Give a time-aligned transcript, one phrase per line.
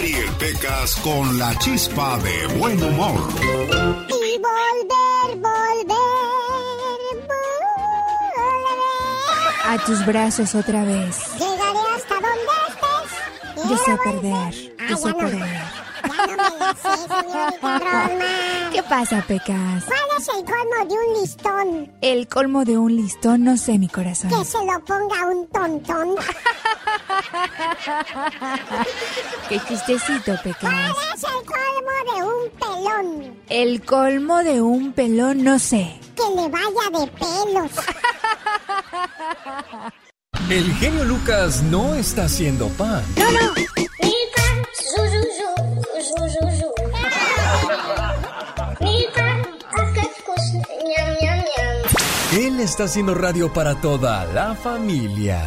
[0.00, 3.20] Rosmarie Pecas con la chispa de buen humor.
[4.08, 5.86] Y volver, volver,
[7.28, 7.38] volver.
[9.66, 11.18] A tus brazos otra vez.
[11.34, 13.68] Llegaré hasta donde estés.
[13.68, 14.22] Yo sé Quiero perder.
[14.22, 14.54] volver.
[14.88, 15.60] Yo Ah, sé perder.
[16.02, 18.10] Ya no me la sé, señorita.
[18.72, 19.84] ¿Qué pasa, Pecas?
[19.84, 21.92] ¿Cuál es el colmo de un listón?
[22.00, 24.30] El colmo de un listón, no sé, mi corazón.
[24.30, 26.14] Que se lo ponga un tontón.
[29.48, 30.60] Qué chistecito, Pecas.
[30.60, 33.40] ¿Cuál es el colmo de un pelón?
[33.48, 35.98] El colmo de un pelón, no sé.
[36.16, 37.70] Que le vaya de pelos.
[40.48, 43.04] El genio Lucas no está haciendo pan.
[52.32, 55.40] Él está haciendo radio para toda la familia.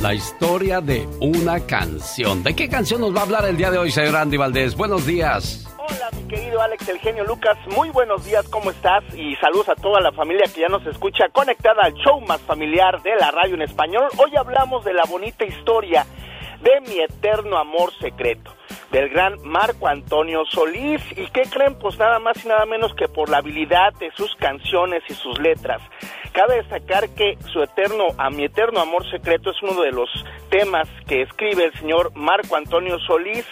[0.00, 2.42] La historia de una canción.
[2.42, 4.76] ¿De qué canción nos va a hablar el día de hoy, señor Andy Valdés?
[4.76, 5.66] Buenos días.
[5.88, 7.56] Hola, mi querido Alex, el genio Lucas.
[7.76, 9.04] Muy buenos días, ¿cómo estás?
[9.14, 13.00] Y saludos a toda la familia que ya nos escucha conectada al show más familiar
[13.02, 14.08] de la radio en español.
[14.16, 16.04] Hoy hablamos de la bonita historia
[16.60, 18.52] de mi eterno amor secreto,
[18.90, 21.02] del gran Marco Antonio Solís.
[21.16, 21.78] ¿Y qué creen?
[21.78, 25.38] Pues nada más y nada menos que por la habilidad de sus canciones y sus
[25.40, 25.82] letras.
[26.32, 30.10] Cabe destacar que su eterno, a mi eterno amor secreto es uno de los
[30.50, 33.46] temas que escribe el señor Marco Antonio Solís.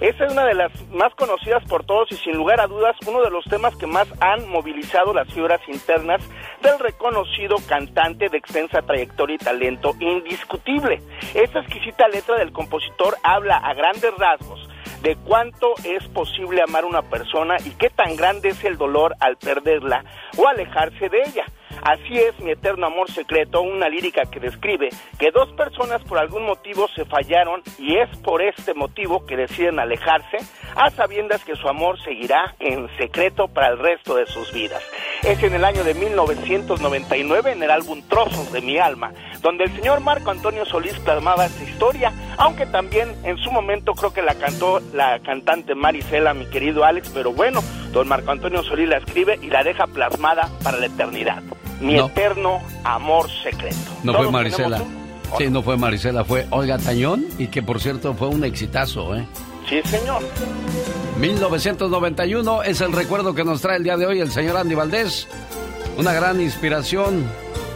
[0.00, 3.20] Esa es una de las más conocidas por todos y sin lugar a dudas uno
[3.22, 6.22] de los temas que más han movilizado las fibras internas
[6.62, 11.02] del reconocido cantante de extensa trayectoria y talento indiscutible.
[11.34, 14.69] Esta exquisita letra del compositor habla a grandes rasgos
[15.02, 19.14] de cuánto es posible amar a una persona y qué tan grande es el dolor
[19.20, 20.04] al perderla
[20.36, 21.46] o alejarse de ella.
[21.82, 26.44] Así es mi eterno amor secreto, una lírica que describe que dos personas por algún
[26.44, 30.38] motivo se fallaron y es por este motivo que deciden alejarse
[30.76, 34.82] a sabiendas que su amor seguirá en secreto para el resto de sus vidas.
[35.22, 39.12] Es en el año de 1999 en el álbum Trozos de mi alma,
[39.42, 44.12] donde el señor Marco Antonio Solís plasmaba esta historia, aunque también en su momento creo
[44.12, 47.60] que la cantó la cantante Marisela, mi querido Alex, pero bueno,
[47.92, 51.42] don Marco Antonio Solís la escribe y la deja plasmada para la eternidad.
[51.80, 52.06] Mi No.
[52.06, 53.76] eterno amor secreto.
[54.04, 54.82] No fue ¿Todos Marisela.
[55.38, 59.24] Sí, no fue Marisela, fue Olga Tañón y que por cierto fue un exitazo, ¿eh?
[59.68, 60.22] Sí, señor.
[61.20, 65.28] 1991 es el recuerdo que nos trae el día de hoy el señor Andy Valdés.
[65.96, 67.24] Una gran inspiración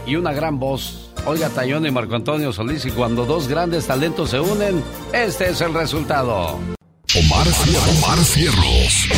[0.06, 1.12] y una gran voz.
[1.26, 4.82] Olga Tañón y Marco Antonio Solís y cuando dos grandes talentos se unen,
[5.12, 6.58] este es el resultado.
[7.16, 9.08] Omar, Cier- Omar Cierros.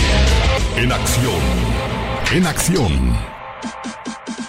[0.76, 1.40] En acción.
[2.32, 3.16] En acción.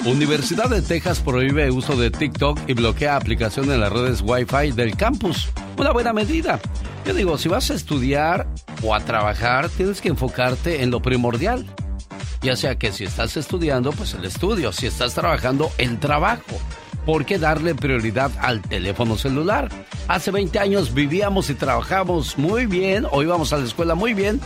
[0.06, 4.96] Universidad de Texas prohíbe uso de TikTok y bloquea aplicación en las redes Wi-Fi del
[4.97, 5.50] campus.
[5.78, 6.59] Una buena medida.
[7.06, 8.47] Yo digo, si vas a estudiar
[8.84, 11.66] o a trabajar, tienes que enfocarte en lo primordial.
[12.41, 14.72] Ya sea que si estás estudiando, pues el estudio.
[14.74, 16.59] Si estás trabajando, el trabajo.
[17.07, 19.69] ¿Por qué darle prioridad al teléfono celular?
[20.09, 24.42] Hace 20 años vivíamos y trabajábamos muy bien, o íbamos a la escuela muy bien,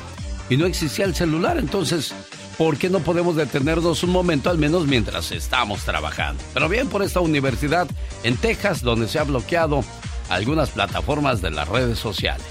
[0.48, 1.58] y no existía el celular.
[1.58, 2.14] Entonces,
[2.60, 6.44] ¿por qué no podemos detenernos un momento al menos mientras estamos trabajando?
[6.54, 7.88] Pero bien por esta universidad
[8.22, 9.84] en Texas, donde se ha bloqueado
[10.30, 12.46] algunas plataformas de las redes sociales.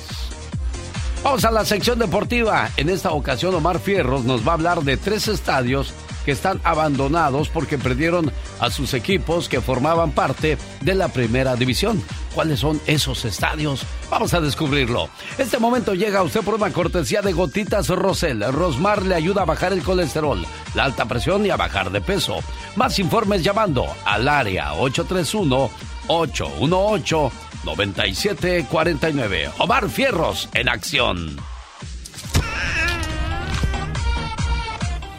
[1.22, 2.68] Vamos a la sección deportiva.
[2.76, 5.94] En esta ocasión Omar Fierros nos va a hablar de tres estadios
[6.24, 12.02] que están abandonados porque perdieron a sus equipos que formaban parte de la primera división.
[12.34, 13.84] ¿Cuáles son esos estadios?
[14.10, 15.08] Vamos a descubrirlo.
[15.38, 18.44] Este momento llega a usted por una cortesía de gotitas Rosel.
[18.52, 22.38] Rosmar le ayuda a bajar el colesterol, la alta presión y a bajar de peso.
[22.76, 25.70] Más informes llamando al área 831
[26.06, 27.32] 818
[27.64, 29.50] 9749.
[29.58, 31.36] Omar Fierros en acción.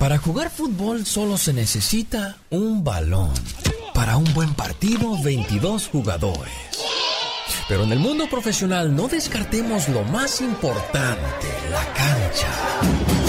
[0.02, 3.30] Para jugar fútbol solo se necesita un balón.
[3.94, 6.52] Para un buen partido, 22 jugadores.
[7.70, 13.21] Pero en el mundo profesional no descartemos lo más importante, la cancha.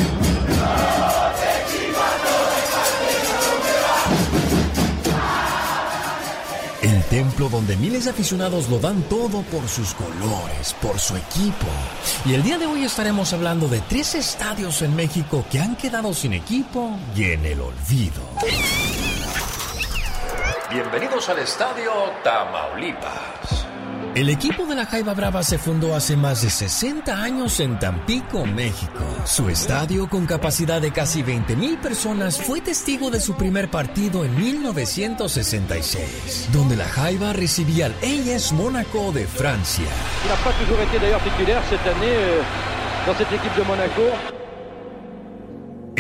[7.13, 11.67] Templo donde miles de aficionados lo dan todo por sus colores, por su equipo.
[12.25, 16.15] Y el día de hoy estaremos hablando de tres estadios en México que han quedado
[16.15, 18.23] sin equipo y en el olvido.
[20.71, 21.93] Bienvenidos al estadio
[22.25, 23.62] Tamaulipas.
[24.15, 28.45] El equipo de la Jaiba Brava se fundó hace más de 60 años en Tampico,
[28.45, 29.03] México.
[29.25, 34.23] Su estadio, con capacidad de casi 20 mil personas, fue testigo de su primer partido
[34.23, 39.87] en 1966, donde la Jaiba recibía al AS Mónaco de Francia.
[42.05, 42.43] Euh,
[44.37, 44.42] de.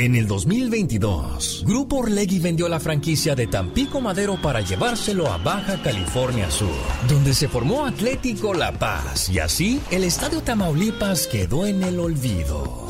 [0.02, 5.80] En el 2022, Grupo Orlegui vendió la franquicia de Tampico Madero para llevárselo a Baja
[5.80, 6.74] California Sur,
[7.08, 12.88] donde se formó Atlético La Paz y así el Estadio Tamaulipas quedó en el olvido.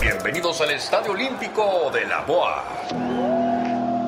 [0.00, 3.51] Bienvenidos al Estadio Olímpico de la Boa.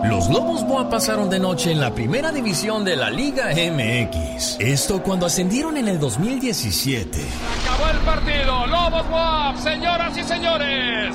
[0.08, 4.60] Los Lobos Boa pasaron de noche en la primera división de la Liga MX.
[4.60, 7.24] Esto cuando ascendieron en el 2017.
[7.64, 8.66] Acabó el partido.
[8.66, 11.14] Lobos WAP, señoras y señores.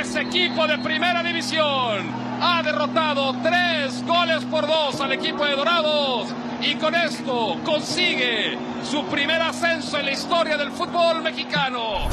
[0.00, 2.06] Ese equipo de primera división
[2.40, 6.28] ha derrotado tres goles por dos al equipo de Dorados
[6.62, 8.56] y con esto consigue
[8.90, 12.08] su primer ascenso en la historia del fútbol mexicano.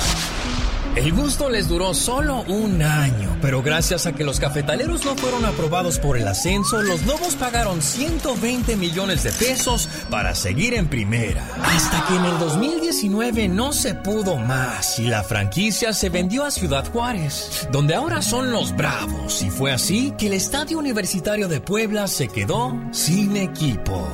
[0.96, 5.46] El gusto les duró solo un año, pero gracias a que los cafetaleros no fueron
[5.46, 11.48] aprobados por el ascenso, los Lobos pagaron 120 millones de pesos para seguir en primera.
[11.64, 16.52] Hasta que en el 2019 no se pudo más y la franquicia se vendió a
[16.52, 19.42] Ciudad Juárez, donde ahora son los Bravos.
[19.42, 24.08] Y fue así que el Estadio Universitario de Puebla se quedó sin equipo.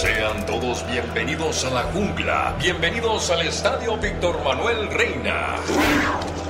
[0.00, 2.56] Sean todos bienvenidos a la jungla.
[2.58, 5.56] Bienvenidos al Estadio Víctor Manuel Reina.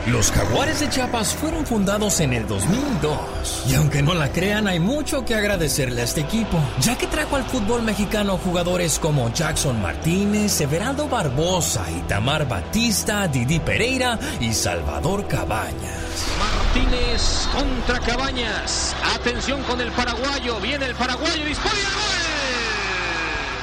[0.07, 3.65] Los Jaguares de Chiapas fueron fundados en el 2002.
[3.69, 7.35] Y aunque no la crean, hay mucho que agradecerle a este equipo, ya que trajo
[7.35, 15.27] al fútbol mexicano jugadores como Jackson Martínez, Everaldo Barbosa, Itamar Batista, Didi Pereira y Salvador
[15.27, 15.99] Cabañas.
[16.39, 18.95] Martínez contra Cabañas.
[19.17, 20.61] Atención con el paraguayo.
[20.61, 21.45] Viene el paraguayo.
[21.45, 22.40] Dispara y gol.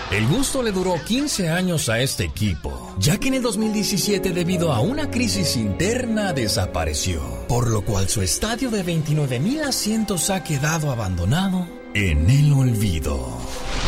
[0.09, 4.71] El gusto le duró 15 años a este equipo, ya que en el 2017 debido
[4.71, 10.45] a una crisis interna desapareció, por lo cual su estadio de 29 mil asientos ha
[10.45, 13.38] quedado abandonado en el olvido.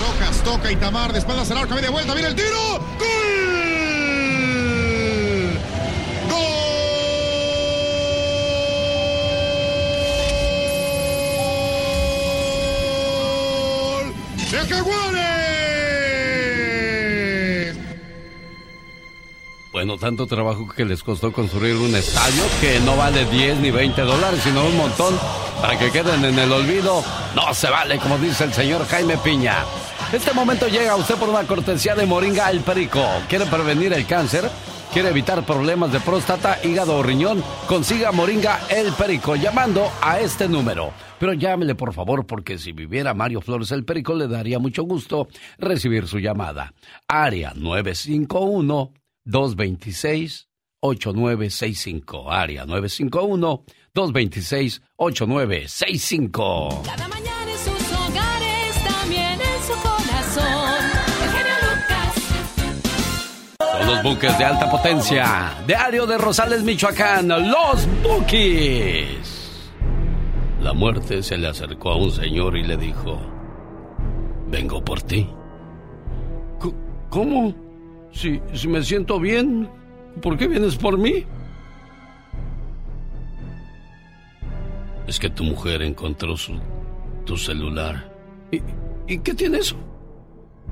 [0.02, 2.50] Rojas toca Itamar, de espaldas al arco, de vuelta, viene el tiro.
[3.00, 3.18] ¡Gol!
[14.02, 14.14] ¡Gol!
[14.52, 15.19] ¡De Jaguares!
[19.80, 24.02] Bueno, tanto trabajo que les costó construir un estadio que no vale 10 ni 20
[24.02, 25.18] dólares, sino un montón
[25.62, 27.02] para que queden en el olvido.
[27.34, 29.64] No se vale, como dice el señor Jaime Piña.
[30.12, 33.02] Este momento llega a usted por una cortesía de Moringa El Perico.
[33.30, 34.52] ¿Quiere prevenir el cáncer?
[34.92, 37.42] ¿Quiere evitar problemas de próstata, hígado o riñón?
[37.66, 40.92] Consiga Moringa El Perico llamando a este número.
[41.20, 45.30] Pero llámele por favor porque si viviera Mario Flores El Perico le daría mucho gusto
[45.58, 46.74] recibir su llamada.
[47.08, 48.99] Área 951
[49.30, 50.48] 226
[50.82, 52.32] 8965.
[52.32, 56.82] Área 951 226 8965.
[56.86, 60.84] Cada mañana en sus hogares, también en su corazón.
[61.22, 62.14] El genio Lucas.
[63.78, 65.64] Son los buques de alta potencia.
[65.68, 67.28] Diario de Rosales, Michoacán.
[67.28, 69.72] Los Bukis.
[70.62, 73.20] La muerte se le acercó a un señor y le dijo:
[74.48, 75.30] Vengo por ti.
[77.10, 77.69] ¿Cómo?
[78.20, 79.70] Si, si me siento bien,
[80.22, 81.24] ¿por qué vienes por mí?
[85.08, 86.60] Es que tu mujer encontró su,
[87.26, 88.12] tu celular.
[88.52, 88.62] ¿Y,
[89.08, 89.78] ¿Y qué tiene eso?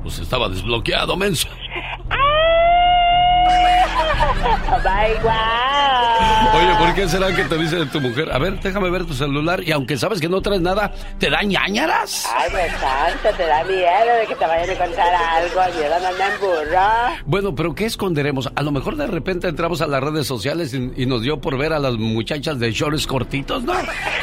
[0.03, 1.47] Pues estaba desbloqueado, menso.
[6.53, 8.31] Oye, ¿por qué será que te dice tu mujer?
[8.31, 11.41] A ver, déjame ver tu celular y aunque sabes que no traes nada, ¿te da
[11.43, 12.27] ñañaras?
[12.35, 15.77] Ay, pues tanto, te da miedo de que te vayan a encontrar algo.
[15.77, 17.23] Miedo no anda en burro.
[17.25, 18.49] Bueno, pero ¿qué esconderemos?
[18.55, 21.57] A lo mejor de repente entramos a las redes sociales y, y nos dio por
[21.57, 23.73] ver a las muchachas de shorts cortitos, ¿no?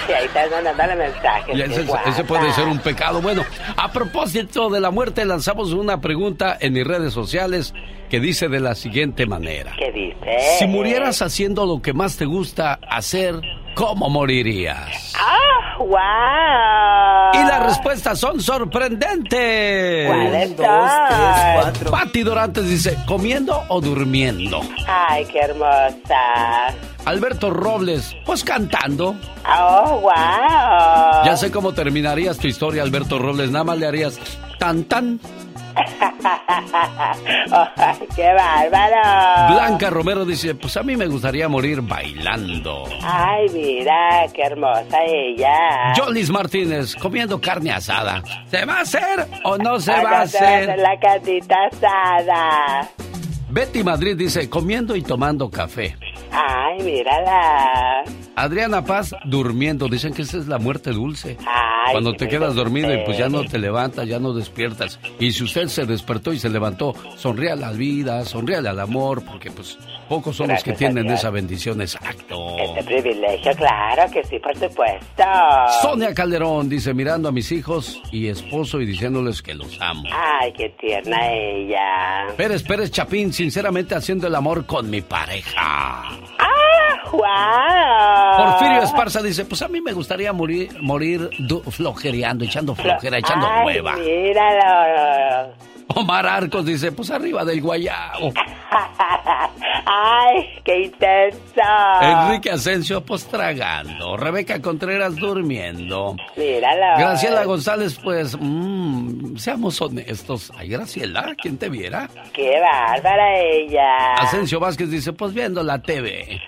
[0.09, 1.57] Y ahí estás mandándole mensajes.
[1.57, 3.21] Y ese, ese puede ser un pecado.
[3.23, 3.45] Bueno,
[3.77, 7.73] a propósito de la muerte, lanzamos una pregunta en mis redes sociales
[8.11, 9.75] que dice de la siguiente manera.
[9.85, 10.57] ¿Qué dice?
[10.59, 13.35] Si murieras haciendo lo que más te gusta hacer,
[13.75, 15.13] ¿cómo morirías?
[15.19, 17.43] ¡Ah, wow!
[17.43, 20.07] Y las respuestas son sorprendentes.
[20.07, 21.91] ¿Cuáles son?
[21.91, 24.63] Pati Dorantes dice, ¿comiendo o durmiendo?
[24.87, 26.73] Ay, qué hermosa.
[27.05, 29.15] Alberto Robles, pues cantando.
[29.47, 31.25] ¡Oh, wow!
[31.27, 33.51] Ya sé cómo terminarías tu historia, Alberto Robles.
[33.51, 34.19] Nada más le harías
[34.59, 35.21] tan tan.
[38.15, 39.55] ¡Qué bárbaro!
[39.55, 42.85] Blanca Romero dice, pues a mí me gustaría morir bailando.
[43.03, 45.93] Ay, mira, qué hermosa ella.
[45.97, 48.23] Jolis Martínez, comiendo carne asada.
[48.51, 50.71] ¿Se va a hacer o no se Ay, va a se va a hacer?
[50.71, 52.89] hacer la carnita asada.
[53.51, 55.97] Betty Madrid dice, comiendo y tomando café.
[56.35, 58.03] Ay, mírala.
[58.37, 59.89] Adriana Paz, durmiendo.
[59.89, 61.37] Dicen que esa es la muerte dulce.
[61.47, 64.99] Ay, Cuando te quedas dormido y pues ya no te levantas, ya no despiertas.
[65.21, 69.25] Y si usted se despertó y se levantó, sonríe a la vida, sonríe al amor,
[69.25, 72.57] porque pues pocos son los que tienen esa bendición, exacto.
[72.59, 75.25] Este privilegio, claro que sí, por supuesto.
[75.83, 80.09] Sonia Calderón dice, mirando a mis hijos y esposo y diciéndoles que los amo.
[80.13, 82.27] Ay, qué tierna ella.
[82.37, 86.11] Pérez Pérez Chapín, sinceramente haciendo el amor con mi pareja.
[87.27, 88.47] ¡Ah, wow!
[88.47, 91.29] Porfirio Esparza dice, pues a mí me gustaría morir, morir
[91.71, 93.97] flojereando, echando flojera, echando Ay, hueva.
[93.97, 95.53] míralo.
[95.97, 98.33] Omar Arcos dice, pues arriba del guayao.
[99.87, 101.41] Ay, qué intenso.
[102.01, 104.17] Enrique Asensio, pues tragando.
[104.17, 106.17] Rebeca Contreras durmiendo.
[106.37, 106.99] Míralo.
[106.99, 110.51] Graciela González, pues, mm, seamos honestos.
[110.57, 112.09] Ay, Graciela, ¿quién te viera?
[112.33, 114.15] Qué bárbara ella.
[114.15, 116.41] Asensio Vázquez dice, pues viendo la TV.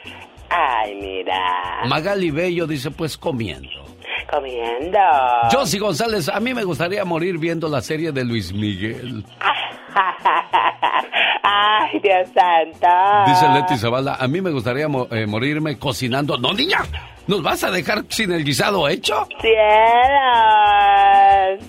[0.51, 1.83] Ay, mira.
[1.89, 3.69] Magali Bello dice, pues comiendo.
[4.31, 4.99] Comiendo.
[5.53, 9.25] Josie González, a mí me gustaría morir viendo la serie de Luis Miguel.
[11.43, 12.87] Ay, Dios santo.
[13.27, 16.37] Dice Leti Zavala, a mí me gustaría mo- eh, morirme cocinando.
[16.39, 16.79] No, niña,
[17.29, 19.27] ¿nos vas a dejar sin el guisado hecho?
[19.41, 19.57] Cielos.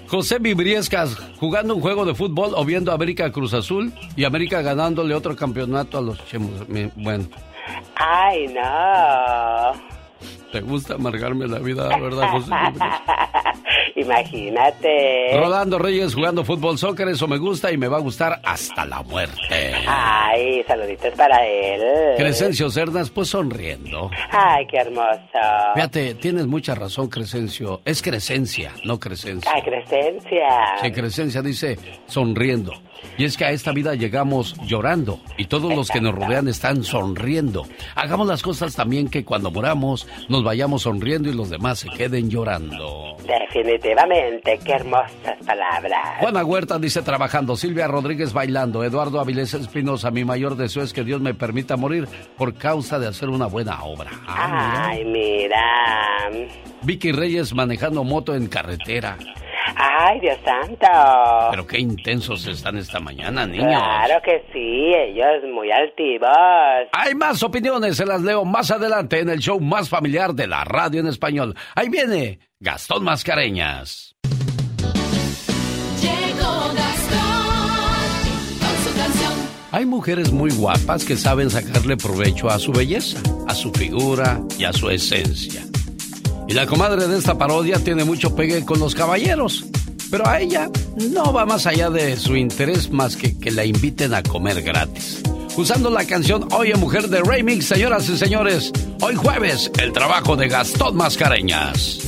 [0.07, 5.13] José Vibriescas, jugando un juego de fútbol o viendo América Cruz Azul y América ganándole
[5.13, 6.51] otro campeonato a los chemos.
[6.95, 7.25] Bueno,
[7.95, 9.73] Ay, no.
[10.51, 12.51] te gusta amargarme la vida, ¿verdad, José?
[13.95, 15.31] Imagínate.
[15.33, 19.01] Rolando Reyes jugando fútbol soccer, eso me gusta y me va a gustar hasta la
[19.01, 19.73] muerte.
[19.87, 21.81] Ay, saluditos para él.
[22.15, 24.09] Crescencio Cernas, pues sonriendo.
[24.29, 25.19] Ay, qué hermoso.
[25.73, 27.81] Fíjate, tienes mucha razón, Crescencio.
[27.85, 29.51] Es Crescencia, no Crescencia.
[29.53, 30.47] Ay, Crescencia.
[30.81, 32.73] Sí, Crescencia dice sonriendo.
[33.17, 36.83] Y es que a esta vida llegamos llorando y todos los que nos rodean están
[36.83, 37.65] sonriendo.
[37.95, 42.29] Hagamos las cosas también que cuando moramos nos vayamos sonriendo y los demás se queden
[42.29, 43.15] llorando.
[43.27, 46.19] Definitivamente, qué hermosas palabras.
[46.19, 51.03] Juana Huerta dice trabajando, Silvia Rodríguez bailando, Eduardo Avilés Espinosa, mi mayor deseo es que
[51.03, 54.11] Dios me permita morir por causa de hacer una buena obra.
[54.27, 56.29] Ah, Ay, mira.
[56.31, 56.53] mira.
[56.83, 59.17] Vicky Reyes manejando moto en carretera.
[59.75, 60.87] Ay, Dios santo.
[61.51, 63.67] Pero qué intensos están esta mañana, niños.
[63.67, 66.29] Claro que sí, ellos muy altivos.
[66.93, 70.63] Hay más opiniones, se las leo más adelante en el show más familiar de la
[70.63, 71.55] radio en español.
[71.75, 74.15] Ahí viene Gastón Mascareñas.
[76.01, 78.19] Llegó Gastón
[78.59, 79.33] con su canción.
[79.71, 84.63] Hay mujeres muy guapas que saben sacarle provecho a su belleza, a su figura y
[84.65, 85.61] a su esencia.
[86.47, 89.65] Y la comadre de esta parodia tiene mucho pegue con los caballeros.
[90.09, 94.13] Pero a ella no va más allá de su interés más que que la inviten
[94.13, 95.21] a comer gratis.
[95.57, 100.47] Usando la canción Oye Mujer de Remix, señoras y señores, hoy jueves, el trabajo de
[100.47, 101.99] Gastón Mascareñas.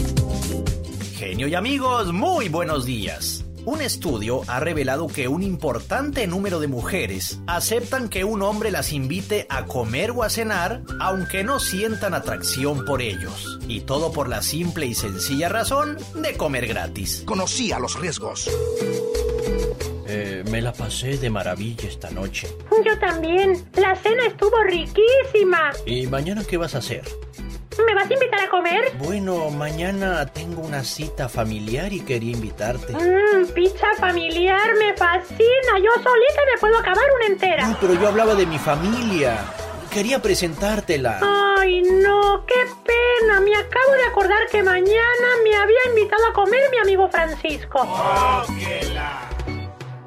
[1.17, 3.43] Genio y amigos, muy buenos días.
[3.70, 8.92] Un estudio ha revelado que un importante número de mujeres aceptan que un hombre las
[8.92, 13.60] invite a comer o a cenar aunque no sientan atracción por ellos.
[13.68, 17.22] Y todo por la simple y sencilla razón de comer gratis.
[17.28, 18.50] Conocía los riesgos.
[20.08, 22.48] Eh, me la pasé de maravilla esta noche.
[22.84, 23.64] Yo también.
[23.76, 25.74] La cena estuvo riquísima.
[25.86, 27.04] ¿Y mañana qué vas a hacer?
[27.86, 28.92] ¿Me vas a invitar a comer?
[29.00, 32.94] Bueno, mañana tengo una cita familiar y quería invitarte.
[32.94, 35.78] Mmm, pizza familiar me fascina.
[35.78, 37.68] Yo solita me puedo acabar una entera.
[37.68, 39.38] No, pero yo hablaba de mi familia.
[39.92, 41.20] Quería presentártela.
[41.58, 43.40] Ay, no, qué pena.
[43.40, 47.80] Me acabo de acordar que mañana me había invitado a comer mi amigo Francisco.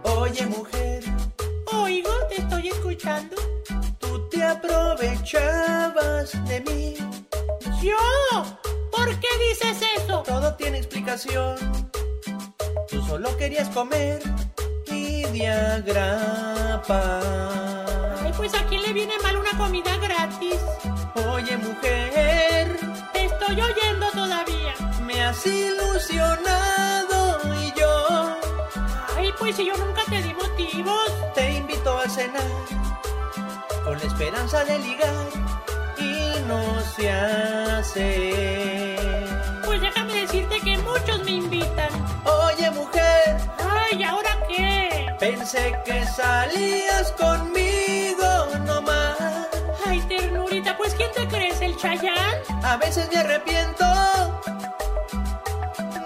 [0.04, 1.02] Oye, mujer,
[1.72, 3.36] Oigo, te estoy escuchando.
[3.98, 6.94] tú te aprovechabas de mí.
[7.82, 7.96] ¿Yo?
[8.90, 10.22] ¿Por qué dices eso?
[10.22, 11.56] Todo tiene explicación.
[12.88, 14.22] Tú solo querías comer
[14.86, 17.20] y diagrapa.
[18.22, 20.58] Ay, pues a quién le viene mal una comida gratis.
[21.28, 22.76] Oye, mujer,
[23.12, 24.74] Te estoy oyendo todavía.
[25.04, 28.36] me has ilusionado y yo
[29.16, 31.10] Ay, pues si yo nunca te di motivos.
[31.34, 32.42] te invito a cenar
[33.84, 35.26] con la esperanza de ligar
[36.46, 38.96] no se hace.
[39.64, 41.90] Pues déjame decirte que muchos me invitan.
[42.24, 45.06] Oye, mujer, Ay, ¿ahora qué?
[45.18, 49.16] pensé que salías conmigo nomás.
[49.86, 52.36] Ay, ternurita, pues ¿quién te crees, el Chayán?
[52.62, 53.84] A veces me arrepiento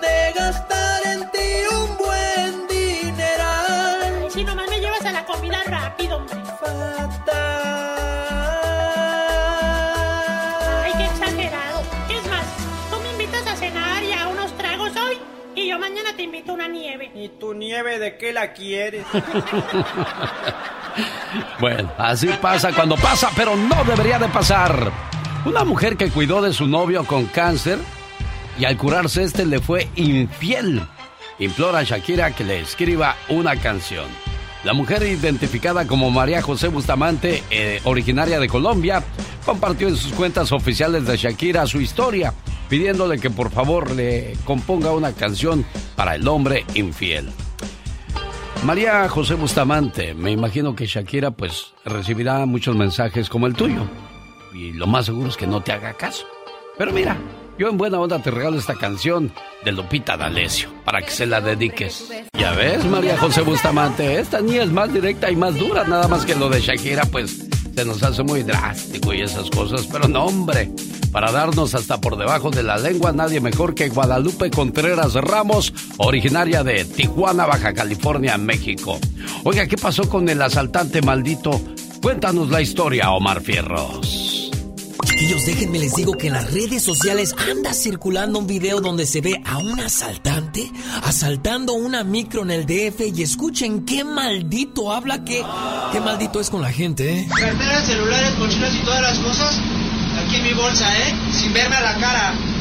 [0.00, 4.02] de gastar en ti un buen dineral.
[4.22, 6.36] Ay, si nomás me llevas a la comida rápido, hombre.
[6.62, 7.95] Ay,
[16.16, 17.10] te invito a una nieve.
[17.14, 19.04] ¿Y tu nieve de qué la quieres?
[21.60, 24.90] Bueno, así pasa cuando pasa, pero no debería de pasar.
[25.44, 27.78] Una mujer que cuidó de su novio con cáncer
[28.58, 30.80] y al curarse este le fue infiel.
[31.38, 34.06] Implora a Shakira que le escriba una canción.
[34.64, 39.04] La mujer identificada como María José Bustamante, eh, originaria de Colombia,
[39.44, 42.32] compartió en sus cuentas oficiales de Shakira su historia,
[42.68, 47.30] pidiéndole que por favor le componga una canción para el hombre infiel.
[48.64, 53.86] María José Bustamante, me imagino que Shakira pues recibirá muchos mensajes como el tuyo.
[54.54, 56.26] Y lo más seguro es que no te haga caso.
[56.78, 57.16] Pero mira,
[57.58, 59.32] yo en buena onda te regalo esta canción
[59.64, 62.10] de Lupita D'Alessio para que se la dediques.
[62.38, 66.24] Ya ves, María José Bustamante, esta niña es más directa y más dura, nada más
[66.24, 70.24] que lo de Shakira pues se nos hace muy drástico y esas cosas, pero no
[70.24, 70.70] hombre,
[71.12, 76.64] para darnos hasta por debajo de la lengua nadie mejor que Guadalupe Contreras Ramos, originaria
[76.64, 78.98] de Tijuana, Baja California, México.
[79.44, 81.60] Oiga, ¿qué pasó con el asaltante maldito?
[82.00, 84.45] Cuéntanos la historia, Omar Fierros.
[85.16, 89.22] Chiquillos, déjenme les digo que en las redes sociales anda circulando un video donde se
[89.22, 90.70] ve a un asaltante
[91.04, 95.42] asaltando una micro en el DF y escuchen qué maldito habla, que
[95.90, 97.28] qué maldito es con la gente, ¿eh?
[97.34, 99.58] Carteras, celulares, mochilas y todas las cosas
[100.22, 101.14] aquí en mi bolsa, ¿eh?
[101.32, 102.55] Sin verme a la cara.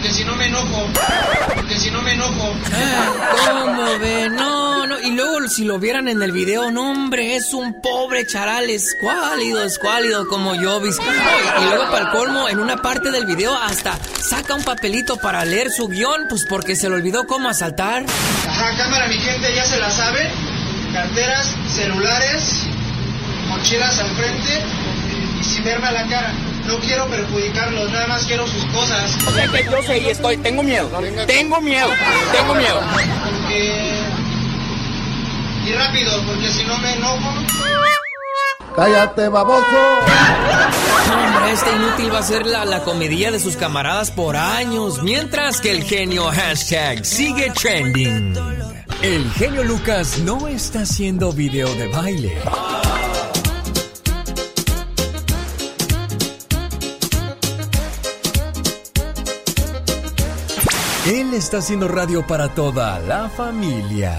[0.00, 0.88] Porque si no me enojo.
[1.54, 2.54] Porque si no me enojo.
[3.50, 4.30] ¿Cómo ve?
[4.30, 4.98] No, no.
[4.98, 9.62] Y luego si lo vieran en el video, no, hombre, es un pobre charal escuálido,
[9.62, 10.80] escuálido como yo.
[10.80, 15.44] Y luego para el colmo, en una parte del video hasta saca un papelito para
[15.44, 18.06] leer su guion, pues porque se le olvidó cómo asaltar.
[18.48, 20.30] Ajá, cámara, mi gente ya se la sabe.
[20.94, 22.62] Carteras, celulares,
[23.50, 24.62] mochilas al frente
[25.40, 26.32] y sin verme a la cara.
[26.66, 29.10] No quiero perjudicarlos, nada más quiero sus cosas.
[29.10, 30.88] Sé que yo sé y estoy, tengo miedo,
[31.26, 31.88] tengo miedo,
[32.32, 32.80] tengo miedo.
[33.24, 34.00] Porque...
[35.66, 37.34] Y rápido, porque si no me enojo.
[38.76, 39.66] Cállate, baboso.
[41.12, 45.60] Hombre, este inútil va a ser la, la comedia de sus camaradas por años, mientras
[45.60, 48.34] que el genio hashtag sigue trending.
[49.02, 52.38] El genio Lucas no está haciendo video de baile.
[61.10, 64.16] Él está haciendo radio para toda la familia.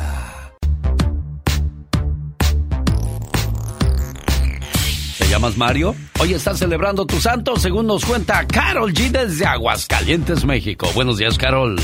[5.17, 5.95] ¿Te llamas Mario?
[6.19, 10.85] Hoy estás celebrando tu santo, según nos cuenta Carol G desde Aguascalientes, México.
[10.93, 11.79] Buenos días, Carol.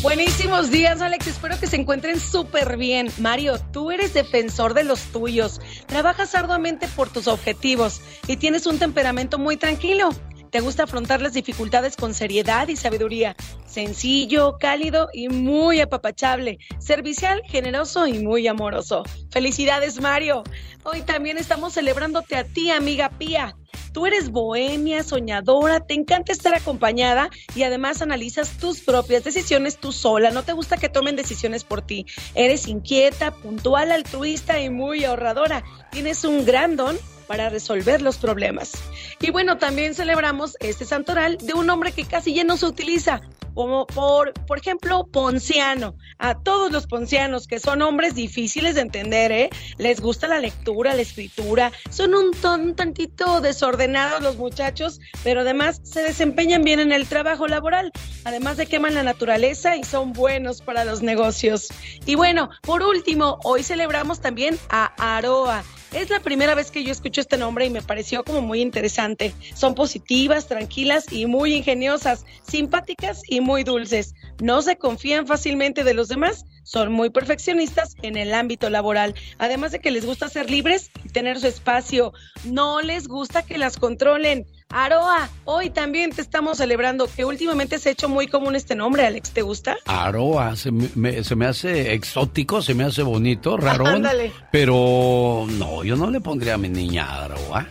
[0.00, 1.26] Buenísimos días, Alex.
[1.26, 3.10] Espero que se encuentren súper bien.
[3.18, 5.60] Mario, tú eres defensor de los tuyos.
[5.86, 10.10] Trabajas arduamente por tus objetivos y tienes un temperamento muy tranquilo.
[10.56, 13.36] Te gusta afrontar las dificultades con seriedad y sabiduría.
[13.66, 16.56] Sencillo, cálido y muy apapachable.
[16.78, 19.02] Servicial, generoso y muy amoroso.
[19.30, 20.44] Felicidades, Mario.
[20.82, 23.54] Hoy también estamos celebrándote a ti, amiga Pía.
[23.92, 29.92] Tú eres bohemia, soñadora, te encanta estar acompañada y además analizas tus propias decisiones tú
[29.92, 30.30] sola.
[30.30, 32.06] No te gusta que tomen decisiones por ti.
[32.34, 35.64] Eres inquieta, puntual, altruista y muy ahorradora.
[35.90, 38.72] Tienes un gran don para resolver los problemas.
[39.20, 43.20] Y bueno, también celebramos este santoral de un hombre que casi ya no se utiliza,
[43.54, 45.96] como por, por ejemplo, Ponciano.
[46.18, 49.50] A todos los poncianos que son hombres difíciles de entender, ¿eh?
[49.78, 55.40] Les gusta la lectura, la escritura, son un, ton- un tantito desordenados los muchachos, pero
[55.40, 57.92] además se desempeñan bien en el trabajo laboral,
[58.24, 61.68] además de que aman la naturaleza y son buenos para los negocios.
[62.04, 65.64] Y bueno, por último, hoy celebramos también a Aroa.
[65.96, 69.32] Es la primera vez que yo escucho este nombre y me pareció como muy interesante.
[69.54, 74.14] Son positivas, tranquilas y muy ingeniosas, simpáticas y muy dulces.
[74.38, 79.14] No se confían fácilmente de los demás, son muy perfeccionistas en el ámbito laboral.
[79.38, 82.12] Además de que les gusta ser libres y tener su espacio.
[82.44, 84.44] No les gusta que las controlen.
[84.68, 89.06] Aroa, hoy también te estamos celebrando que últimamente se ha hecho muy común este nombre,
[89.06, 89.30] Alex.
[89.30, 89.76] ¿Te gusta?
[89.86, 93.56] Aroa, se me, me- se me hace exótico, se me hace bonito.
[93.86, 94.32] Ándale.
[94.50, 97.66] Pero no, yo no le pondría a mi niña Aroa.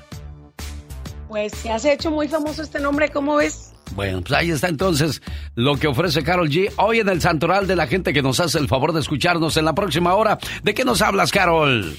[1.28, 3.74] Pues ya se ha hecho muy famoso este nombre, ¿cómo ves?
[3.94, 5.22] Bueno, pues ahí está entonces
[5.54, 8.58] lo que ofrece Carol G hoy en el Santoral de la gente que nos hace
[8.58, 10.40] el favor de escucharnos en la próxima hora.
[10.64, 11.96] ¿De qué nos hablas, Carol?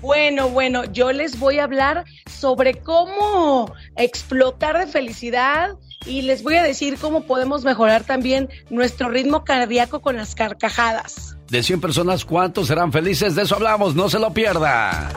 [0.00, 6.56] Bueno, bueno, yo les voy a hablar sobre cómo explotar de felicidad y les voy
[6.56, 11.36] a decir cómo podemos mejorar también nuestro ritmo cardíaco con las carcajadas.
[11.48, 13.34] De 100 personas, ¿cuántos serán felices?
[13.34, 15.10] De eso hablamos, no se lo pierda.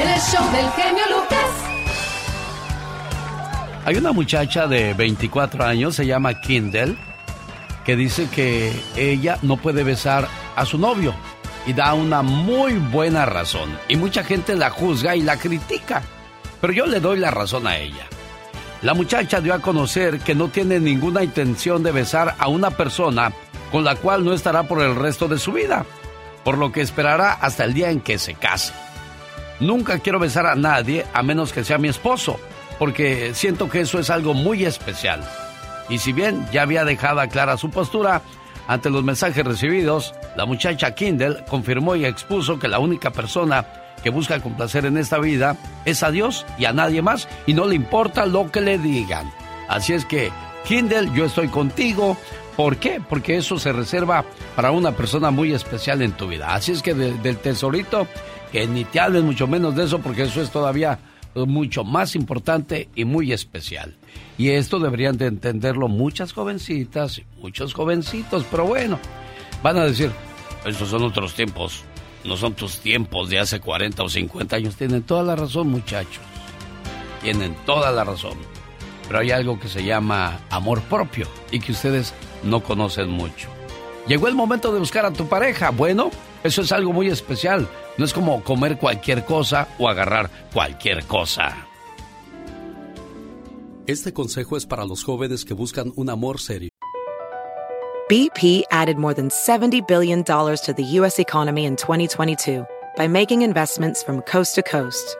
[0.00, 1.50] En el show del genio Lucas.
[3.84, 6.96] Hay una muchacha de 24 años, se llama Kindle,
[7.84, 11.14] que dice que ella no puede besar a su novio
[11.66, 13.76] y da una muy buena razón.
[13.88, 16.02] Y mucha gente la juzga y la critica,
[16.60, 18.06] pero yo le doy la razón a ella.
[18.82, 23.32] La muchacha dio a conocer que no tiene ninguna intención de besar a una persona
[23.72, 25.86] con la cual no estará por el resto de su vida,
[26.44, 28.74] por lo que esperará hasta el día en que se case.
[29.58, 32.38] Nunca quiero besar a nadie a menos que sea mi esposo,
[32.78, 35.24] porque siento que eso es algo muy especial.
[35.88, 38.22] Y si bien ya había dejado clara su postura,
[38.66, 43.66] ante los mensajes recibidos, la muchacha Kindle confirmó y expuso que la única persona
[44.02, 47.66] que busca complacer en esta vida es a Dios y a nadie más y no
[47.66, 49.30] le importa lo que le digan.
[49.68, 50.30] Así es que,
[50.66, 52.16] Kindle, yo estoy contigo.
[52.56, 53.00] ¿Por qué?
[53.08, 54.24] Porque eso se reserva
[54.54, 56.54] para una persona muy especial en tu vida.
[56.54, 58.06] Así es que de- del tesorito,
[58.52, 60.98] que ni te hables mucho menos de eso porque eso es todavía
[61.34, 63.96] eh, mucho más importante y muy especial.
[64.36, 68.98] Y esto deberían de entenderlo muchas jovencitas muchos jovencitos, pero bueno,
[69.62, 70.10] van a decir,
[70.64, 71.84] estos son otros tiempos,
[72.24, 74.76] no son tus tiempos de hace 40 o 50 años.
[74.76, 76.22] Tienen toda la razón, muchachos.
[77.22, 78.38] Tienen toda la razón.
[79.06, 83.48] Pero hay algo que se llama amor propio y que ustedes no conocen mucho.
[84.06, 85.70] Llegó el momento de buscar a tu pareja.
[85.70, 86.10] Bueno,
[86.42, 87.68] eso es algo muy especial.
[87.96, 91.63] No es como comer cualquier cosa o agarrar cualquier cosa.
[93.86, 96.70] Este consejo es para los jóvenes que buscan un amor serio.
[98.08, 101.18] BP added more than $70 billion to the U.S.
[101.18, 102.64] economy in 2022
[102.96, 105.18] by making investments from coast to coast.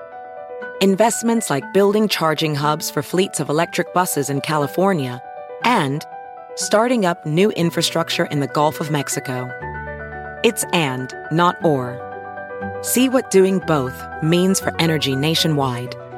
[0.80, 5.22] Investments like building charging hubs for fleets of electric buses in California
[5.64, 6.02] and
[6.54, 9.46] starting up new infrastructure in the Gulf of Mexico.
[10.42, 12.00] It's and, not or.
[12.80, 15.94] See what doing both means for energy nationwide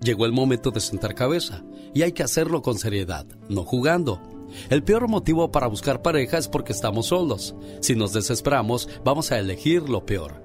[0.00, 1.62] Llegó el momento de sentar cabeza
[1.94, 4.20] y hay que hacerlo con seriedad, no jugando.
[4.68, 7.54] El peor motivo para buscar pareja es porque estamos solos.
[7.80, 10.42] Si nos desesperamos, vamos a elegir lo peor.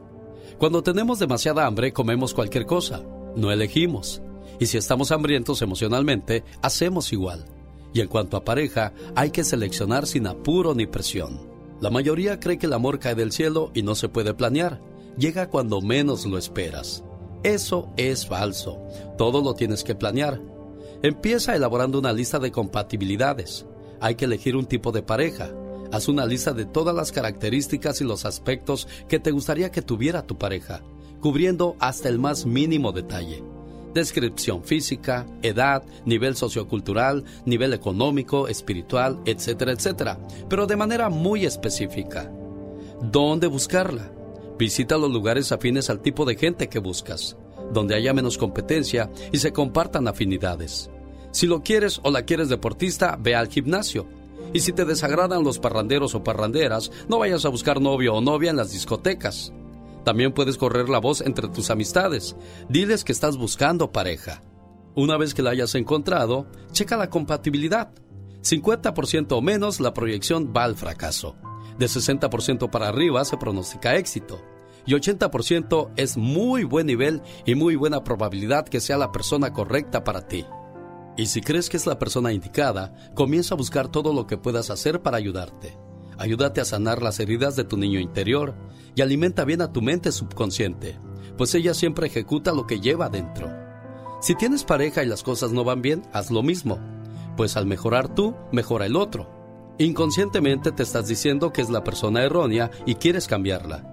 [0.57, 3.03] Cuando tenemos demasiada hambre, comemos cualquier cosa.
[3.35, 4.21] No elegimos.
[4.59, 7.45] Y si estamos hambrientos emocionalmente, hacemos igual.
[7.93, 11.49] Y en cuanto a pareja, hay que seleccionar sin apuro ni presión.
[11.81, 14.81] La mayoría cree que el amor cae del cielo y no se puede planear.
[15.17, 17.03] Llega cuando menos lo esperas.
[17.45, 18.81] Eso es falso.
[19.19, 20.41] Todo lo tienes que planear.
[21.03, 23.67] Empieza elaborando una lista de compatibilidades.
[24.01, 25.51] Hay que elegir un tipo de pareja.
[25.91, 30.25] Haz una lista de todas las características y los aspectos que te gustaría que tuviera
[30.25, 30.81] tu pareja,
[31.21, 33.43] cubriendo hasta el más mínimo detalle.
[33.93, 40.17] Descripción física, edad, nivel sociocultural, nivel económico, espiritual, etcétera, etcétera,
[40.49, 42.27] pero de manera muy específica.
[43.03, 44.11] ¿Dónde buscarla?
[44.57, 47.35] Visita los lugares afines al tipo de gente que buscas,
[47.73, 50.89] donde haya menos competencia y se compartan afinidades.
[51.31, 54.07] Si lo quieres o la quieres deportista, ve al gimnasio.
[54.53, 58.51] Y si te desagradan los parranderos o parranderas, no vayas a buscar novio o novia
[58.51, 59.51] en las discotecas.
[60.05, 62.37] También puedes correr la voz entre tus amistades.
[62.69, 64.41] Diles que estás buscando pareja.
[64.95, 67.91] Una vez que la hayas encontrado, checa la compatibilidad.
[68.41, 71.35] 50% o menos la proyección va al fracaso.
[71.77, 74.41] De 60% para arriba se pronostica éxito.
[74.85, 80.03] Y 80% es muy buen nivel y muy buena probabilidad que sea la persona correcta
[80.03, 80.45] para ti.
[81.17, 84.69] Y si crees que es la persona indicada, comienza a buscar todo lo que puedas
[84.69, 85.77] hacer para ayudarte.
[86.17, 88.55] Ayúdate a sanar las heridas de tu niño interior
[88.95, 90.97] y alimenta bien a tu mente subconsciente,
[91.37, 93.49] pues ella siempre ejecuta lo que lleva dentro.
[94.21, 96.79] Si tienes pareja y las cosas no van bien, haz lo mismo,
[97.35, 99.34] pues al mejorar tú, mejora el otro.
[99.77, 103.83] Inconscientemente te estás diciendo que es la persona errónea y quieres cambiarla.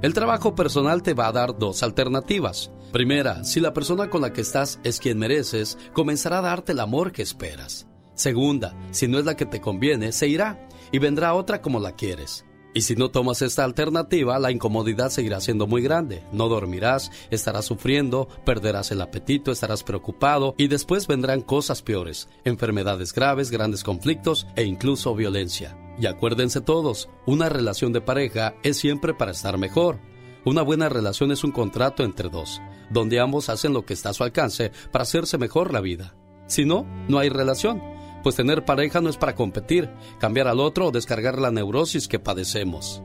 [0.00, 2.70] El trabajo personal te va a dar dos alternativas.
[2.92, 6.80] Primera, si la persona con la que estás es quien mereces, comenzará a darte el
[6.80, 7.88] amor que esperas.
[8.14, 11.92] Segunda, si no es la que te conviene, se irá y vendrá otra como la
[11.92, 12.44] quieres.
[12.74, 16.24] Y si no tomas esta alternativa, la incomodidad seguirá siendo muy grande.
[16.32, 23.12] No dormirás, estarás sufriendo, perderás el apetito, estarás preocupado y después vendrán cosas peores, enfermedades
[23.12, 25.76] graves, grandes conflictos e incluso violencia.
[25.98, 29.98] Y acuérdense todos, una relación de pareja es siempre para estar mejor.
[30.44, 34.14] Una buena relación es un contrato entre dos, donde ambos hacen lo que está a
[34.14, 36.16] su alcance para hacerse mejor la vida.
[36.46, 37.80] Si no, no hay relación
[38.22, 42.18] pues tener pareja no es para competir, cambiar al otro o descargar la neurosis que
[42.18, 43.02] padecemos.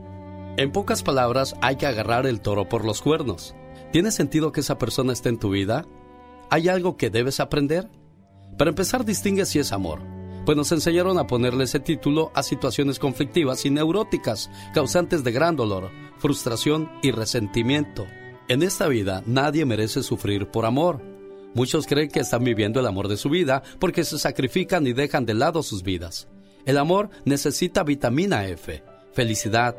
[0.56, 3.54] En pocas palabras, hay que agarrar el toro por los cuernos.
[3.92, 5.86] ¿Tiene sentido que esa persona esté en tu vida?
[6.50, 7.88] ¿Hay algo que debes aprender?
[8.58, 10.00] Para empezar, distingue si es amor,
[10.44, 15.56] pues nos enseñaron a ponerle ese título a situaciones conflictivas y neuróticas, causantes de gran
[15.56, 18.06] dolor, frustración y resentimiento.
[18.48, 21.17] En esta vida nadie merece sufrir por amor.
[21.54, 25.26] Muchos creen que están viviendo el amor de su vida porque se sacrifican y dejan
[25.26, 26.28] de lado sus vidas.
[26.66, 28.82] El amor necesita vitamina F,
[29.12, 29.76] felicidad,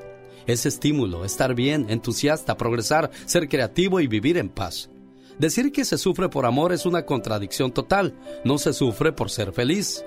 [0.48, 4.90] es estímulo, estar bien, entusiasta, progresar, ser creativo y vivir en paz.
[5.38, 9.54] Decir que se sufre por amor es una contradicción total, no se sufre por ser
[9.54, 10.04] feliz.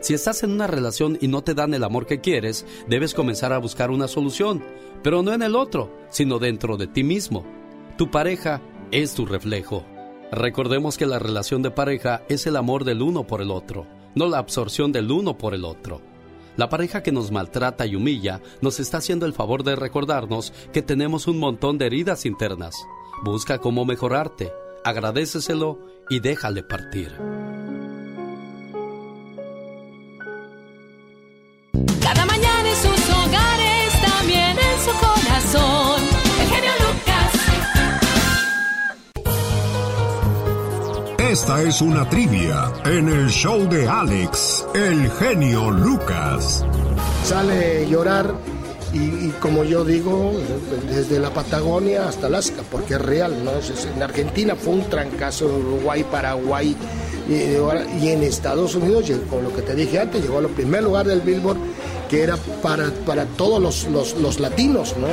[0.00, 3.52] Si estás en una relación y no te dan el amor que quieres, debes comenzar
[3.52, 4.62] a buscar una solución,
[5.02, 7.44] pero no en el otro, sino dentro de ti mismo.
[7.96, 8.60] Tu pareja
[8.92, 9.95] es tu reflejo.
[10.32, 14.28] Recordemos que la relación de pareja es el amor del uno por el otro, no
[14.28, 16.00] la absorción del uno por el otro.
[16.56, 20.82] La pareja que nos maltrata y humilla nos está haciendo el favor de recordarnos que
[20.82, 22.74] tenemos un montón de heridas internas.
[23.24, 24.52] Busca cómo mejorarte,
[24.84, 25.78] agradeceselo
[26.10, 27.12] y déjale partir.
[32.00, 35.85] Cada mañana en sus hogares, también en su corazón.
[41.36, 46.64] Esta es una trivia en el show de Alex, el genio Lucas.
[47.24, 48.34] Sale llorar
[48.90, 50.32] y, y como yo digo,
[50.88, 53.50] desde la Patagonia hasta Alaska, porque es real, ¿no?
[53.94, 56.74] En Argentina fue un trancazo, en Uruguay, Paraguay
[57.28, 61.20] y, en Estados Unidos, con lo que te dije antes, llegó al primer lugar del
[61.20, 61.58] Billboard,
[62.08, 65.06] que era para, para todos los, los, los latinos, ¿no?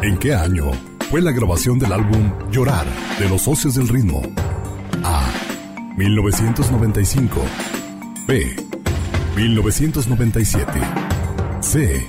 [0.00, 0.70] ¿En qué año
[1.10, 2.86] fue la grabación del álbum Llorar
[3.18, 4.22] de los socios del ritmo?
[5.04, 5.47] A.
[5.98, 7.42] 1995.
[8.28, 8.56] B.
[9.34, 10.80] 1997.
[11.60, 12.06] C.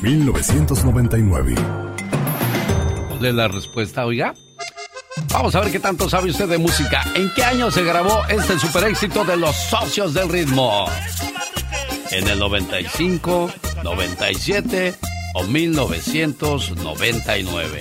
[0.00, 1.54] 1999.
[3.08, 4.32] ¿Cuál la respuesta, oiga?
[5.30, 7.04] Vamos a ver qué tanto sabe usted de música.
[7.14, 10.86] ¿En qué año se grabó este super éxito de los socios del ritmo?
[12.10, 13.50] ¿En el 95,
[13.84, 14.94] 97
[15.34, 17.78] o 1999?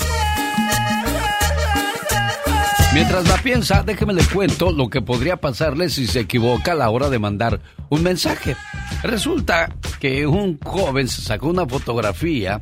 [2.93, 6.89] Mientras la piensa, déjeme le cuento lo que podría pasarle si se equivoca a la
[6.89, 8.57] hora de mandar un mensaje.
[9.01, 12.61] Resulta que un joven se sacó una fotografía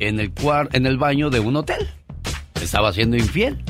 [0.00, 0.32] en el,
[0.72, 1.88] en el baño de un hotel.
[2.60, 3.62] Estaba siendo infiel.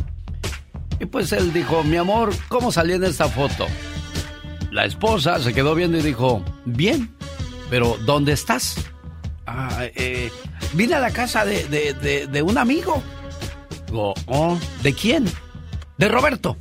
[0.98, 3.66] Y pues él dijo, mi amor, ¿cómo salí en esta foto?
[4.70, 7.14] La esposa se quedó viendo y dijo, bien,
[7.68, 8.76] pero ¿dónde estás?
[9.46, 10.30] "Ah, eh,
[10.74, 13.02] vine a la casa de, de- de- de un amigo.
[13.86, 15.24] Digo, "Oh, ¿de quién?
[16.00, 16.56] De Roberto.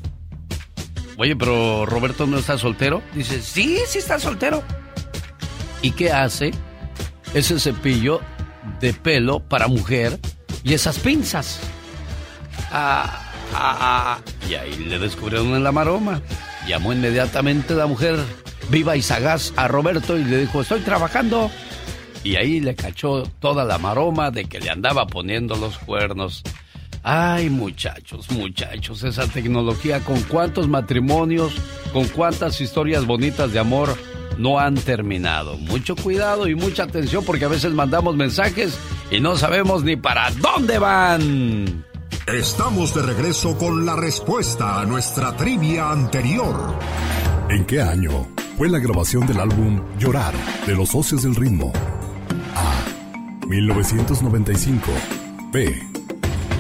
[1.16, 3.02] Oye, pero Roberto no está soltero.
[3.14, 4.62] Dice, sí, sí está soltero.
[5.82, 6.52] ¿Y qué hace?
[7.34, 8.20] Ese cepillo
[8.82, 10.20] de pelo para mujer
[10.62, 11.62] y esas pinzas.
[12.70, 14.20] Ah, ah, ah.
[14.50, 16.22] Y ahí le descubrieron en la maroma.
[16.68, 18.18] Llamó inmediatamente la mujer
[18.70, 21.50] viva y sagaz a Roberto y le dijo, estoy trabajando.
[22.26, 26.44] Y ahí le cachó toda la maroma de que le andaba poniendo los cuernos.
[27.04, 31.54] Ay, muchachos, muchachos, esa tecnología con cuántos matrimonios,
[31.94, 33.96] con cuántas historias bonitas de amor
[34.38, 35.58] no han terminado.
[35.58, 38.78] Mucho cuidado y mucha atención porque a veces mandamos mensajes
[39.12, 41.86] y no sabemos ni para dónde van.
[42.28, 46.78] Estamos de regreso con la respuesta a nuestra trivia anterior.
[47.50, 50.34] ¿En qué año fue la grabación del álbum Llorar
[50.68, 51.74] de los socios del ritmo?
[52.56, 53.48] A.
[53.48, 54.92] 1995.
[55.52, 55.99] B.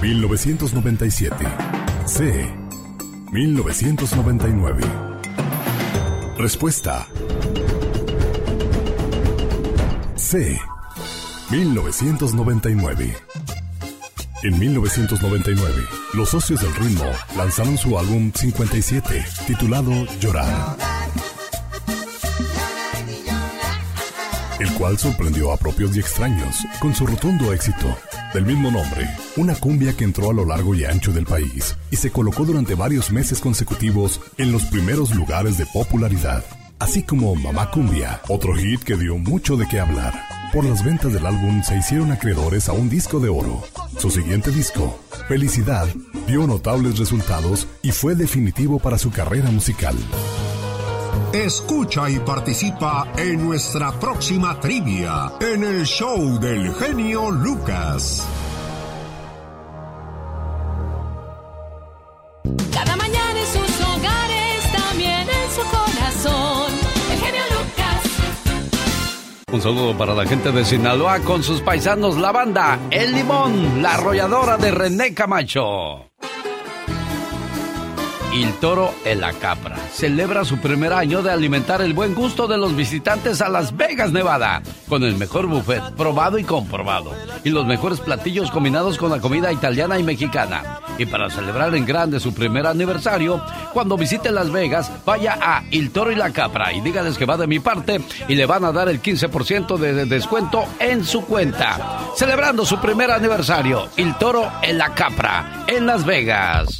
[0.01, 1.45] 1997.
[2.05, 2.53] C.
[3.31, 4.81] 1999.
[6.37, 7.05] Respuesta.
[10.15, 10.57] C.
[11.51, 13.13] 1999.
[14.41, 15.73] En 1999,
[16.13, 17.03] los socios del ritmo
[17.35, 20.77] lanzaron su álbum 57, titulado Llorar.
[24.59, 27.95] El cual sorprendió a propios y extraños con su rotundo éxito.
[28.33, 31.95] Del mismo nombre, una cumbia que entró a lo largo y ancho del país y
[31.95, 36.43] se colocó durante varios meses consecutivos en los primeros lugares de popularidad.
[36.79, 40.13] Así como Mamá Cumbia, otro hit que dio mucho de qué hablar.
[40.53, 43.63] Por las ventas del álbum se hicieron acreedores a un disco de oro.
[43.97, 45.87] Su siguiente disco, Felicidad,
[46.25, 49.95] dio notables resultados y fue definitivo para su carrera musical.
[51.33, 58.25] Escucha y participa en nuestra próxima trivia en el show del genio Lucas.
[62.73, 66.73] Cada mañana en sus hogares, también en su corazón.
[67.11, 68.03] El genio Lucas.
[69.51, 73.93] Un saludo para la gente de Sinaloa con sus paisanos, la banda El Limón, la
[73.93, 76.08] arrolladora de René Camacho.
[78.31, 82.57] Il Toro en la Capra celebra su primer año de alimentar el buen gusto de
[82.57, 87.11] los visitantes a Las Vegas, Nevada, con el mejor buffet probado y comprobado,
[87.43, 90.79] y los mejores platillos combinados con la comida italiana y mexicana.
[90.99, 95.89] Y para celebrar en grande su primer aniversario, cuando visite Las Vegas, vaya a Il
[95.89, 98.71] Toro y la Capra y dígales que va de mi parte y le van a
[98.71, 101.99] dar el 15% de descuento en su cuenta.
[102.15, 106.79] Celebrando su primer aniversario, Il Toro en la Capra, en Las Vegas.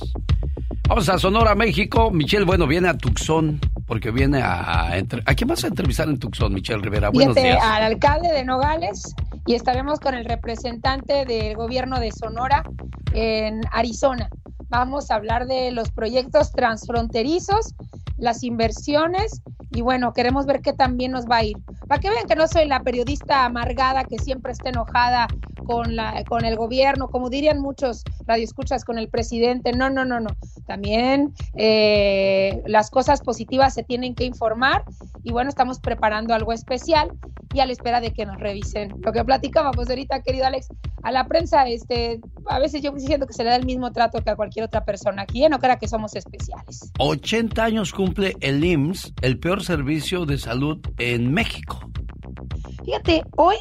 [0.89, 2.09] Vamos a Sonora, México.
[2.09, 4.97] Michelle, bueno, viene a Tucson porque viene a...
[4.97, 7.09] entre- ¿A quién vas a entrevistar en Tucson, Michelle Rivera?
[7.09, 7.63] Buenos Fíjate, días.
[7.63, 9.13] al alcalde de Nogales
[9.45, 12.63] y estaremos con el representante del gobierno de Sonora
[13.13, 14.29] en Arizona.
[14.69, 17.75] Vamos a hablar de los proyectos transfronterizos,
[18.19, 21.57] las inversiones y bueno, queremos ver qué también nos va a ir.
[21.87, 25.27] Para que vean que no soy la periodista amargada que siempre está enojada
[25.65, 29.71] con, la, con el gobierno, como dirían muchos radioescuchas con el presidente.
[29.73, 30.29] No, no, no, no.
[30.65, 34.83] También eh, las cosas positivas se tienen que informar
[35.21, 37.11] y bueno, estamos preparando algo especial
[37.53, 38.95] y a la espera de que nos revisen.
[39.01, 40.69] Lo que platicábamos ahorita, querido Alex,
[41.03, 44.21] a la prensa, este, a veces yo siento que se le da el mismo trato
[44.21, 45.49] que a cualquier otra persona aquí, ¿eh?
[45.49, 46.91] no crea que somos especiales.
[46.99, 51.79] 80 años cumple el IMSS, el peor servicio de salud en México.
[52.83, 53.55] Fíjate, hoy,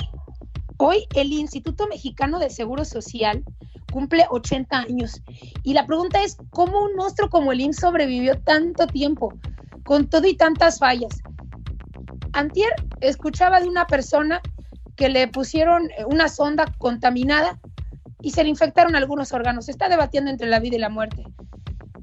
[0.78, 3.44] hoy el Instituto Mexicano de Seguro Social
[3.92, 5.20] cumple 80 años.
[5.64, 9.34] Y la pregunta es, ¿cómo un monstruo como el IMSS sobrevivió tanto tiempo,
[9.84, 11.20] con todo y tantas fallas?
[12.32, 14.40] Antier escuchaba de una persona
[14.96, 17.60] que le pusieron eh, una sonda contaminada
[18.22, 19.66] y se le infectaron algunos órganos.
[19.66, 21.22] Se está debatiendo entre la vida y la muerte.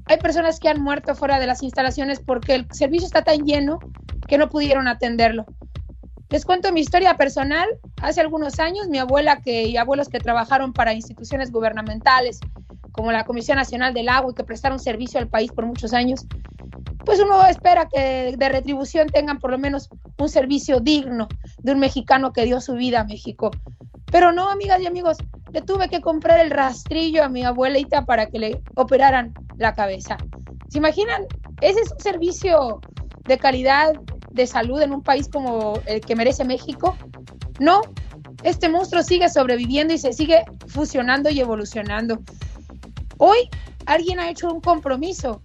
[0.06, 3.78] Hay personas que han muerto fuera de las instalaciones porque el servicio está tan lleno
[4.28, 5.46] que no pudieron atenderlo.
[6.28, 7.68] Les cuento mi historia personal.
[8.02, 12.40] Hace algunos años, mi abuela que, y abuelos que trabajaron para instituciones gubernamentales,
[12.92, 16.26] como la Comisión Nacional del Agua, y que prestaron servicio al país por muchos años,
[17.04, 19.88] pues uno espera que de retribución tengan por lo menos
[20.18, 23.50] un servicio digno de un mexicano que dio su vida a México.
[24.10, 25.18] Pero no, amigas y amigos,
[25.52, 30.16] le tuve que comprar el rastrillo a mi abuelita para que le operaran la cabeza.
[30.68, 31.26] ¿Se imaginan?
[31.60, 32.80] Ese es un servicio
[33.24, 33.92] de calidad
[34.30, 36.96] de salud en un país como el que merece México.
[37.58, 37.80] No,
[38.42, 42.20] este monstruo sigue sobreviviendo y se sigue fusionando y evolucionando.
[43.18, 43.48] Hoy
[43.86, 45.42] alguien ha hecho un compromiso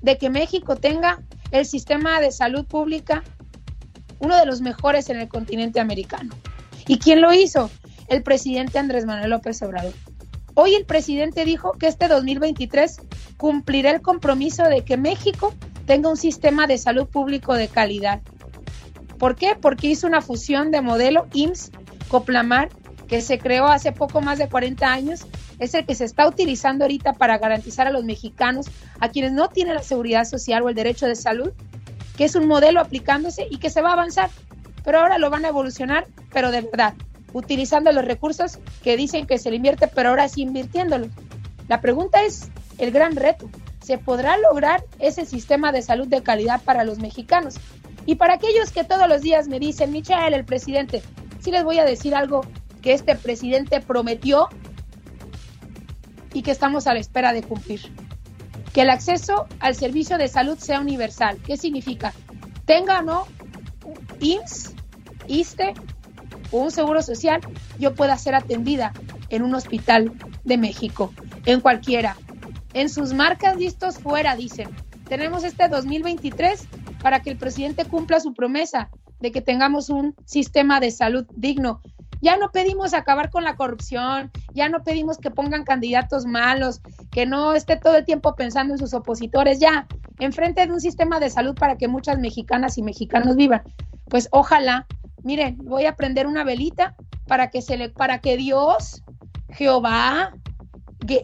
[0.00, 1.20] de que México tenga
[1.50, 3.22] el sistema de salud pública
[4.20, 6.34] uno de los mejores en el continente americano.
[6.86, 7.70] ¿Y quién lo hizo?
[8.10, 9.94] El presidente Andrés Manuel López Obrador.
[10.54, 13.00] Hoy el presidente dijo que este 2023
[13.36, 15.54] cumplirá el compromiso de que México
[15.86, 18.20] tenga un sistema de salud público de calidad.
[19.16, 19.54] ¿Por qué?
[19.54, 21.70] Porque hizo una fusión de modelo IMSS
[22.08, 22.68] Coplamar
[23.06, 25.26] que se creó hace poco más de 40 años,
[25.60, 28.66] es el que se está utilizando ahorita para garantizar a los mexicanos,
[28.98, 31.52] a quienes no tienen la seguridad social o el derecho de salud,
[32.16, 34.30] que es un modelo aplicándose y que se va a avanzar.
[34.84, 36.94] Pero ahora lo van a evolucionar, pero de verdad,
[37.32, 41.10] utilizando los recursos que dicen que se le invierte, pero ahora sí invirtiéndolos.
[41.68, 43.48] La pregunta es el gran reto.
[43.82, 47.56] ¿Se podrá lograr ese sistema de salud de calidad para los mexicanos?
[48.06, 51.02] Y para aquellos que todos los días me dicen, Michelle, el presidente,
[51.40, 52.42] sí les voy a decir algo
[52.82, 54.48] que este presidente prometió
[56.32, 57.80] y que estamos a la espera de cumplir.
[58.72, 61.38] Que el acceso al servicio de salud sea universal.
[61.44, 62.12] ¿Qué significa?
[62.66, 63.26] Tenga o no
[64.20, 64.74] IMSS,
[65.26, 65.74] ISTE
[66.50, 67.40] o un seguro social,
[67.78, 68.92] yo pueda ser atendida
[69.28, 70.12] en un hospital
[70.44, 71.12] de México,
[71.46, 72.16] en cualquiera.
[72.74, 74.68] En sus marcas listos fuera, dicen.
[75.08, 76.68] Tenemos este 2023
[77.02, 81.80] para que el presidente cumpla su promesa de que tengamos un sistema de salud digno.
[82.22, 86.80] Ya no pedimos acabar con la corrupción, ya no pedimos que pongan candidatos malos,
[87.10, 89.86] que no esté todo el tiempo pensando en sus opositores, ya,
[90.18, 93.62] enfrente de un sistema de salud para que muchas mexicanas y mexicanos vivan.
[94.08, 94.86] Pues ojalá,
[95.22, 96.94] miren, voy a prender una velita
[97.26, 99.02] para que se le, para que Dios,
[99.50, 100.32] Jehová,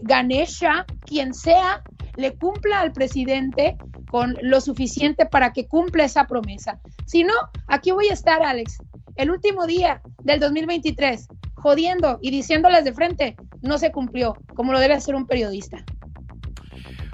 [0.02, 1.82] Ganesha, quien sea,
[2.16, 3.76] le cumpla al presidente
[4.10, 6.80] con lo suficiente para que cumpla esa promesa.
[7.06, 7.34] Si no,
[7.66, 8.78] aquí voy a estar, Alex,
[9.16, 14.78] el último día del 2023, jodiendo y diciéndoles de frente, no se cumplió, como lo
[14.78, 15.84] debe hacer un periodista.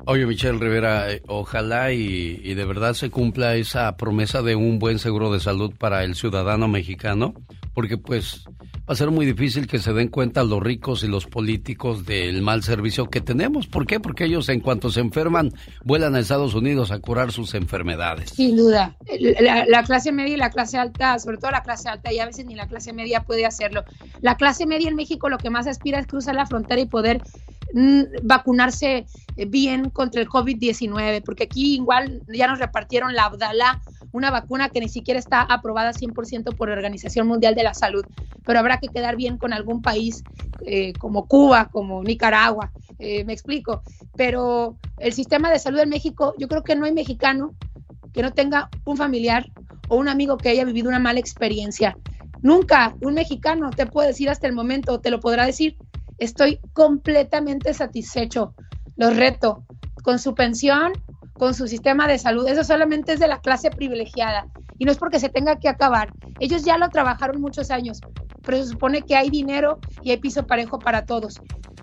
[0.04, 4.78] Oye, Michelle Rivera, eh, ojalá y, y, de verdad se cumpla esa promesa de un
[4.78, 7.34] buen seguro de salud para el ciudadano mexicano,
[7.72, 8.44] porque pues
[8.88, 12.42] va a ser muy difícil que se den cuenta los ricos y los políticos del
[12.42, 13.68] mal servicio que tenemos.
[13.68, 14.00] ¿Por qué?
[14.00, 15.52] Porque ellos en cuanto se enferman
[15.84, 18.30] vuelan a Estados Unidos a curar sus enfermedades.
[18.30, 18.96] Sin duda.
[19.40, 22.26] La, la, clase media y la clase alta, sobre todo la clase alta, y a
[22.26, 23.84] veces ni la clase media puede hacerlo.
[24.20, 27.22] La clase media en México lo que más aspira es cruzar la frontera y poder
[28.22, 29.06] vacunarse
[29.48, 33.80] bien contra el COVID-19, porque aquí igual ya nos repartieron la Abdala
[34.12, 38.04] una vacuna que ni siquiera está aprobada 100% por la Organización Mundial de la Salud,
[38.44, 40.22] pero habrá que quedar bien con algún país
[40.64, 43.82] eh, como Cuba, como Nicaragua, eh, me explico.
[44.16, 47.54] Pero el sistema de salud en México, yo creo que no hay mexicano
[48.12, 49.50] que no tenga un familiar
[49.88, 51.96] o un amigo que haya vivido una mala experiencia.
[52.42, 55.76] Nunca un mexicano te puede decir hasta el momento, te lo podrá decir,
[56.22, 58.54] estoy completamente satisfecho,
[58.96, 59.64] lo reto,
[60.02, 60.92] con su pensión
[61.42, 62.46] con su sistema de salud.
[62.46, 64.46] Eso solamente es de la clase privilegiada
[64.78, 66.12] y no es porque se tenga que acabar.
[66.38, 68.00] Ellos ya lo trabajaron muchos años,
[68.44, 71.40] pero se supone que hay dinero y hay piso parejo para todos.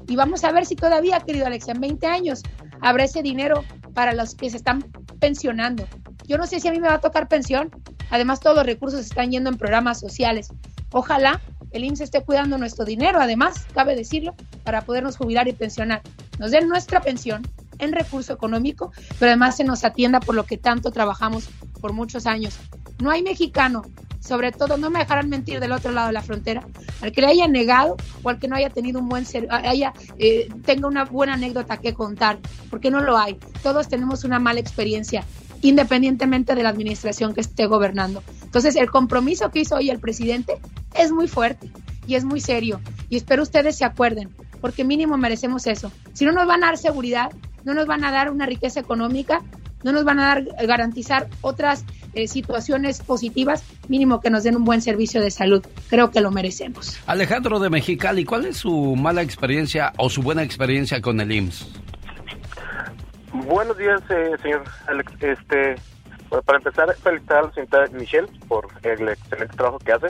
[0.10, 2.42] Y vamos a ver si todavía, querido Alex, en 20 años
[2.82, 4.82] habrá ese dinero para los que se están
[5.20, 5.88] pensionando.
[6.28, 7.70] Yo no sé si a mí me va a tocar pensión.
[8.10, 10.50] Además, todos los recursos están yendo en programas sociales.
[10.92, 11.40] Ojalá
[11.72, 14.34] el IMSS esté cuidando nuestro dinero, además, cabe decirlo,
[14.64, 16.02] para podernos jubilar y pensionar.
[16.40, 17.48] Nos den nuestra pensión
[17.78, 21.48] en recurso económico, pero además se nos atienda por lo que tanto trabajamos
[21.80, 22.58] por muchos años.
[23.00, 23.84] No hay mexicano,
[24.30, 26.64] sobre todo, no me dejarán mentir del otro lado de la frontera,
[27.02, 30.48] al que le haya negado o al que no haya tenido un buen haya eh,
[30.64, 32.38] tenga una buena anécdota que contar,
[32.70, 33.40] porque no lo hay.
[33.64, 35.26] Todos tenemos una mala experiencia
[35.62, 38.24] independientemente de la administración que esté gobernando.
[38.44, 40.60] Entonces, el compromiso que hizo hoy el presidente
[40.94, 41.72] es muy fuerte
[42.06, 42.80] y es muy serio.
[43.10, 44.30] Y espero ustedes se acuerden,
[44.62, 45.92] porque mínimo merecemos eso.
[46.14, 47.32] Si no nos van a dar seguridad,
[47.64, 49.42] no nos van a dar una riqueza económica,
[49.84, 51.84] no nos van a dar eh, garantizar otras
[52.14, 55.66] eh, situaciones positivas, mínimo que nos den un buen servicio de salud.
[55.90, 57.00] Creo que lo merecemos.
[57.08, 61.68] Alejandro de Mexicali, ¿cuál es su mala experiencia o su buena experiencia con el IMSS?
[63.46, 65.12] Buenos días, eh, señor Alex.
[65.22, 65.76] Este,
[66.46, 70.08] para empezar, felicitar a la señorita Michelle por el excelente trabajo que hace.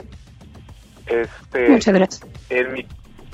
[1.06, 2.30] Este, Muchas gracias.
[2.50, 2.86] En mi,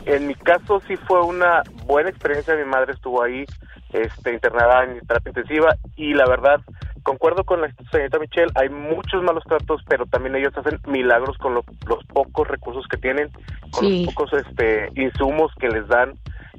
[0.07, 2.55] en mi caso sí fue una buena experiencia.
[2.55, 3.45] Mi madre estuvo ahí
[3.93, 6.61] este, internada en terapia intensiva y la verdad
[7.07, 11.55] concuerdo con la señorita Michelle, hay muchos malos tratos, pero también ellos hacen milagros con
[11.55, 11.65] los
[12.13, 13.31] pocos recursos que tienen,
[13.71, 16.15] con los pocos este, insumos que les dan.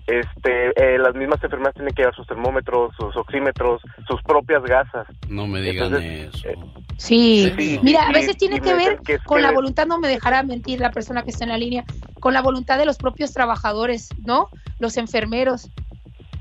[0.07, 5.05] Este, eh, las mismas enfermeras tienen que llevar sus termómetros, sus oxímetros, sus propias gasas.
[5.27, 6.47] No me digan eso.
[6.47, 6.55] Eh,
[6.95, 7.79] sí.
[7.83, 11.23] mira, a veces tiene que ver con la voluntad, no me dejará mentir la persona
[11.23, 11.83] que está en la línea,
[12.21, 14.47] con la voluntad de los propios trabajadores, ¿no?
[14.79, 15.69] Los enfermeros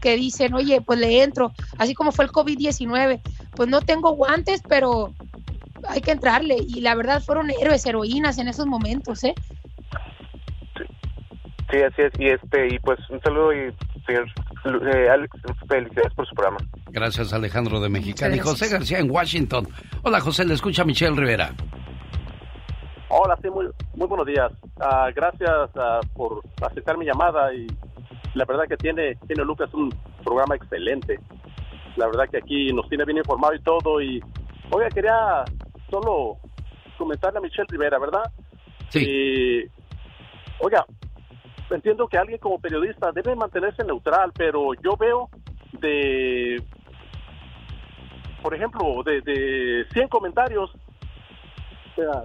[0.01, 3.20] que dicen, oye, pues le entro, así como fue el COVID-19,
[3.55, 5.12] pues no tengo guantes, pero
[5.88, 6.57] hay que entrarle.
[6.59, 9.34] Y la verdad fueron héroes, heroínas en esos momentos, ¿eh?
[11.70, 12.12] Sí, así es.
[12.18, 13.74] Y, este, y pues un saludo y
[14.07, 14.26] señor
[14.92, 15.36] eh, Alex,
[15.68, 16.59] felicidades por su programa.
[16.90, 18.36] Gracias, Alejandro de Mexicali.
[18.36, 19.68] Y José García en Washington.
[20.03, 21.53] Hola, José, le escucha Michelle Rivera.
[23.09, 24.51] Hola, sí, muy, muy buenos días.
[24.76, 27.66] Uh, gracias uh, por aceptar mi llamada y
[28.37, 29.91] la verdad que tiene, tiene Lucas un
[30.22, 31.18] programa excelente.
[31.97, 34.01] La verdad que aquí nos tiene bien informado y todo.
[34.03, 34.22] Y,
[34.70, 35.43] oiga, quería
[35.91, 36.37] solo
[36.99, 38.30] comentarle a Michelle Rivera, ¿verdad?
[38.91, 39.05] Sí.
[39.05, 39.64] Y,
[40.61, 40.84] oiga,
[41.70, 45.30] entiendo que alguien como periodista debe mantenerse neutral, pero yo veo
[45.80, 46.62] de,
[48.43, 50.70] por ejemplo, de, de 100 comentarios,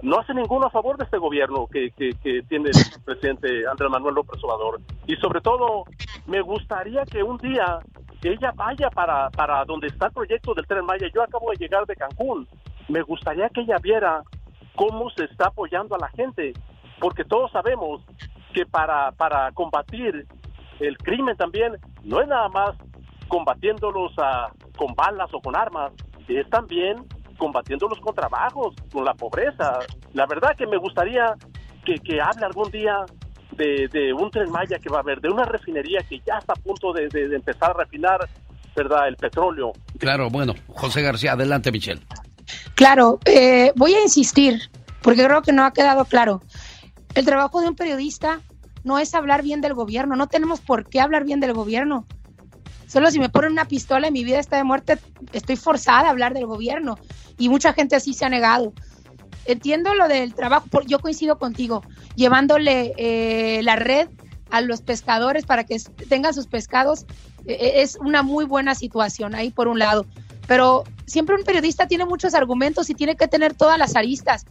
[0.02, 3.90] no hace ninguno a favor de este gobierno que, que, que tiene el presidente Andrés
[3.90, 4.80] Manuel López Obrador.
[5.06, 5.84] Y sobre todo,
[6.26, 7.80] me gustaría que un día
[8.22, 11.08] ella vaya para, para donde está el proyecto del Tren Maya.
[11.12, 12.46] Yo acabo de llegar de Cancún.
[12.88, 14.22] Me gustaría que ella viera
[14.76, 16.52] cómo se está apoyando a la gente,
[17.00, 18.02] porque todos sabemos
[18.54, 20.26] que para, para combatir
[20.80, 22.76] el crimen también no es nada más
[23.28, 25.92] combatiéndolos a, con balas o con armas,
[26.28, 27.04] es también
[27.38, 29.78] combatiéndolos con trabajos, con la pobreza.
[30.12, 31.34] La verdad que me gustaría
[31.84, 33.04] que, que hable algún día
[33.56, 36.54] de, de, un tren Maya que va a haber, de una refinería que ya está
[36.54, 38.28] a punto de, de, de empezar a refinar,
[38.74, 39.72] ¿verdad?, el petróleo.
[39.98, 42.00] Claro, bueno, José García, adelante, Michelle.
[42.74, 44.60] Claro, eh, voy a insistir,
[45.02, 46.40] porque creo que no ha quedado claro.
[47.14, 48.40] El trabajo de un periodista
[48.84, 52.06] no es hablar bien del gobierno, no tenemos por qué hablar bien del gobierno.
[52.92, 54.98] Solo si me ponen una pistola y mi vida está de muerte,
[55.32, 56.98] estoy forzada a hablar del gobierno.
[57.38, 58.74] Y mucha gente así se ha negado.
[59.46, 61.82] Entiendo lo del trabajo, yo coincido contigo,
[62.16, 64.10] llevándole eh, la red
[64.50, 65.80] a los pescadores para que
[66.10, 67.06] tengan sus pescados
[67.46, 70.04] eh, es una muy buena situación ahí por un lado.
[70.46, 74.44] Pero siempre un periodista tiene muchos argumentos y tiene que tener todas las aristas.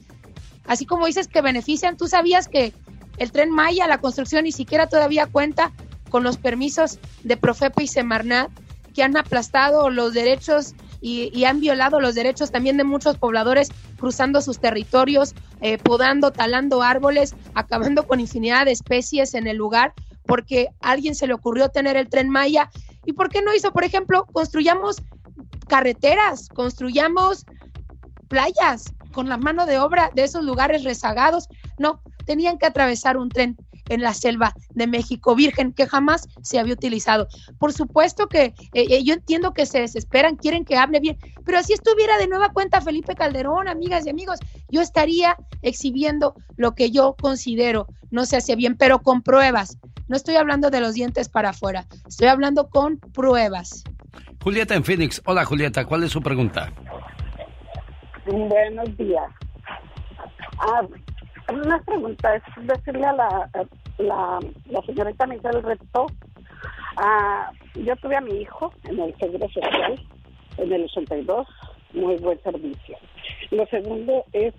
[0.66, 2.74] Así como dices que benefician, tú sabías que
[3.18, 5.72] el tren Maya, la construcción ni siquiera todavía cuenta
[6.12, 8.52] con los permisos de Profepa y Semarnat,
[8.94, 14.40] que han aplastado los derechos y, han violado los derechos también de muchos pobladores cruzando
[14.42, 19.94] sus territorios, eh, podando, talando árboles, acabando con infinidad de especies en el lugar,
[20.28, 22.70] porque a alguien se le ocurrió tener el tren Maya.
[23.04, 24.98] ¿Y por qué no hizo, por ejemplo, construyamos
[25.68, 27.46] carreteras, construyamos
[28.28, 31.48] playas con la mano de obra de esos lugares rezagados?
[31.80, 33.58] No, tenían que atravesar un tren
[33.90, 37.28] en la selva de México Virgen, que jamás se había utilizado.
[37.60, 41.74] Por supuesto que eh, yo entiendo que se desesperan, quieren que hable bien, pero si
[41.74, 47.16] estuviera de nueva cuenta Felipe Calderón, amigas y amigos, yo estaría exhibiendo lo que yo
[47.20, 49.78] considero no se hace bien, pero con pruebas.
[50.08, 53.84] No estoy hablando de los dientes para afuera, estoy hablando con pruebas.
[54.44, 55.22] Julieta en Phoenix.
[55.26, 56.72] Hola Julieta, ¿cuál es su pregunta?
[58.26, 59.32] Buenos días.
[60.60, 60.82] Ah,
[61.54, 63.50] una pregunta es decirle a la,
[63.98, 66.08] la, la señorita Michelle Reto,
[66.98, 70.00] ah, yo tuve a mi hijo en el Seguro Social
[70.58, 71.48] en el 82,
[71.94, 72.98] muy buen servicio.
[73.52, 74.54] Lo segundo es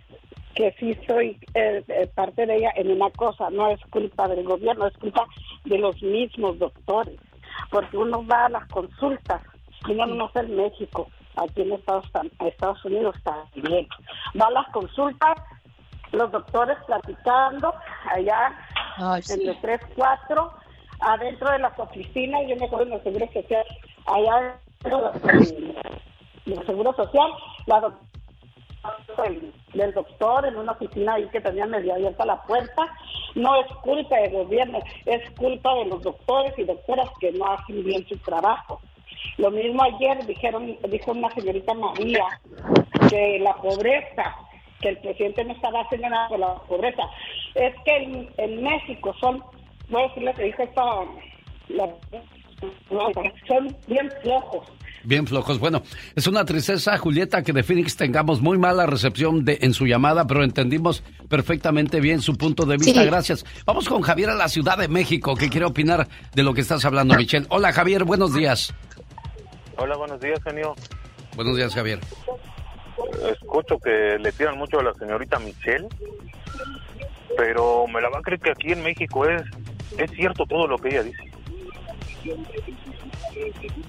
[0.54, 4.44] que sí soy eh, eh, parte de ella en una cosa, no es culpa del
[4.44, 5.26] gobierno, es culpa
[5.64, 7.18] de los mismos doctores,
[7.70, 9.42] porque uno va a las consultas,
[9.88, 12.04] y no no en México, aquí en Estados,
[12.40, 13.86] Estados Unidos también,
[14.40, 15.36] va a las consultas
[16.12, 17.74] los doctores platicando
[18.10, 18.52] allá
[18.96, 19.32] Ay, sí.
[19.34, 20.52] entre tres, cuatro,
[21.00, 23.64] adentro de las oficinas, yo me acuerdo en el Seguro Social,
[24.06, 27.30] allá en el Seguro Social,
[27.66, 28.12] la doctora
[29.28, 32.82] del, del doctor en una oficina ahí que tenía medio abierta la puerta,
[33.34, 37.84] no es culpa del gobierno, es culpa de los doctores y doctoras que no hacen
[37.84, 38.80] bien su trabajo.
[39.38, 42.24] Lo mismo ayer dijeron, dijo una señorita María
[43.08, 44.36] que la pobreza
[44.82, 47.02] que el presidente no estaba haciendo nada por la pobreza.
[47.54, 49.42] Es que en, en México son,
[49.88, 50.82] voy a decir lo que dijo esta,
[51.68, 51.88] la,
[53.48, 54.66] son bien flojos.
[55.04, 55.58] Bien flojos.
[55.58, 55.82] Bueno,
[56.14, 60.26] es una tristeza, Julieta, que de Phoenix tengamos muy mala recepción de, en su llamada,
[60.26, 63.00] pero entendimos perfectamente bien su punto de vista.
[63.00, 63.06] Sí.
[63.06, 63.44] Gracias.
[63.66, 66.84] Vamos con Javier a la Ciudad de México, que quiere opinar de lo que estás
[66.84, 67.46] hablando, Michelle.
[67.48, 68.72] Hola, Javier, buenos días.
[69.76, 70.74] Hola, buenos días, genio.
[71.34, 71.98] Buenos días, Javier.
[73.32, 75.88] Escucho que le tiran mucho a la señorita Michelle,
[77.36, 79.42] pero me la va a creer que aquí en México es,
[79.98, 81.22] es cierto todo lo que ella dice.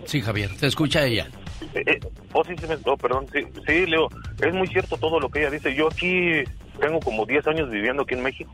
[0.06, 1.28] Sí, Javier, te escucha ella.
[1.74, 1.99] Eh, eh,
[2.34, 4.08] oh, sí, sí, me- oh, perdón, sí, sí, Leo,
[4.41, 5.74] es muy cierto todo lo que ella dice.
[5.76, 6.43] Yo aquí
[6.80, 8.51] tengo como 10 años viviendo aquí en México.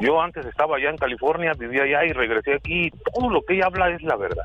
[0.00, 2.90] Yo antes estaba allá en California, vivía allá y regresé aquí.
[3.12, 4.44] Todo lo que ella habla es la verdad.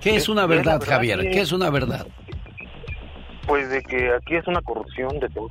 [0.00, 1.20] ¿Qué es una Es verdad, verdad, Javier?
[1.22, 1.30] sí.
[1.30, 2.06] ¿Qué es una verdad?
[3.46, 5.50] Pues de que aquí es una corrupción de todo.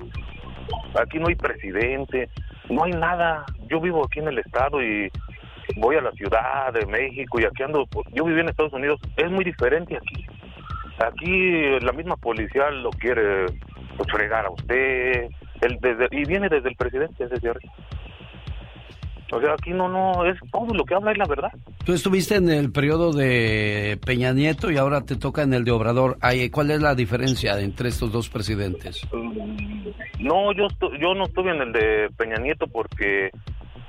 [1.02, 2.30] Aquí no hay presidente,
[2.70, 3.46] no hay nada.
[3.70, 5.10] Yo vivo aquí en el estado y
[5.78, 7.86] voy a la ciudad de México y aquí ando.
[7.88, 10.26] pues, Yo viví en Estados Unidos, es muy diferente aquí.
[11.00, 13.46] Aquí la misma policía lo quiere
[13.98, 15.30] pues, fregar a usted,
[15.62, 17.74] el, desde, y viene desde el presidente, desde arriba.
[19.32, 21.52] O sea, aquí no, no, es todo lo que habla es la verdad.
[21.84, 25.72] Tú estuviste en el periodo de Peña Nieto y ahora te toca en el de
[25.72, 26.18] Obrador.
[26.22, 29.02] Ay, ¿Cuál es la diferencia entre estos dos presidentes?
[30.20, 30.68] No, yo
[31.00, 33.32] yo no estuve en el de Peña Nieto porque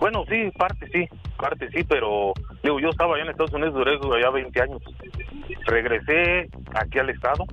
[0.00, 1.06] Bueno, sí, parte sí,
[1.36, 2.32] parte sí, pero
[2.62, 4.82] digo, yo estaba allá en Estados Unidos, duré allá 20 años.
[5.66, 7.44] Regresé aquí al estado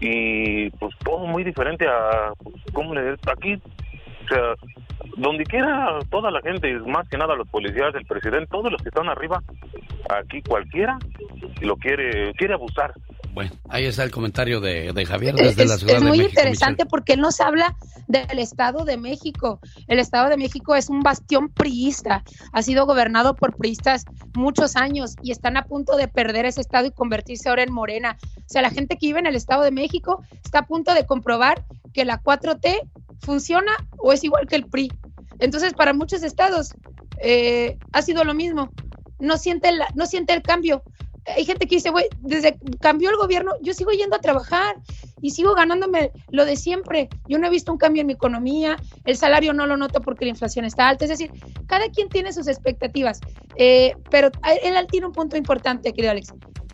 [0.00, 3.60] y pues todo muy diferente a, pues, ¿cómo le Aquí,
[4.34, 4.54] sea,
[5.16, 8.88] donde quiera toda la gente, más que nada los policías, el presidente, todos los que
[8.88, 9.42] están arriba,
[10.08, 10.98] aquí cualquiera
[11.60, 12.94] lo quiere, quiere abusar.
[13.32, 16.18] Bueno, ahí está el comentario de, de Javier desde es, la Ciudad es de muy
[16.18, 17.76] México, interesante porque él nos habla
[18.08, 19.60] del Estado de México.
[19.86, 24.04] El Estado de México es un bastión priista, ha sido gobernado por priistas
[24.34, 28.16] muchos años y están a punto de perder ese Estado y convertirse ahora en Morena.
[28.38, 31.06] O sea, la gente que vive en el Estado de México está a punto de
[31.06, 32.80] comprobar que la 4T
[33.20, 34.90] funciona o es igual que el PRI.
[35.38, 36.74] Entonces, para muchos estados
[37.22, 38.70] eh, ha sido lo mismo.
[39.18, 40.82] No siente, la- no siente el cambio.
[41.36, 44.76] Hay gente que dice, güey, desde cambió el gobierno, yo sigo yendo a trabajar
[45.20, 47.10] y sigo ganándome lo de siempre.
[47.28, 50.24] Yo no he visto un cambio en mi economía, el salario no lo noto porque
[50.24, 51.04] la inflación está alta.
[51.04, 51.30] Es decir,
[51.66, 53.20] cada quien tiene sus expectativas.
[53.56, 54.30] Eh, pero
[54.64, 56.32] él tiene un punto importante, querido Alex.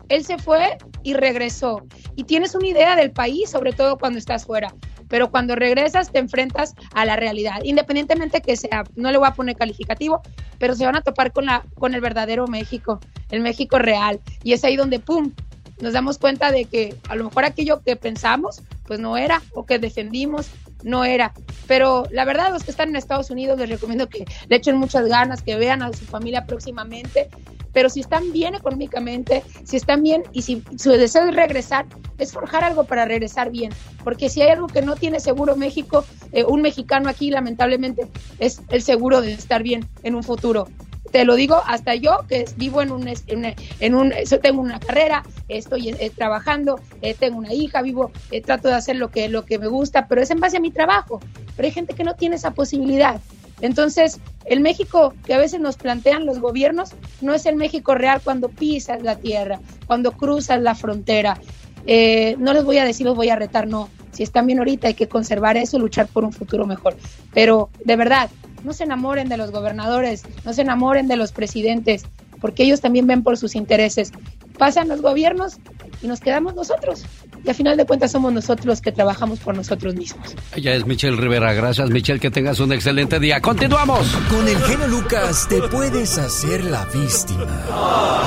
[0.09, 1.85] Él se fue y regresó.
[2.15, 4.73] Y tienes una idea del país, sobre todo cuando estás fuera.
[5.09, 9.33] Pero cuando regresas te enfrentas a la realidad, independientemente que sea, no le voy a
[9.33, 10.21] poner calificativo,
[10.59, 12.99] pero se van a topar con, la, con el verdadero México,
[13.29, 14.19] el México real.
[14.43, 15.31] Y es ahí donde, ¡pum!,
[15.79, 19.65] nos damos cuenta de que a lo mejor aquello que pensamos, pues no era, o
[19.65, 20.49] que defendimos,
[20.83, 21.33] no era.
[21.67, 25.07] Pero la verdad, los que están en Estados Unidos les recomiendo que le echen muchas
[25.07, 27.29] ganas, que vean a su familia próximamente.
[27.73, 31.85] Pero si están bien económicamente, si están bien y si su deseo es regresar,
[32.17, 33.71] es forjar algo para regresar bien.
[34.03, 38.07] Porque si hay algo que no tiene seguro México, eh, un mexicano aquí, lamentablemente,
[38.39, 40.67] es el seguro de estar bien en un futuro.
[41.11, 45.23] Te lo digo hasta yo que vivo en un, en, un- yo tengo una carrera
[45.47, 49.45] estoy eh, trabajando eh, tengo una hija vivo eh, trato de hacer lo que lo
[49.45, 51.21] que me gusta pero es en base a mi trabajo.
[51.55, 53.21] Pero hay gente que no tiene esa posibilidad
[53.61, 56.91] entonces el México que a veces nos plantean los gobiernos
[57.21, 61.39] no es el México real cuando pisas la tierra cuando cruzas la frontera.
[61.87, 63.89] Eh, no les voy a decir los voy a retar no.
[64.11, 66.95] Si están bien ahorita hay que conservar eso luchar por un futuro mejor.
[67.33, 68.29] Pero de verdad
[68.63, 72.05] no se enamoren de los gobernadores, no se enamoren de los presidentes,
[72.41, 74.11] porque ellos también ven por sus intereses.
[74.57, 75.57] Pasan los gobiernos
[76.01, 77.05] y nos quedamos nosotros.
[77.43, 80.35] Y a final de cuentas somos nosotros los que trabajamos por nosotros mismos.
[80.55, 81.53] Ella es Michelle Rivera.
[81.53, 82.19] Gracias, Michelle.
[82.19, 83.39] Que tengas un excelente día.
[83.39, 84.07] ¡Continuamos!
[84.29, 87.63] Con el genio Lucas te puedes hacer la víctima.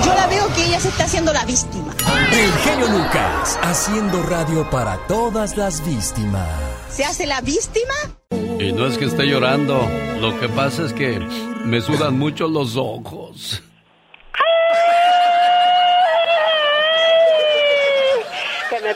[0.05, 1.95] Yo la veo que ella se está haciendo la víctima.
[2.33, 6.49] El genio Lucas haciendo radio para todas las víctimas.
[6.91, 7.95] ¿Se hace la víctima?
[8.59, 9.89] Y no es que esté llorando.
[10.21, 11.19] Lo que pasa es que
[11.65, 13.63] me sudan mucho los ojos.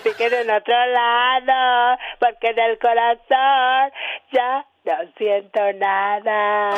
[0.05, 3.90] Piquen en otro lado, porque en el corazón
[4.32, 6.74] ya no siento nada.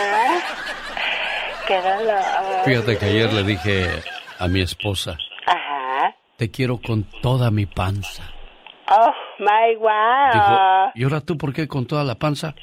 [1.66, 2.64] Qué dolor.
[2.64, 3.86] Fíjate que ayer le dije
[4.38, 5.16] a mi esposa,
[5.46, 6.14] Ajá.
[6.36, 8.22] te quiero con toda mi panza.
[8.88, 10.32] Oh, my wow.
[10.32, 12.54] Dijo, ¿y ahora tú por qué con toda la panza?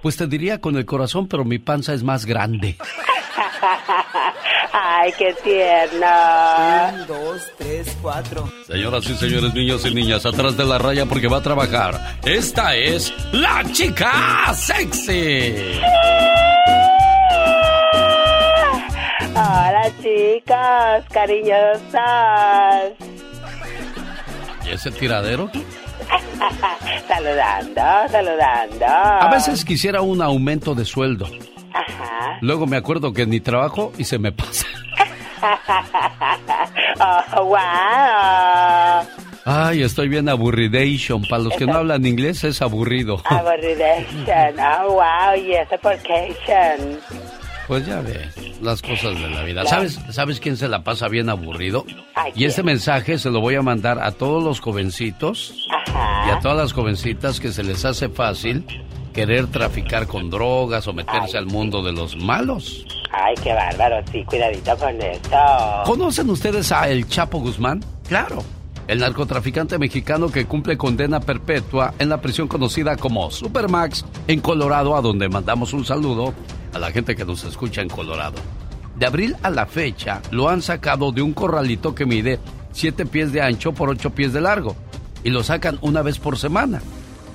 [0.00, 2.76] Pues te diría con el corazón, pero mi panza es más grande.
[4.72, 6.06] Ay, qué tierno.
[6.92, 8.48] Un, dos, tres, cuatro.
[8.66, 12.18] Señoras y señores, niños y niñas, atrás de la raya porque va a trabajar.
[12.24, 15.80] Esta es la chica sexy.
[19.34, 21.98] Hola, chicos, cariñosos.
[24.66, 25.50] ¿Y ese tiradero?
[27.08, 28.86] saludando, saludando.
[28.86, 31.26] A veces quisiera un aumento de sueldo.
[31.86, 32.38] Ajá.
[32.40, 34.66] Luego me acuerdo que ni trabajo y se me pasa.
[37.36, 37.58] oh, wow.
[39.44, 41.22] Ay, estoy bien aburridation.
[41.22, 43.22] Para los que no hablan inglés es aburrido.
[43.24, 44.58] Aburridation.
[44.60, 45.34] Oh, wow.
[45.36, 46.98] Yes, vacation.
[47.66, 49.66] Pues ya ves, las cosas de la vida.
[49.66, 51.84] ¿Sabes, ¿Sabes quién se la pasa bien aburrido?
[52.34, 55.54] Y este mensaje se lo voy a mandar a todos los jovencitos
[56.26, 58.64] y a todas las jovencitas que se les hace fácil
[59.12, 62.84] querer traficar con drogas o meterse al mundo de los malos.
[63.10, 64.04] Ay, qué bárbaro.
[64.12, 65.36] Sí, cuidadito con esto.
[65.84, 67.82] ¿Conocen ustedes a El Chapo Guzmán?
[68.06, 68.42] Claro.
[68.86, 74.96] El narcotraficante mexicano que cumple condena perpetua en la prisión conocida como Supermax en Colorado,
[74.96, 76.32] a donde mandamos un saludo
[76.72, 78.36] a la gente que nos escucha en Colorado.
[78.96, 82.40] De abril a la fecha lo han sacado de un corralito que mide
[82.72, 84.74] 7 pies de ancho por 8 pies de largo
[85.22, 86.80] y lo sacan una vez por semana,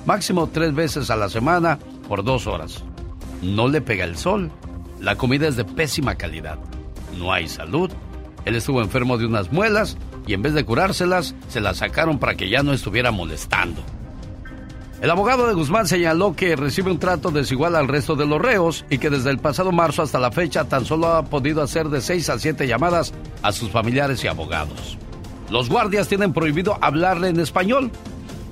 [0.06, 1.78] máximo tres veces a la semana
[2.08, 2.82] por dos horas.
[3.42, 4.50] No le pega el sol,
[5.00, 6.58] la comida es de pésima calidad,
[7.18, 7.90] no hay salud.
[8.44, 9.96] Él estuvo enfermo de unas muelas
[10.26, 13.82] y en vez de curárselas, se las sacaron para que ya no estuviera molestando.
[15.00, 18.86] El abogado de Guzmán señaló que recibe un trato desigual al resto de los reos
[18.88, 22.00] y que desde el pasado marzo hasta la fecha tan solo ha podido hacer de
[22.00, 24.96] 6 a 7 llamadas a sus familiares y abogados.
[25.50, 27.90] Los guardias tienen prohibido hablarle en español.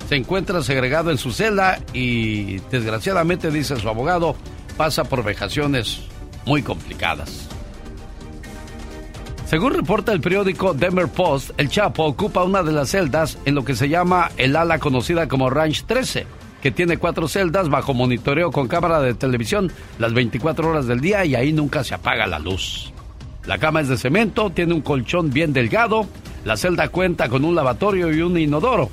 [0.09, 4.37] Se encuentra segregado en su celda y desgraciadamente, dice su abogado,
[4.77, 6.03] pasa por vejaciones
[6.45, 7.49] muy complicadas.
[9.47, 13.65] Según reporta el periódico Denver Post, el Chapo ocupa una de las celdas en lo
[13.65, 16.27] que se llama el ala conocida como Ranch 13,
[16.63, 21.27] que tiene cuatro celdas bajo monitoreo con cámara de televisión las 24 horas del día
[21.27, 22.95] y ahí nunca se apaga la luz.
[23.45, 26.07] La cama es de cemento, tiene un colchón bien delgado,
[26.47, 28.89] la celda cuenta con un lavatorio y un inodoro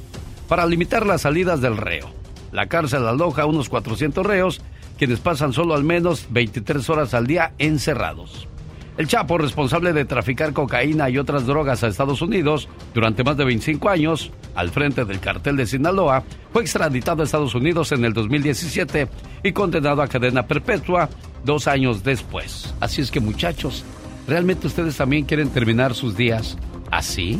[0.50, 2.10] para limitar las salidas del reo.
[2.52, 4.62] La cárcel aloja a unos 400 reos,
[4.98, 8.50] quienes pasan solo al menos 23 horas al día encerrados.
[8.98, 13.46] El Chapo, responsable de traficar cocaína y otras drogas a Estados Unidos durante más de
[13.46, 18.12] 25 años, al frente del cartel de Sinaloa, fue extraditado a Estados Unidos en el
[18.12, 19.08] 2017
[19.44, 21.08] y condenado a cadena perpetua
[21.46, 22.74] dos años después.
[22.82, 23.86] Así es que muchachos,
[24.28, 26.58] ¿realmente ustedes también quieren terminar sus días
[26.92, 27.40] así?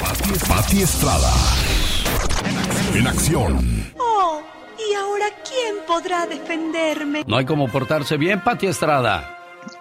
[0.00, 1.30] Pati Estrada.
[2.94, 3.92] En acción.
[3.98, 4.40] Oh,
[4.78, 7.24] ¿y ahora quién podrá defenderme?
[7.26, 9.36] No hay como portarse bien, Pati Estrada.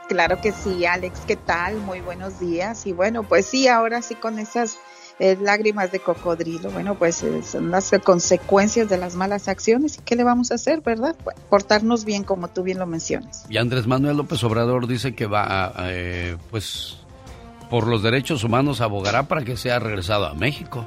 [0.09, 1.77] Claro que sí, Alex, ¿qué tal?
[1.77, 2.85] Muy buenos días.
[2.85, 4.77] Y bueno, pues sí, ahora sí con esas
[5.19, 9.99] eh, lágrimas de cocodrilo, bueno, pues eh, son las consecuencias de las malas acciones.
[9.99, 11.15] ¿Y qué le vamos a hacer, verdad?
[11.49, 13.45] portarnos bien, como tú bien lo mencionas.
[13.49, 16.98] Y Andrés Manuel López Obrador dice que va, eh, pues,
[17.69, 20.85] por los derechos humanos abogará para que sea regresado a México.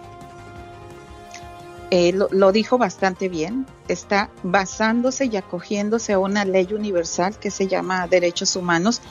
[1.91, 7.69] Eh, lo, dijo bastante bien, está basándose y acogiéndose a una ley universal que se
[7.69, 9.03] llama derechos humanos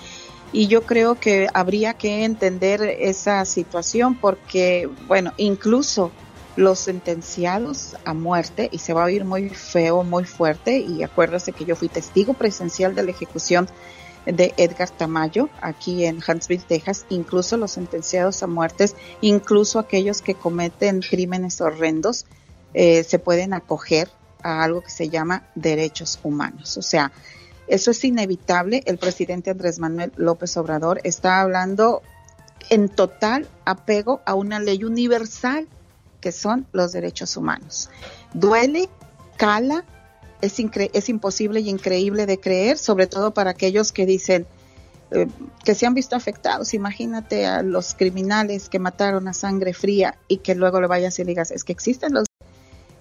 [0.51, 6.11] y yo creo que habría que entender esa situación porque, bueno, incluso
[6.55, 11.53] los sentenciados a muerte, y se va a oír muy feo, muy fuerte, y acuérdase
[11.53, 13.69] que yo fui testigo presencial de la ejecución
[14.25, 20.35] de Edgar Tamayo aquí en Huntsville, Texas, incluso los sentenciados a muertes, incluso aquellos que
[20.35, 22.25] cometen crímenes horrendos,
[22.73, 24.09] eh, se pueden acoger
[24.43, 26.77] a algo que se llama derechos humanos.
[26.77, 27.11] O sea,
[27.67, 28.83] eso es inevitable.
[28.85, 32.01] El presidente Andrés Manuel López Obrador está hablando
[32.69, 35.67] en total apego a una ley universal
[36.19, 37.89] que son los derechos humanos.
[38.33, 38.89] Duele,
[39.37, 39.83] cala,
[40.41, 40.55] es,
[40.93, 44.47] es imposible y increíble de creer, sobre todo para aquellos que dicen
[45.11, 45.27] eh,
[45.65, 46.73] que se han visto afectados.
[46.73, 51.23] Imagínate a los criminales que mataron a sangre fría y que luego le vayas y
[51.23, 52.25] le digas, es que existen los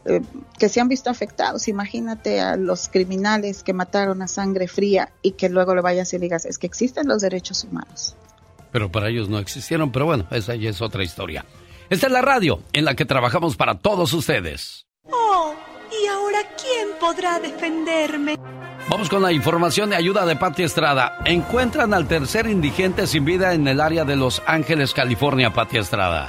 [0.06, 0.20] eh,
[0.58, 1.68] que se han visto afectados.
[1.68, 6.18] Imagínate a los criminales que mataron a sangre fría y que luego le vayas y
[6.18, 8.16] digas, es que existen los derechos humanos.
[8.72, 11.44] Pero para ellos no existieron, pero bueno, esa ya es otra historia.
[11.90, 14.86] Esta es la radio en la que trabajamos para todos ustedes.
[17.10, 18.36] Podrá defenderme?
[18.88, 21.18] Vamos con la información de ayuda de Pati Estrada.
[21.24, 26.28] Encuentran al tercer indigente sin vida en el área de Los Ángeles, California, Pati Estrada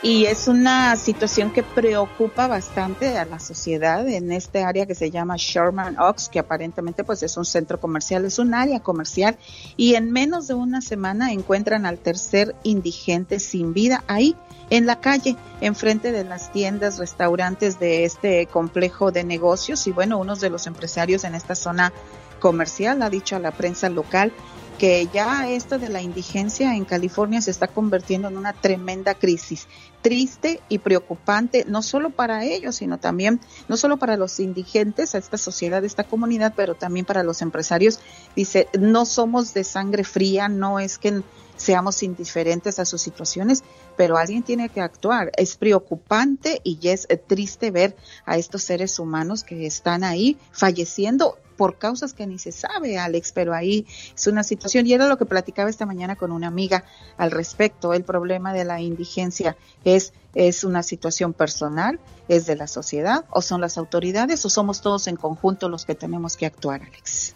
[0.00, 5.10] y es una situación que preocupa bastante a la sociedad en este área que se
[5.10, 9.36] llama Sherman Oaks, que aparentemente pues es un centro comercial, es un área comercial
[9.76, 14.36] y en menos de una semana encuentran al tercer indigente sin vida ahí
[14.70, 19.86] en la calle, enfrente de las tiendas, restaurantes de este complejo de negocios.
[19.86, 21.92] Y bueno, uno de los empresarios en esta zona
[22.38, 24.32] comercial ha dicho a la prensa local
[24.78, 29.66] que ya esto de la indigencia en California se está convirtiendo en una tremenda crisis,
[30.02, 35.18] triste y preocupante, no solo para ellos, sino también, no solo para los indigentes, a
[35.18, 38.00] esta sociedad, a esta comunidad, pero también para los empresarios.
[38.36, 41.22] Dice, no somos de sangre fría, no es que
[41.58, 43.62] seamos indiferentes a sus situaciones,
[43.96, 45.30] pero alguien tiene que actuar.
[45.36, 47.94] Es preocupante y es triste ver
[48.24, 53.32] a estos seres humanos que están ahí falleciendo por causas que ni se sabe, Alex,
[53.32, 53.84] pero ahí
[54.14, 56.84] es una situación, y era lo que platicaba esta mañana con una amiga
[57.18, 61.98] al respecto, el problema de la indigencia es, es una situación personal,
[62.28, 65.96] es de la sociedad, o son las autoridades, o somos todos en conjunto los que
[65.96, 67.34] tenemos que actuar, Alex.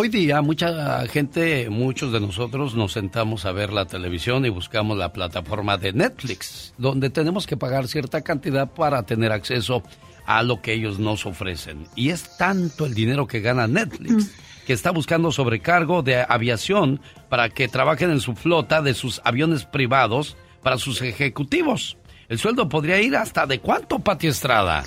[0.00, 4.96] Hoy día mucha gente, muchos de nosotros nos sentamos a ver la televisión y buscamos
[4.96, 9.82] la plataforma de Netflix, donde tenemos que pagar cierta cantidad para tener acceso
[10.24, 11.88] a lo que ellos nos ofrecen.
[11.96, 14.66] Y es tanto el dinero que gana Netflix mm.
[14.68, 19.64] que está buscando sobrecargo de aviación para que trabajen en su flota de sus aviones
[19.64, 21.96] privados para sus ejecutivos.
[22.28, 24.84] El sueldo podría ir hasta de cuánto, Pati Estrada?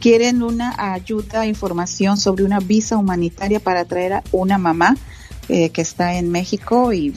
[0.00, 4.94] Quieren una ayuda, información sobre una visa humanitaria para traer a una mamá
[5.48, 7.14] eh, que está en México y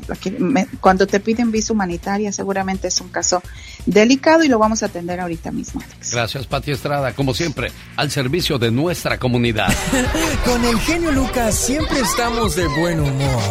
[0.80, 3.42] cuando te piden visa humanitaria seguramente es un caso
[3.86, 5.82] delicado y lo vamos a atender ahorita mismo.
[6.12, 9.74] Gracias Pati Estrada, como siempre, al servicio de nuestra comunidad.
[10.46, 13.42] Con el genio Lucas siempre estamos de buen humor.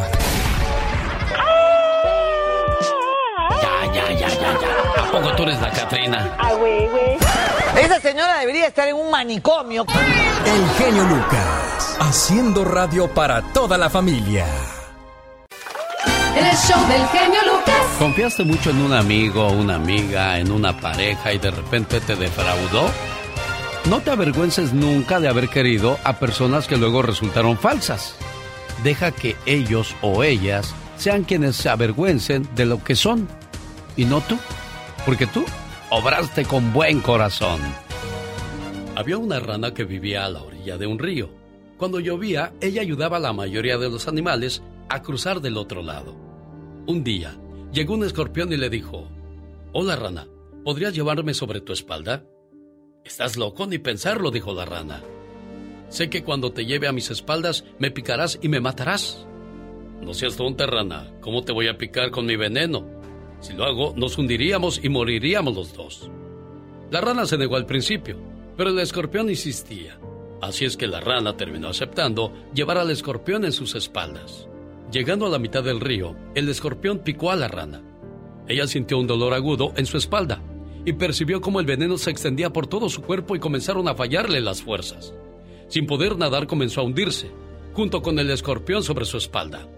[3.63, 5.03] Ya, ya, ya, ya, ya.
[5.03, 6.37] ¿A poco tú eres la Catrina?
[6.39, 7.17] Ah, güey, güey.
[7.83, 9.87] Esa señora debería estar en un manicomio.
[10.45, 14.47] El genio Lucas, haciendo radio para toda la familia.
[16.37, 17.75] El show del genio Lucas.
[17.99, 22.91] ¿Confiaste mucho en un amigo, una amiga, en una pareja y de repente te defraudó?
[23.89, 28.15] No te avergüences nunca de haber querido a personas que luego resultaron falsas.
[28.85, 33.27] Deja que ellos o ellas sean quienes se avergüencen de lo que son
[33.97, 34.39] y no tú,
[35.05, 35.45] porque tú
[35.91, 37.61] obraste con buen corazón.
[38.97, 41.40] Había una rana que vivía a la orilla de un río.
[41.81, 46.15] Cuando llovía, ella ayudaba a la mayoría de los animales a cruzar del otro lado.
[46.87, 47.41] Un día,
[47.73, 49.09] llegó un escorpión y le dijo,
[49.73, 50.29] Hola rana,
[50.63, 52.27] ¿podrías llevarme sobre tu espalda?
[53.03, 55.03] Estás loco ni pensarlo, dijo la rana.
[55.89, 59.27] Sé que cuando te lleve a mis espaldas me picarás y me matarás.
[60.03, 61.11] No seas tonta, rana.
[61.23, 62.87] ¿Cómo te voy a picar con mi veneno?
[63.41, 66.11] Si lo hago, nos hundiríamos y moriríamos los dos.
[66.91, 68.19] La rana se negó al principio,
[68.55, 69.99] pero el escorpión insistía.
[70.41, 74.49] Así es que la rana terminó aceptando llevar al escorpión en sus espaldas.
[74.91, 77.83] Llegando a la mitad del río, el escorpión picó a la rana.
[78.49, 80.43] Ella sintió un dolor agudo en su espalda
[80.85, 84.41] y percibió cómo el veneno se extendía por todo su cuerpo y comenzaron a fallarle
[84.41, 85.15] las fuerzas.
[85.69, 87.31] Sin poder nadar comenzó a hundirse,
[87.75, 89.69] junto con el escorpión sobre su espalda.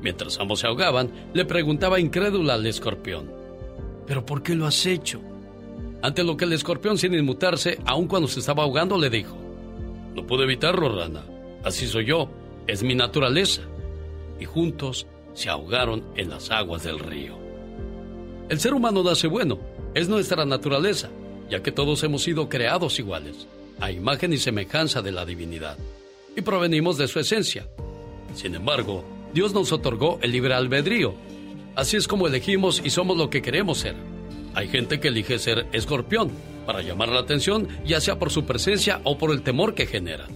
[0.00, 3.30] Mientras ambos se ahogaban, le preguntaba incrédula al escorpión,
[4.06, 5.20] ¿pero por qué lo has hecho?
[6.02, 9.36] Ante lo que el escorpión, sin inmutarse, aun cuando se estaba ahogando, le dijo,
[10.16, 11.26] No puedo evitarlo, rana,
[11.62, 12.30] así soy yo,
[12.66, 13.60] es mi naturaleza.
[14.40, 17.36] Y juntos se ahogaron en las aguas del río.
[18.48, 19.58] El ser humano nace bueno,
[19.94, 21.10] es nuestra naturaleza,
[21.50, 23.46] ya que todos hemos sido creados iguales,
[23.78, 25.76] a imagen y semejanza de la divinidad,
[26.34, 27.68] y provenimos de su esencia.
[28.34, 29.04] Sin embargo,
[29.34, 31.14] Dios nos otorgó el libre albedrío.
[31.74, 33.96] Así es como elegimos y somos lo que queremos ser.
[34.56, 36.30] Hay gente que elige ser escorpión
[36.64, 40.28] para llamar la atención, ya sea por su presencia o por el temor que genera.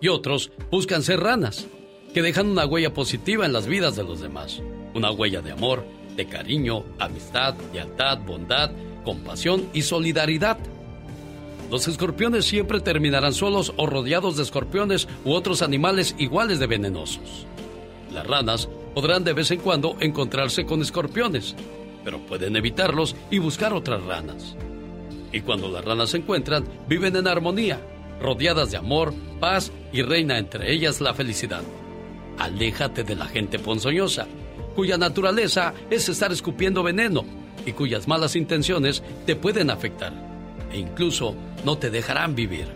[0.00, 1.66] Y otros buscan ser ranas,
[2.14, 4.62] que dejan una huella positiva en las vidas de los demás.
[4.94, 5.84] Una huella de amor,
[6.16, 8.70] de cariño, amistad, lealtad, bondad,
[9.04, 10.56] compasión y solidaridad.
[11.70, 17.46] Los escorpiones siempre terminarán solos o rodeados de escorpiones u otros animales iguales de venenosos.
[18.14, 21.54] Las ranas podrán de vez en cuando encontrarse con escorpiones,
[22.06, 24.54] pero pueden evitarlos y buscar otras ranas.
[25.32, 27.80] Y cuando las ranas se encuentran, viven en armonía,
[28.22, 31.62] rodeadas de amor, paz y reina entre ellas la felicidad.
[32.38, 34.28] Aléjate de la gente ponzoñosa,
[34.76, 37.24] cuya naturaleza es estar escupiendo veneno
[37.66, 40.12] y cuyas malas intenciones te pueden afectar
[40.70, 41.34] e incluso
[41.64, 42.68] no te dejarán vivir.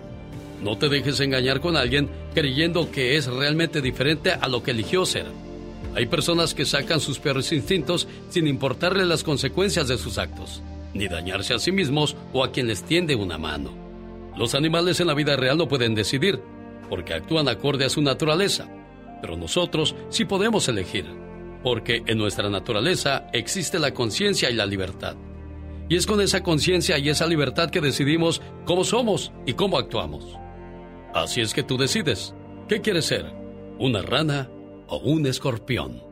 [0.61, 5.07] No te dejes engañar con alguien creyendo que es realmente diferente a lo que eligió
[5.07, 5.27] ser.
[5.95, 10.63] Hay personas que sacan sus peores instintos sin importarle las consecuencias de sus actos,
[10.95, 13.73] ni dañarse a sí mismos o a quien les tiende una mano.
[14.37, 16.41] Los animales en la vida real no pueden decidir,
[16.89, 18.69] porque actúan acorde a su naturaleza,
[19.21, 21.07] pero nosotros sí podemos elegir,
[21.63, 25.17] porque en nuestra naturaleza existe la conciencia y la libertad.
[25.89, 30.37] Y es con esa conciencia y esa libertad que decidimos cómo somos y cómo actuamos.
[31.13, 32.33] Así es que tú decides,
[32.69, 33.27] ¿qué quieres ser?
[33.81, 34.49] ¿Una rana
[34.91, 36.03] o un escorpión?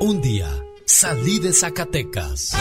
[0.00, 0.50] Un día
[0.84, 2.52] salí de Zacatecas.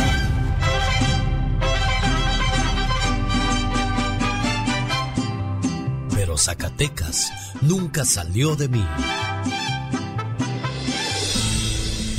[6.16, 7.32] Pero Zacatecas
[7.62, 8.86] nunca salió de mí.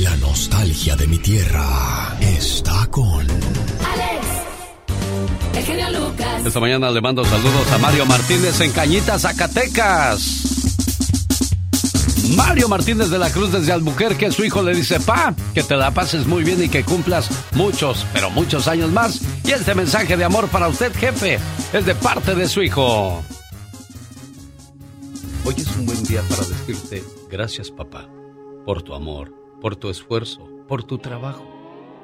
[0.00, 3.26] La nostalgia de mi tierra está con...
[3.30, 4.26] Alex,
[5.54, 6.44] el genio Lucas.
[6.44, 10.54] Esta mañana le mando saludos a Mario Martínez en Cañita, Zacatecas.
[12.36, 15.92] Mario Martínez de la Cruz desde Albuquerque, su hijo le dice, pa, que te la
[15.92, 19.20] pases muy bien y que cumplas muchos, pero muchos años más.
[19.44, 21.38] Y este mensaje de amor para usted, jefe,
[21.72, 23.22] es de parte de su hijo.
[25.44, 28.08] Hoy es un buen día para decirte gracias, papá,
[28.64, 31.44] por tu amor, por tu esfuerzo, por tu trabajo,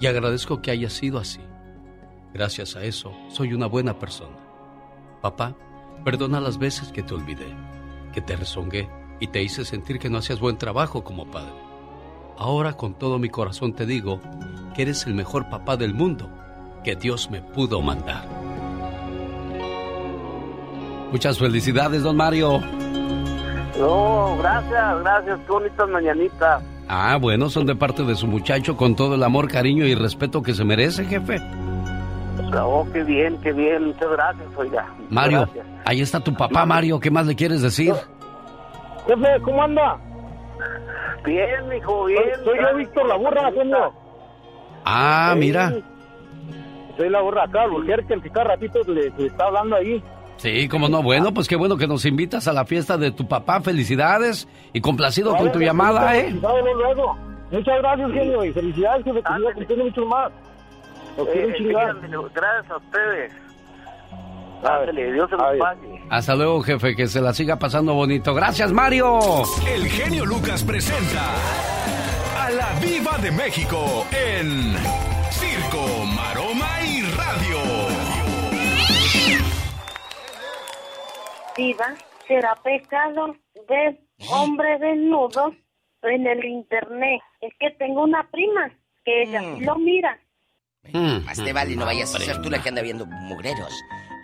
[0.00, 1.40] Y agradezco que haya sido así.
[2.32, 4.36] Gracias a eso, soy una buena persona.
[5.22, 5.56] Papá,
[6.04, 7.54] perdona las veces que te olvidé,
[8.12, 8.88] que te rezongué
[9.18, 11.52] y te hice sentir que no hacías buen trabajo como padre.
[12.36, 14.20] Ahora con todo mi corazón te digo
[14.74, 16.30] que eres el mejor papá del mundo
[16.84, 18.24] que Dios me pudo mandar.
[21.10, 22.60] Muchas felicidades, don Mario.
[23.78, 26.62] No, gracias, gracias, qué bonitas mañanitas.
[26.88, 30.42] Ah, bueno, son de parte de su muchacho con todo el amor, cariño y respeto
[30.42, 31.38] que se merece, jefe.
[32.60, 34.86] Oh, qué bien, qué bien, muchas gracias, oiga.
[34.96, 35.66] Muchas Mario, gracias.
[35.84, 37.92] ahí está tu papá, Mario, ¿qué más le quieres decir?
[39.06, 39.98] Jefe, ¿cómo anda?
[41.24, 42.22] Bien, hijo, bien.
[42.44, 43.92] Soy, yo, Víctor La Burra, genio.
[44.84, 45.74] Ah, mira.
[46.96, 50.02] Soy La Burra acá, mujer que el que cada ratito le, le está hablando ahí.
[50.38, 53.26] Sí, como no, bueno, pues qué bueno que nos invitas a la fiesta de tu
[53.26, 56.26] papá, felicidades y complacido con tu llamada, ¿eh?
[56.26, 57.18] felicidades, luego.
[57.50, 60.32] Muchas gracias, genio, y felicidades que siga cumpliendo mucho más.
[61.16, 61.96] Lo quiero un chingar.
[62.34, 63.32] Gracias a ustedes.
[64.62, 66.02] Ándale, Dios se los pague.
[66.10, 68.34] Hasta luego, jefe, que se la siga pasando bonito.
[68.34, 69.18] Gracias, Mario.
[69.66, 71.34] El genio Lucas presenta
[72.38, 74.74] a la Viva de México en
[75.30, 76.77] Circo, Maroma
[81.58, 81.94] Diva,
[82.26, 83.36] ¿será pecado
[83.68, 84.00] ver
[84.30, 85.52] hombre desnudo
[86.02, 87.20] en el internet?
[87.40, 88.70] Es que tengo una prima
[89.04, 90.18] que ella sí lo mira.
[90.92, 93.72] Más te vale, no vayas a ser tú la que anda viendo mugreros.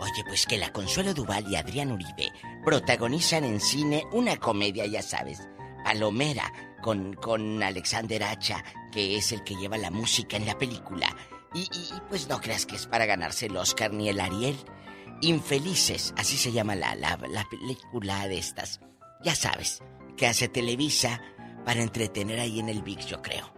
[0.00, 2.30] Oye, pues que la Consuelo Duval y Adrián Uribe
[2.64, 5.48] protagonizan en cine una comedia, ya sabes,
[5.84, 6.44] Palomera,
[6.82, 8.62] con, con Alexander Hacha,
[8.92, 11.08] que es el que lleva la música en la película.
[11.52, 14.56] Y, y- y, pues no creas que es para ganarse el Oscar ni el Ariel.
[15.20, 18.80] Infelices, así se llama la, la, la película de estas.
[19.22, 19.82] Ya sabes,
[20.16, 21.20] que hace Televisa
[21.64, 23.52] para entretener ahí en el VIX, yo creo.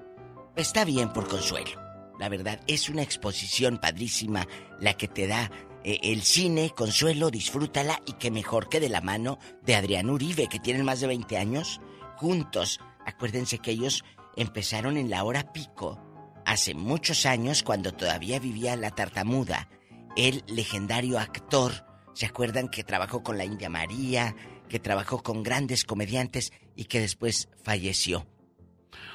[0.54, 1.80] Está bien por Consuelo.
[2.18, 4.46] La verdad, es una exposición padrísima
[4.80, 5.50] la que te da
[5.84, 10.48] eh, el cine, Consuelo, disfrútala y que mejor que de la mano de Adrián Uribe,
[10.48, 11.80] que tienen más de 20 años
[12.16, 12.80] juntos.
[13.04, 14.02] Acuérdense que ellos
[14.36, 16.00] empezaron en la hora pico,
[16.44, 19.68] hace muchos años cuando todavía vivía la tartamuda.
[20.16, 21.72] El legendario actor,
[22.14, 24.34] ¿se acuerdan que trabajó con la India María,
[24.66, 28.26] que trabajó con grandes comediantes y que después falleció?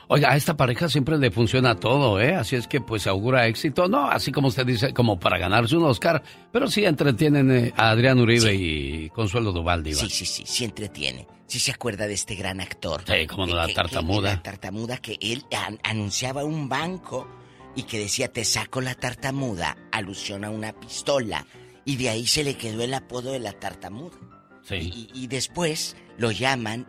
[0.07, 2.35] Oiga, a esta pareja siempre le funciona todo, ¿eh?
[2.35, 3.87] Así es que pues augura éxito.
[3.87, 6.21] No, así como usted dice, como para ganarse un Oscar,
[6.51, 9.93] pero sí entretienen eh, a Adrián Uribe y Consuelo Duvaldi.
[9.93, 11.25] Sí, sí, sí, sí entretiene.
[11.47, 13.03] Sí se acuerda de este gran actor.
[13.07, 14.35] Sí, como la tartamuda.
[14.35, 15.45] la tartamuda que él
[15.83, 17.27] anunciaba un banco
[17.75, 21.45] y que decía te saco la tartamuda, alusión a una pistola.
[21.85, 24.17] Y de ahí se le quedó el apodo de la tartamuda.
[24.63, 25.09] Sí.
[25.13, 26.87] y después lo llaman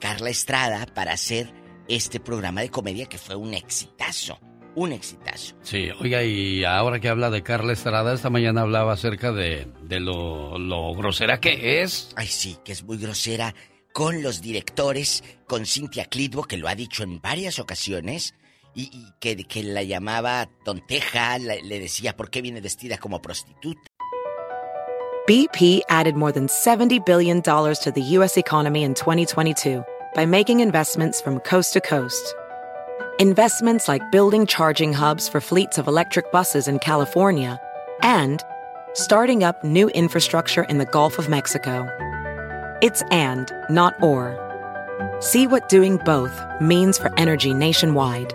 [0.00, 1.54] Carla Estrada para hacer
[1.88, 4.38] este programa de comedia que fue un exitazo.
[4.74, 5.54] Un exitazo.
[5.62, 10.00] Sí, oiga, y ahora que habla de Carla Estrada, esta mañana hablaba acerca de, de
[10.00, 12.10] lo, lo grosera que es.
[12.16, 13.54] Ay, sí, que es muy grosera
[13.92, 18.34] con los directores, con Cintia Clitbo, que lo ha dicho en varias ocasiones,
[18.74, 23.80] y, que, que, la llamaba tonteja, le decía por qué viene vestida como prostituta.
[25.28, 28.36] BP added more than $70 billion to the U.S.
[28.36, 29.84] economy in 2022
[30.16, 32.34] by making investments from coast to coast.
[33.20, 37.60] Investments like building charging hubs for fleets of electric buses in California
[38.02, 38.42] and
[38.94, 41.86] starting up new infrastructure in the Gulf of Mexico.
[42.82, 44.36] It's and, not or.
[45.20, 48.34] See what doing both means for energy nationwide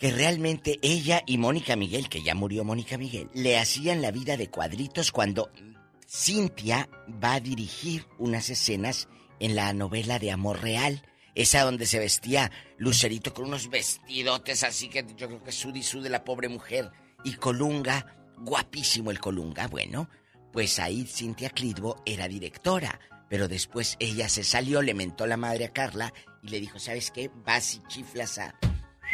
[0.00, 4.38] que realmente ella y Mónica Miguel, que ya murió Mónica Miguel, le hacían la vida
[4.38, 5.50] de cuadritos cuando
[6.08, 6.88] Cintia
[7.22, 9.08] va a dirigir unas escenas
[9.38, 11.02] en la novela de Amor Real.
[11.34, 16.08] Esa donde se vestía Lucerito con unos vestidotes así que yo creo que sudi de
[16.08, 16.90] la pobre mujer.
[17.22, 19.68] Y Colunga, guapísimo el Colunga.
[19.68, 20.08] Bueno,
[20.50, 22.98] pues ahí Cintia Clitbo era directora.
[23.28, 26.12] Pero después ella se salió, le mentó la madre a Carla
[26.42, 27.30] y le dijo, ¿sabes qué?
[27.44, 28.54] Vas y chiflas a...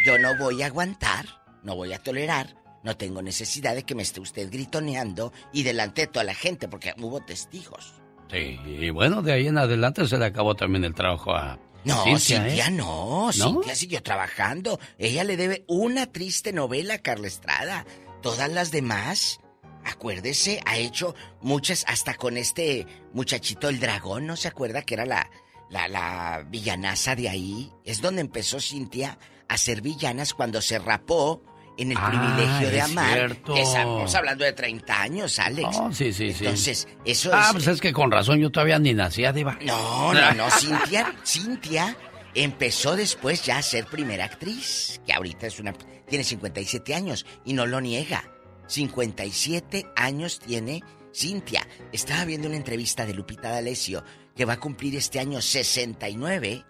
[0.07, 1.27] Yo no voy a aguantar,
[1.65, 2.55] no voy a tolerar,
[2.85, 6.69] no tengo necesidad de que me esté usted gritoneando y delante de toda la gente,
[6.69, 7.93] porque hubo testigos.
[8.31, 11.59] Sí, y bueno, de ahí en adelante se le acabó también el trabajo a...
[11.85, 12.71] No, Cintia, ¿eh?
[12.71, 14.79] no, Cintia siguió trabajando.
[14.97, 17.85] Ella le debe una triste novela a Carla Estrada.
[18.23, 19.41] Todas las demás
[19.85, 25.05] acuérdese, ha hecho muchas, hasta con este muchachito el dragón, ¿no se acuerda que era
[25.05, 25.29] la,
[25.69, 27.73] la, la villanaza de ahí?
[27.85, 29.19] Es donde empezó Cintia
[29.49, 31.43] a ser villanas cuando se rapó
[31.77, 33.39] en el ah, privilegio de amar.
[33.57, 35.77] estamos hablando de 30 años, Alex.
[35.79, 36.45] Oh, sí, sí, sí.
[36.45, 39.59] Entonces, eso ah, pues es que con razón yo todavía ni nacía, Diva.
[39.63, 40.51] No, no, no.
[40.59, 41.97] Cintia, Cintia
[42.35, 45.75] empezó después ya a ser primera actriz, que ahorita es una.
[46.09, 48.25] Tiene 57 años y no lo niega.
[48.69, 50.83] 57 años tiene
[51.15, 51.67] Cintia.
[51.93, 56.65] Estaba viendo una entrevista de Lupita D'Alessio que va a cumplir este año 69.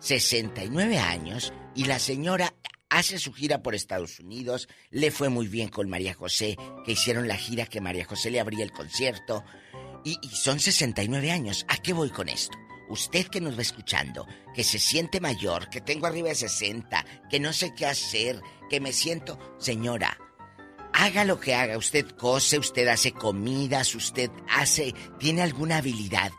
[0.00, 2.54] 69 años y la señora
[2.90, 7.28] hace su gira por Estados Unidos, le fue muy bien con María José, que hicieron
[7.28, 9.44] la gira que María José le abría el concierto,
[10.04, 11.66] y, y, son 69 años.
[11.68, 12.56] ¿A qué voy con esto?
[12.88, 17.40] Usted que nos va escuchando, que se siente mayor, que tengo arriba de 60, que
[17.40, 18.40] no sé qué hacer,
[18.70, 19.38] que me siento...
[19.58, 20.16] Señora,
[20.94, 26.32] haga lo que haga, usted cose, usted hace comidas, usted hace, tiene alguna habilidad,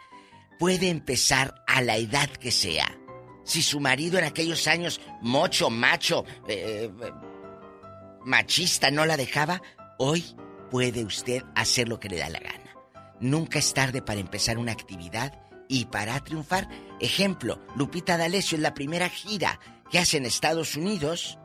[0.58, 2.99] puede empezar a la edad que sea.
[3.50, 6.92] Si su marido en aquellos años, mocho, macho, eh,
[8.24, 9.60] machista, no la dejaba,
[9.98, 10.24] hoy
[10.70, 12.76] puede usted hacer lo que le da la gana.
[13.20, 15.34] Nunca es tarde para empezar una actividad
[15.68, 16.70] y para triunfar.
[17.00, 19.60] Ejemplo, Lupita D'Alessio es la primera gira
[19.90, 21.40] que hace en Estados Unidos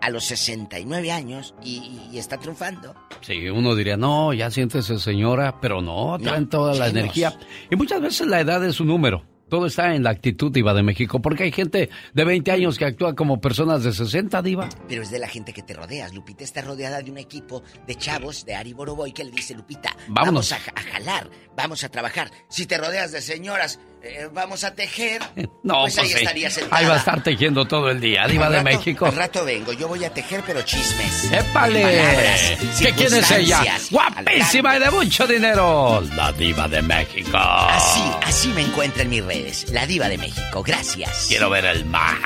[0.00, 2.96] a los 69 años y, está triunfando.
[3.20, 7.38] Sí, uno diría, no, ya siéntese señora, pero no, traen toda la energía.
[7.70, 9.35] Y muchas veces la edad es un número.
[9.48, 12.84] Todo está en la actitud, Diva de México, porque hay gente de 20 años que
[12.84, 14.68] actúa como personas de 60, Diva.
[14.88, 16.12] Pero es de la gente que te rodeas.
[16.12, 19.96] Lupita está rodeada de un equipo de chavos de Ari Boroboy que le dice, Lupita,
[20.08, 22.30] vamos a, a jalar, vamos a trabajar.
[22.48, 25.22] Si te rodeas de señoras eh, vamos a tejer.
[25.66, 29.06] No, pues, ahí pues Ahí va a estar tejiendo todo el día, Diva de México.
[29.06, 31.32] Al rato vengo, yo voy a tejer, pero chismes.
[31.32, 32.56] ¡Épale!
[32.78, 33.76] ¿Qué quién es ella?
[33.90, 36.00] Guapísima y de mucho dinero.
[36.14, 37.36] La Diva de México.
[37.36, 39.72] Así, así me encuentro en mis redes.
[39.72, 41.26] La Diva de México, gracias.
[41.28, 42.16] Quiero ver el mar.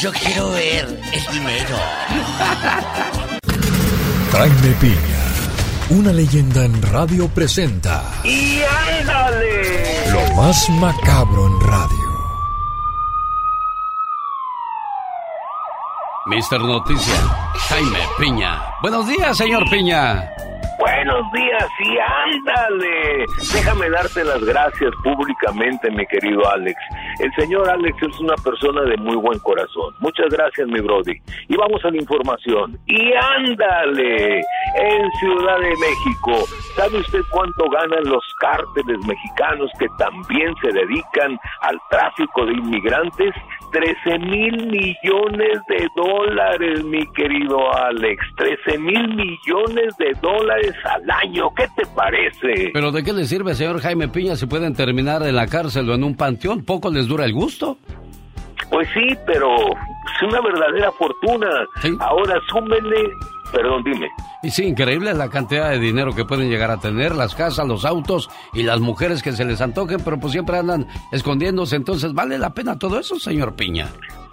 [0.00, 1.76] Yo quiero ver el dinero.
[4.30, 5.31] Jaime Piña
[5.98, 8.02] Una leyenda en radio presenta.
[8.24, 10.10] ¡Y ándale!
[10.10, 12.08] Lo más macabro en radio.
[16.28, 17.14] Mister Noticia,
[17.68, 18.62] Jaime Piña.
[18.80, 20.30] Buenos días, señor Piña.
[20.78, 23.26] Buenos días y ándale.
[23.52, 26.76] Déjame darte las gracias públicamente, mi querido Alex.
[27.20, 29.94] El señor Alex es una persona de muy buen corazón.
[30.00, 31.20] Muchas gracias, mi Brody.
[31.48, 32.78] Y vamos a la información.
[32.86, 34.38] Y ándale.
[34.38, 41.38] En Ciudad de México, ¿sabe usted cuánto ganan los cárteles mexicanos que también se dedican
[41.60, 43.34] al tráfico de inmigrantes?
[43.72, 48.22] 13 mil millones de dólares, mi querido Alex.
[48.36, 51.48] 13 mil millones de dólares al año.
[51.56, 52.70] ¿Qué te parece?
[52.72, 55.94] ¿Pero de qué le sirve, señor Jaime Piña, si pueden terminar en la cárcel o
[55.94, 56.64] en un panteón?
[56.64, 57.78] ¿Poco les dura el gusto?
[58.70, 61.48] Pues sí, pero es una verdadera fortuna.
[62.00, 63.10] Ahora súmenle
[63.52, 64.08] Perdón, dime.
[64.42, 67.84] Y sí, increíble la cantidad de dinero que pueden llegar a tener, las casas, los
[67.84, 71.76] autos y las mujeres que se les antojen, pero pues siempre andan escondiéndose.
[71.76, 73.86] Entonces, ¿vale la pena todo eso, señor Piña?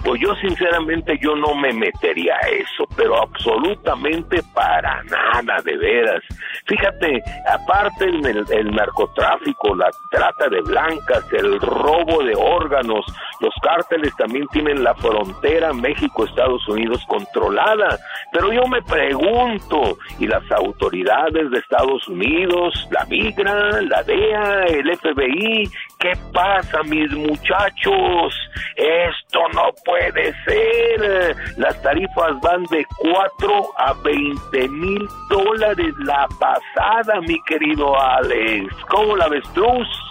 [0.03, 6.23] Pues yo sinceramente yo no me metería a eso, pero absolutamente para nada, de veras.
[6.65, 7.21] Fíjate,
[7.53, 13.05] aparte el, el narcotráfico, la trata de blancas, el robo de órganos,
[13.41, 17.99] los cárteles también tienen la frontera México-Estados Unidos controlada.
[18.31, 24.97] Pero yo me pregunto, ¿y las autoridades de Estados Unidos, la Migra, la DEA, el
[24.97, 25.69] FBI,
[25.99, 28.33] qué pasa, mis muchachos?
[28.75, 31.35] Esto no puede ser.
[31.57, 38.73] Las tarifas van de 4 a 20 mil dólares la pasada, mi querido Alex.
[38.89, 39.65] ¿Cómo la ves tú?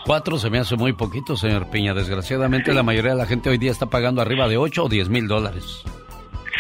[0.07, 1.95] Cuatro se me hace muy poquito, señor Piña.
[1.95, 5.09] Desgraciadamente la mayoría de la gente hoy día está pagando arriba de 8 o 10
[5.09, 5.85] mil dólares.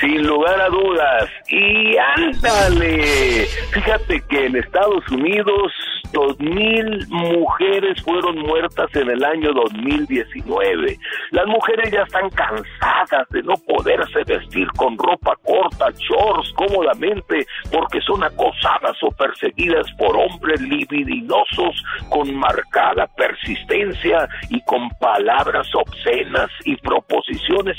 [0.01, 1.31] Sin lugar a dudas.
[1.49, 3.47] Y ándale.
[3.73, 5.73] Fíjate que en Estados Unidos
[6.13, 10.99] dos mil mujeres fueron muertas en el año 2019.
[11.31, 18.01] Las mujeres ya están cansadas de no poderse vestir con ropa corta, shorts cómodamente, porque
[18.03, 26.77] son acosadas o perseguidas por hombres libidinosos con marcada persistencia y con palabras obscenas y
[26.77, 27.77] proposiciones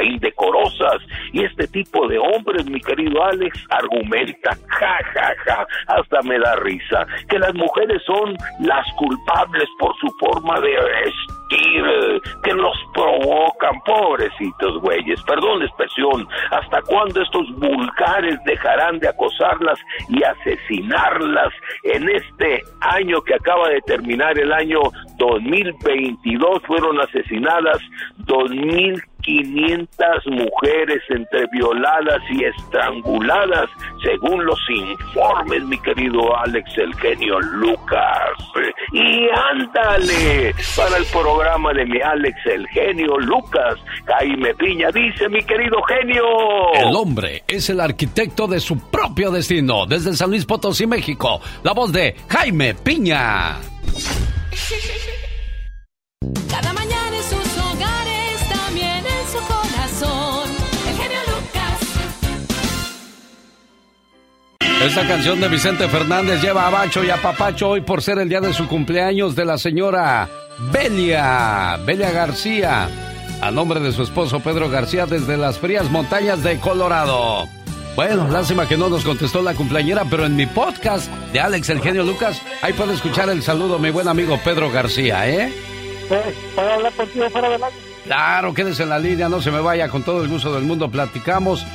[0.00, 1.02] indecorosas.
[1.32, 6.56] Y este tipo de hombres, mi querido Alex, argumenta, ja, ja, ja, hasta me da
[6.56, 13.80] risa, que las mujeres son las culpables por su forma de vestir, que los provocan,
[13.84, 19.78] pobrecitos güeyes, perdón la expresión, ¿hasta cuándo estos vulgares dejarán de acosarlas
[20.08, 21.52] y asesinarlas
[21.84, 24.80] en este año que acaba de terminar el año
[25.18, 26.62] 2022?
[26.66, 27.78] Fueron asesinadas
[28.18, 33.68] 2000 500 mujeres entre violadas y estranguladas,
[34.02, 38.30] según los informes, mi querido Alex, el genio Lucas.
[38.92, 43.74] Y ándale, para el programa de mi Alex, el genio Lucas,
[44.06, 46.24] Jaime Piña dice, mi querido genio.
[46.74, 51.40] El hombre es el arquitecto de su propio destino, desde San Luis Potosí, México.
[51.64, 53.56] La voz de Jaime Piña.
[64.86, 68.28] Esta canción de Vicente Fernández lleva a Bacho y a Papacho hoy por ser el
[68.28, 70.28] día de su cumpleaños de la señora
[70.70, 72.88] Belia, Belia García,
[73.42, 77.48] a nombre de su esposo Pedro García desde las frías montañas de Colorado.
[77.96, 81.80] Bueno, lástima que no nos contestó la cumpleañera, pero en mi podcast de Alex el
[81.80, 85.52] genio Lucas, ahí puede escuchar el saludo mi buen amigo Pedro García, ¿eh?
[86.54, 87.76] ¿Puedo hablar contigo fuera del aire?
[88.04, 90.88] Claro, quédese en la línea, no se me vaya, con todo el gusto del mundo
[90.88, 91.66] platicamos.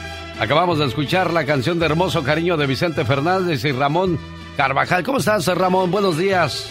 [0.41, 4.17] Acabamos de escuchar la canción de Hermoso Cariño de Vicente Fernández y Ramón
[4.57, 5.03] Carvajal.
[5.03, 5.91] ¿Cómo estás, Ramón?
[5.91, 6.67] Buenos días.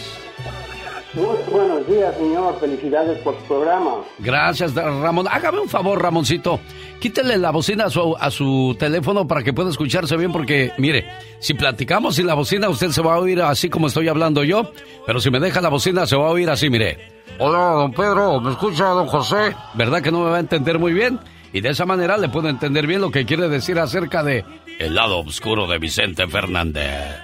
[1.13, 2.59] Muy buenos días, señor.
[2.59, 3.99] Felicidades por su programa.
[4.19, 5.25] Gracias, Ramón.
[5.31, 6.59] Hágame un favor, Ramoncito.
[6.99, 11.09] Quítele la bocina a su, a su teléfono para que pueda escucharse bien, porque, mire,
[11.39, 14.69] si platicamos sin la bocina, usted se va a oír así como estoy hablando yo,
[15.05, 16.97] pero si me deja la bocina, se va a oír así, mire.
[17.39, 19.55] Hola, don Pedro, ¿me escucha, don José?
[19.75, 21.21] ¿Verdad que no me va a entender muy bien?
[21.53, 24.45] Y de esa manera le puedo entender bien lo que quiere decir acerca de
[24.79, 27.19] el lado oscuro de Vicente Fernández.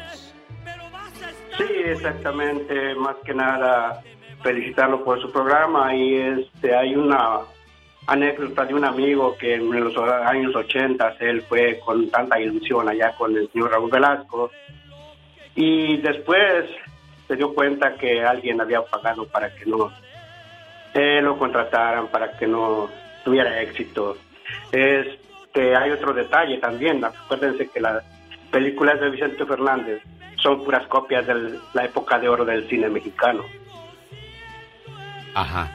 [1.57, 2.93] Sí, exactamente.
[2.95, 4.01] Más que nada,
[4.43, 5.95] felicitarlo por su programa.
[5.95, 7.39] Y este hay una
[8.05, 13.13] anécdota de un amigo que en los años 80 él fue con tanta ilusión allá
[13.17, 14.51] con el señor Raúl Velasco.
[15.55, 16.65] Y después
[17.27, 19.91] se dio cuenta que alguien había pagado para que no
[20.93, 22.89] eh, lo contrataran, para que no
[23.27, 24.15] tuviera éxito.
[24.71, 27.03] Este, hay otro detalle también.
[27.03, 28.01] Acuérdense que las
[28.51, 30.01] películas de Vicente Fernández
[30.41, 33.43] son puras copias de la época de oro del cine mexicano.
[35.33, 35.69] Ajá.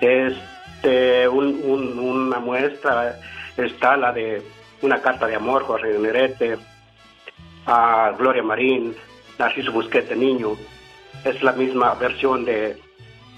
[0.00, 3.18] Este, un- un- una muestra
[3.56, 4.40] está la de
[4.82, 6.56] una carta de amor, Jorge Negrete,
[7.66, 8.94] a Gloria Marín,
[9.38, 10.50] Narciso Busquete Niño.
[11.24, 12.76] Es la misma versión de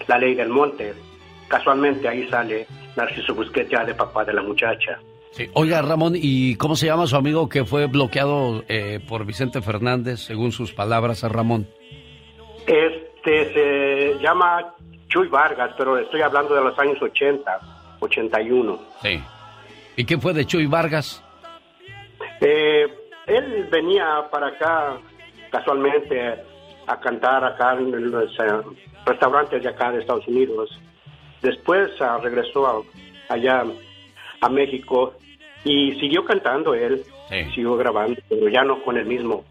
[0.09, 0.95] La Ley del Monte.
[1.49, 2.67] Casualmente ahí sale
[2.97, 4.99] Narciso Busquete ya de papá de la muchacha.
[5.31, 5.49] Sí.
[5.53, 10.21] Oiga, Ramón, ¿y cómo se llama su amigo que fue bloqueado eh, por Vicente Fernández,
[10.21, 11.69] según sus palabras a Ramón?
[12.67, 14.75] Este se llama
[15.09, 17.61] Chuy Vargas, pero estoy hablando de los años 80,
[18.01, 18.81] 81.
[19.03, 19.23] Sí.
[19.97, 21.23] ¿Y qué fue de Chuy Vargas?
[22.41, 22.87] Eh,
[23.27, 24.99] él venía para acá
[25.51, 26.35] casualmente
[26.87, 30.71] a cantar acá en los eh, restaurantes de acá de Estados Unidos.
[31.43, 32.83] Después ah, regresó a-
[33.35, 33.65] allá
[34.41, 35.15] a México
[35.65, 37.03] y siguió cantando él,
[37.55, 39.45] siguió grabando, pero ya no con el mismo,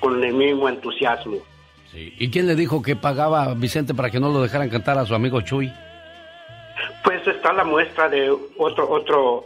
[0.00, 1.36] con el mismo entusiasmo.
[1.94, 5.04] ¿Y quién le dijo que pagaba a Vicente para que no lo dejaran cantar a
[5.04, 5.70] su amigo Chuy?
[7.04, 9.44] Pues está la muestra de otro, otro,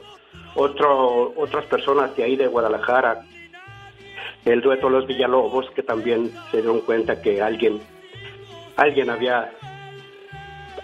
[0.54, 3.22] otro, otras personas de ahí de Guadalajara,
[4.44, 7.80] el dueto Los Villalobos, que también se dieron cuenta que alguien,
[8.76, 9.50] alguien había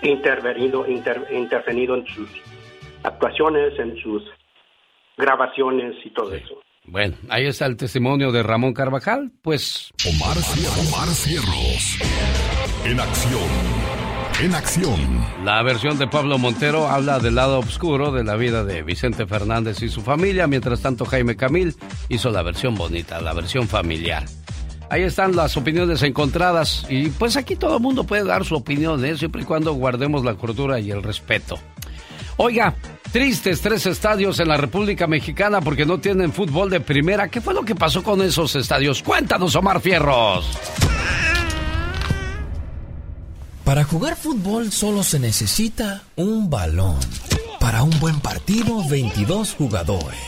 [0.03, 2.29] intervenido, inter- intervenido en sus
[3.03, 4.23] actuaciones, en sus
[5.17, 6.61] grabaciones y todo eso.
[6.85, 9.93] Bueno, ahí está el testimonio de Ramón Carvajal, pues...
[10.09, 10.89] Omar Cierros.
[10.93, 11.99] Omar Cierros.
[12.85, 13.83] En acción.
[14.43, 15.45] En acción.
[15.45, 19.81] La versión de Pablo Montero habla del lado oscuro de la vida de Vicente Fernández
[19.83, 21.75] y su familia, mientras tanto Jaime Camil
[22.09, 24.25] hizo la versión bonita, la versión familiar.
[24.93, 29.03] Ahí están las opiniones encontradas y pues aquí todo el mundo puede dar su opinión,
[29.03, 29.17] ¿eh?
[29.17, 31.59] siempre y cuando guardemos la cordura y el respeto.
[32.37, 32.75] Oiga,
[33.11, 37.29] tristes tres estadios en la República Mexicana porque no tienen fútbol de primera.
[37.29, 39.03] ¿Qué fue lo que pasó con esos estadios?
[39.03, 40.45] Cuéntanos, Omar Fierros.
[43.65, 46.99] Para jugar fútbol solo se necesita un balón.
[47.61, 50.19] Para un buen partido, 22 jugadores.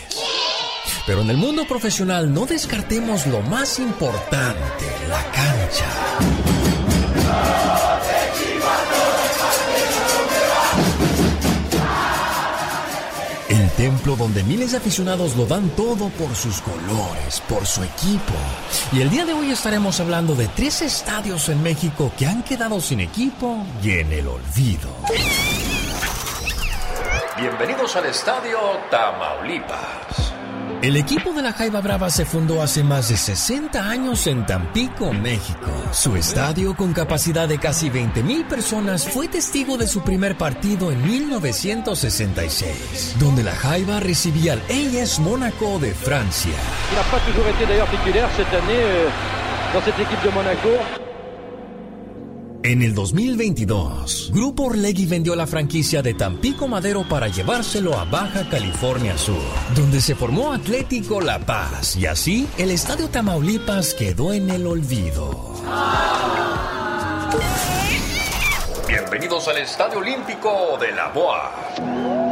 [1.06, 5.84] Pero en el mundo profesional no descartemos lo más importante, la cancha.
[13.50, 18.32] El templo donde miles de aficionados lo dan todo por sus colores, por su equipo.
[18.90, 22.80] Y el día de hoy estaremos hablando de tres estadios en México que han quedado
[22.80, 24.88] sin equipo y en el olvido.
[27.36, 28.58] Bienvenidos al estadio
[28.90, 30.33] Tamaulipas.
[30.84, 35.14] El equipo de la Jaiba Brava se fundó hace más de 60 años en Tampico,
[35.14, 35.70] México.
[35.92, 40.92] Su estadio, con capacidad de casi 20 mil personas, fue testigo de su primer partido
[40.92, 46.52] en 1966, donde la Jaiba recibía al AS Mónaco de Francia.
[46.90, 47.18] Il n'a pas
[48.36, 49.08] cette année euh,
[50.22, 51.03] de Monaco.
[52.64, 58.48] En el 2022, Grupo Orlegui vendió la franquicia de Tampico Madero para llevárselo a Baja
[58.48, 59.42] California Sur,
[59.76, 65.52] donde se formó Atlético La Paz y así el Estadio Tamaulipas quedó en el olvido.
[68.88, 72.23] Bienvenidos al Estadio Olímpico de la Boa.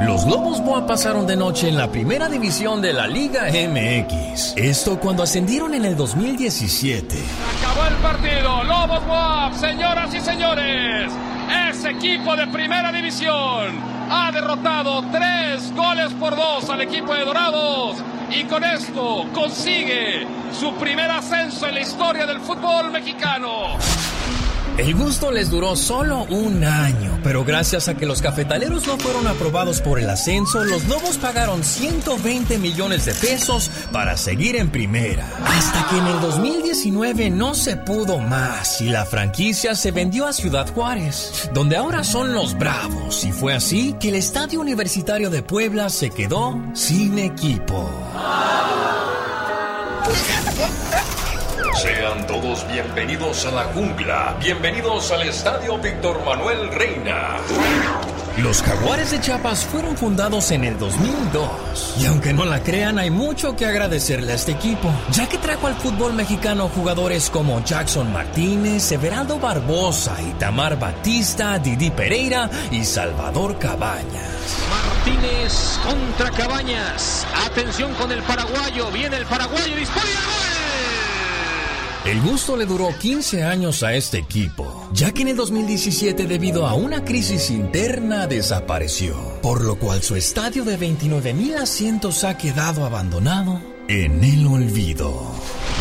[0.00, 4.54] Los Lobos Boa pasaron de noche en la primera división de la Liga MX.
[4.56, 7.16] Esto cuando ascendieron en el 2017.
[7.58, 8.64] Acabó el partido.
[8.64, 11.10] Lobos Boab, señoras y señores.
[11.70, 17.96] Ese equipo de primera división ha derrotado tres goles por dos al equipo de Dorados
[18.30, 23.78] y con esto consigue su primer ascenso en la historia del fútbol mexicano.
[24.78, 29.26] El gusto les duró solo un año, pero gracias a que los cafetaleros no fueron
[29.26, 35.26] aprobados por el ascenso, los Lobos pagaron 120 millones de pesos para seguir en primera.
[35.46, 40.34] Hasta que en el 2019 no se pudo más y la franquicia se vendió a
[40.34, 43.24] Ciudad Juárez, donde ahora son los Bravos.
[43.24, 47.90] Y fue así que el Estadio Universitario de Puebla se quedó sin equipo.
[51.76, 54.34] Sean todos bienvenidos a la jungla.
[54.40, 57.36] Bienvenidos al Estadio Víctor Manuel Reina.
[58.38, 61.96] Los Jaguares de Chiapas fueron fundados en el 2002.
[62.00, 65.66] Y aunque no la crean, hay mucho que agradecerle a este equipo, ya que trajo
[65.66, 73.58] al fútbol mexicano jugadores como Jackson Martínez, Everaldo Barbosa, Itamar Batista, Didi Pereira y Salvador
[73.58, 74.56] Cabañas.
[74.70, 77.26] Martínez contra Cabañas.
[77.44, 78.90] Atención con el paraguayo.
[78.92, 79.76] Viene el paraguayo.
[79.76, 81.05] Dispara y el gol.
[82.06, 86.64] El gusto le duró 15 años a este equipo, ya que en el 2017 debido
[86.64, 92.38] a una crisis interna desapareció, por lo cual su estadio de 29 mil asientos ha
[92.38, 95.10] quedado abandonado en el olvido.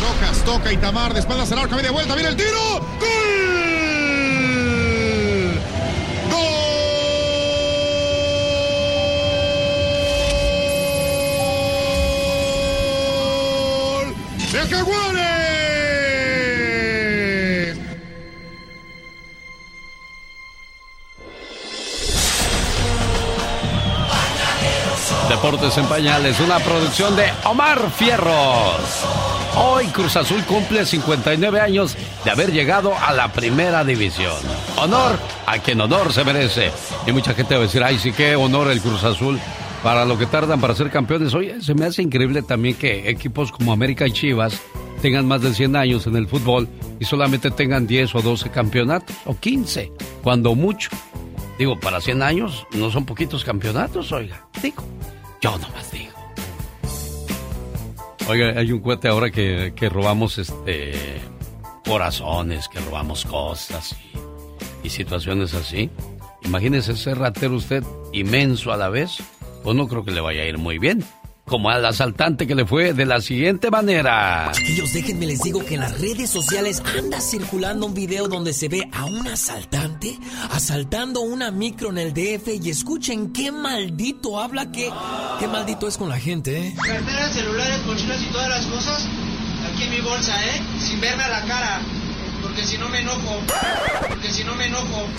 [0.02, 2.49] Rojas toca Itamar, de espaldas al arco, media vuelta, viene el tiro.
[2.99, 3.11] ¡Gol!
[14.02, 14.15] ¡Gol!
[14.52, 15.35] ¡De Jaguares!
[25.36, 29.06] Deportes en Pañales, una producción de Omar Fierros.
[29.57, 34.32] Hoy Cruz Azul cumple 59 años de haber llegado a la primera división.
[34.78, 36.72] Honor a quien honor se merece.
[37.06, 39.38] Y mucha gente va a decir, ay, sí que honor el Cruz Azul
[39.84, 41.34] para lo que tardan para ser campeones.
[41.34, 44.62] Oye, se me hace increíble también que equipos como América y Chivas
[45.02, 49.14] tengan más de 100 años en el fútbol y solamente tengan 10 o 12 campeonatos,
[49.26, 49.91] o 15,
[50.24, 50.91] cuando mucho.
[51.60, 54.48] Digo, para 100 años no son poquitos campeonatos, oiga.
[54.62, 54.84] Digo,
[55.45, 55.59] yo
[55.91, 56.11] digo.
[58.27, 61.22] Oiga, hay un cuate ahora que, que robamos este
[61.85, 63.95] corazones, que robamos cosas
[64.84, 65.91] y, y situaciones así.
[66.43, 69.17] Imagínese ser ratero usted inmenso a la vez.
[69.63, 71.03] Pues no creo que le vaya a ir muy bien
[71.45, 74.51] como al asaltante que le fue de la siguiente manera.
[74.51, 78.67] Chiquillos, déjenme les digo que en las redes sociales anda circulando un video donde se
[78.67, 80.17] ve a un asaltante
[80.51, 84.89] asaltando una micro en el DF y escuchen qué maldito habla, que
[85.39, 86.76] qué maldito es con la gente, ¿eh?
[86.76, 89.07] Carteras, celulares, mochilas y todas las cosas
[89.72, 90.61] aquí en mi bolsa, ¿eh?
[90.80, 92.05] Sin verme a la cara.
[92.56, 93.41] Porque si no me enojo.
[94.07, 95.10] Porque si no me enojo.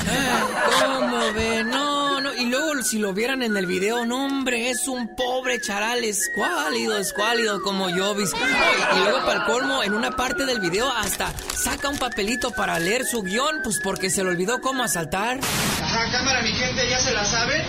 [0.87, 1.65] ¿Cómo ve?
[1.65, 2.33] No, no.
[2.33, 6.97] Y luego si lo vieran en el video, no, hombre, es un pobre charal escuálido,
[6.97, 8.15] escuálido como yo.
[8.15, 8.31] ¿vis?
[8.33, 12.79] Y luego para el colmo, en una parte del video hasta saca un papelito para
[12.79, 15.39] leer su guion, pues porque se le olvidó cómo asaltar.
[15.83, 17.63] Ajá, cámara, mi gente ya se la sabe.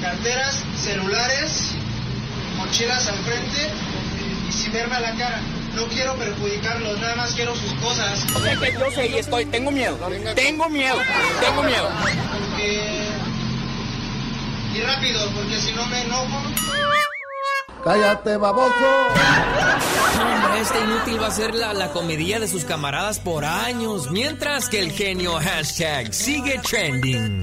[0.00, 1.72] Carteras, celulares,
[2.58, 3.72] mochilas al frente
[4.50, 5.40] y sin verme a la cara.
[5.74, 8.26] No quiero perjudicarlos, nada más quiero sus cosas.
[8.34, 9.96] O sea que yo sé y estoy, tengo miedo,
[10.34, 10.96] tengo miedo,
[11.40, 11.88] tengo miedo.
[12.32, 13.08] Porque...
[14.74, 16.42] Y rápido, porque si no me enojo...
[17.84, 18.74] ¡Cállate, baboso!
[20.20, 24.68] Hombre, este inútil va a ser la, la comedia de sus camaradas por años, mientras
[24.68, 27.42] que el genio hashtag sigue trending.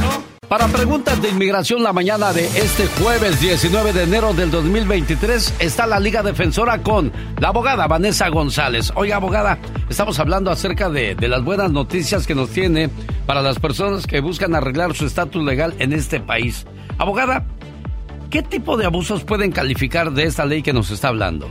[0.48, 5.88] Para preguntas de inmigración la mañana de este jueves 19 de enero del 2023 está
[5.88, 8.92] la Liga Defensora con la abogada Vanessa González.
[8.96, 9.60] Oiga, abogada,
[9.90, 12.90] estamos hablando acerca de, de las buenas noticias que nos tiene
[13.26, 16.66] para las personas que buscan arreglar su estatus legal en este país.
[16.98, 17.46] Abogada,
[18.30, 21.50] ¿qué tipo de abusos pueden calificar de esta ley que nos está hablando?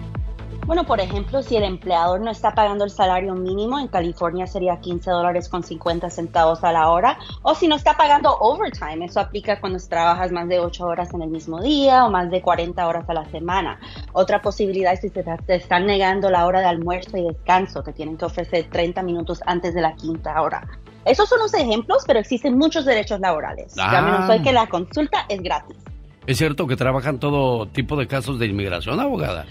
[0.70, 4.78] Bueno, por ejemplo, si el empleador no está pagando el salario mínimo, en California sería
[4.78, 9.18] 15 dólares con 50 centavos a la hora, o si no está pagando overtime, eso
[9.18, 12.86] aplica cuando trabajas más de 8 horas en el mismo día o más de 40
[12.86, 13.80] horas a la semana.
[14.12, 17.92] Otra posibilidad es si te, te están negando la hora de almuerzo y descanso, que
[17.92, 20.68] tienen que ofrecer 30 minutos antes de la quinta hora.
[21.04, 23.74] Esos son los ejemplos, pero existen muchos derechos laborales.
[23.76, 23.90] Ah.
[23.90, 25.78] Llámenos hoy que la consulta es gratis.
[26.28, 29.46] ¿Es cierto que trabajan todo tipo de casos de inmigración, abogada?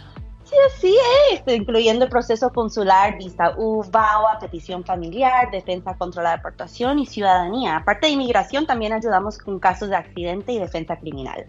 [0.50, 0.96] Sí, así
[1.32, 7.06] es, incluyendo el proceso consular, visa U, VAWA, petición familiar, defensa contra la deportación y
[7.06, 7.78] ciudadanía.
[7.78, 11.46] Aparte de inmigración, también ayudamos con casos de accidente y defensa criminal.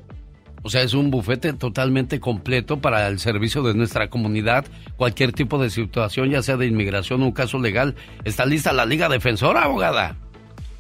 [0.62, 4.66] O sea, es un bufete totalmente completo para el servicio de nuestra comunidad.
[4.98, 7.94] Cualquier tipo de situación, ya sea de inmigración o un caso legal,
[8.24, 10.16] ¿está lista la Liga Defensora, abogada?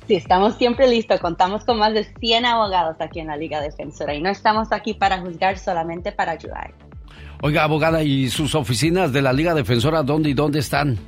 [0.06, 1.20] Sí, estamos siempre listos.
[1.20, 4.92] Contamos con más de 100 abogados aquí en la Liga Defensora y no estamos aquí
[4.92, 6.74] para juzgar, solamente para ayudar.
[7.42, 10.98] Oiga, abogada, ¿y sus oficinas de la Liga Defensora dónde y dónde están?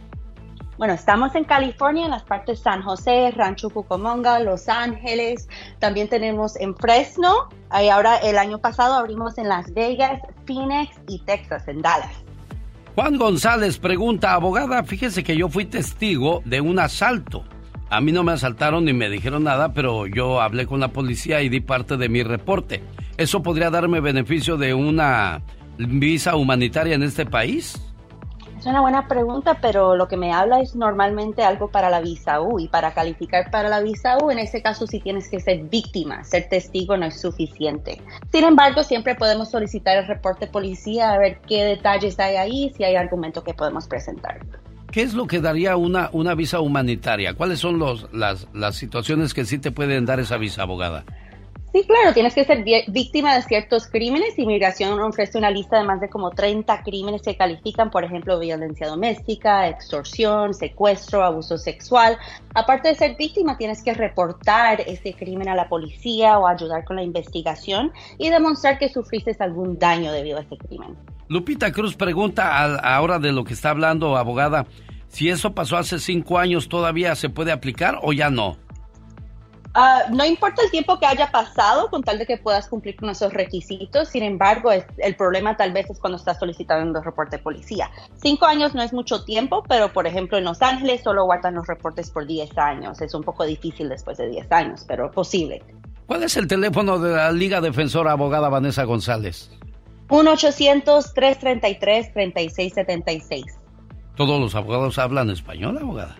[0.78, 5.46] Bueno, estamos en California, en las partes San José, Rancho Cucamonga, Los Ángeles.
[5.78, 7.50] También tenemos en Fresno.
[7.68, 12.14] Ahí ahora el año pasado abrimos en Las Vegas, Phoenix y Texas, en Dallas.
[12.94, 17.44] Juan González pregunta, abogada, fíjese que yo fui testigo de un asalto.
[17.90, 21.42] A mí no me asaltaron ni me dijeron nada, pero yo hablé con la policía
[21.42, 22.82] y di parte de mi reporte.
[23.18, 25.42] ¿Eso podría darme beneficio de una
[25.86, 27.80] visa humanitaria en este país?
[28.62, 32.40] Es una buena pregunta, pero lo que me habla es normalmente algo para la visa
[32.40, 35.64] U y para calificar para la visa U, en ese caso sí tienes que ser
[35.64, 38.00] víctima, ser testigo no es suficiente.
[38.30, 42.84] Sin embargo, siempre podemos solicitar el reporte policía a ver qué detalles hay ahí, si
[42.84, 44.38] hay argumento que podemos presentar.
[44.92, 47.34] ¿Qué es lo que daría una, una visa humanitaria?
[47.34, 51.04] ¿Cuáles son los, las, las situaciones que sí te pueden dar esa visa, abogada?
[51.72, 54.38] Sí, claro, tienes que ser víctima de ciertos crímenes.
[54.38, 58.86] Inmigración ofrece una lista de más de como 30 crímenes que califican, por ejemplo, violencia
[58.86, 62.18] doméstica, extorsión, secuestro, abuso sexual.
[62.54, 66.96] Aparte de ser víctima, tienes que reportar ese crimen a la policía o ayudar con
[66.96, 70.94] la investigación y demostrar que sufriste algún daño debido a ese crimen.
[71.28, 74.66] Lupita Cruz pregunta ahora de lo que está hablando, abogada,
[75.08, 78.58] si eso pasó hace cinco años, ¿todavía se puede aplicar o ya no?
[79.74, 83.08] Ah, no importa el tiempo que haya pasado, con tal de que puedas cumplir con
[83.08, 84.08] esos requisitos.
[84.08, 87.90] Sin embargo, es- el problema tal vez es cuando estás solicitando un reporte de policía.
[88.22, 91.66] Cinco años no es mucho tiempo, pero por ejemplo en Los Ángeles solo guardan los
[91.66, 93.00] reportes por 10 años.
[93.00, 95.62] Es un poco difícil después de 10 años, pero posible.
[96.06, 99.50] ¿Cuál es el teléfono de la Liga Defensora Abogada Vanessa González?
[102.18, 103.44] 1-800-333-3676.
[104.16, 106.16] ¿Todos los abogados hablan español, abogada?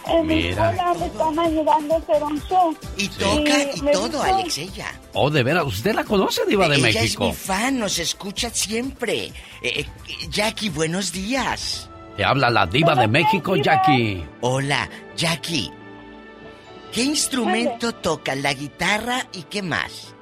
[0.09, 0.73] En mi Mira.
[0.73, 2.77] escuela me están ayudando a hacer un show.
[2.97, 4.21] Y toca y todo.
[4.21, 4.87] Alex, ella.
[5.13, 7.27] Oh, de veras, ¿usted la conoce, Diva de ella México?
[7.27, 9.27] es mi fan, nos escucha siempre.
[9.27, 9.33] Eh,
[9.63, 9.87] eh,
[10.29, 11.89] Jackie, buenos días.
[12.17, 14.27] Te habla la Diva de México, Jackie.
[14.41, 15.71] Hola, Jackie.
[16.93, 18.35] ¿Qué instrumento toca?
[18.35, 20.15] ¿La guitarra y qué más?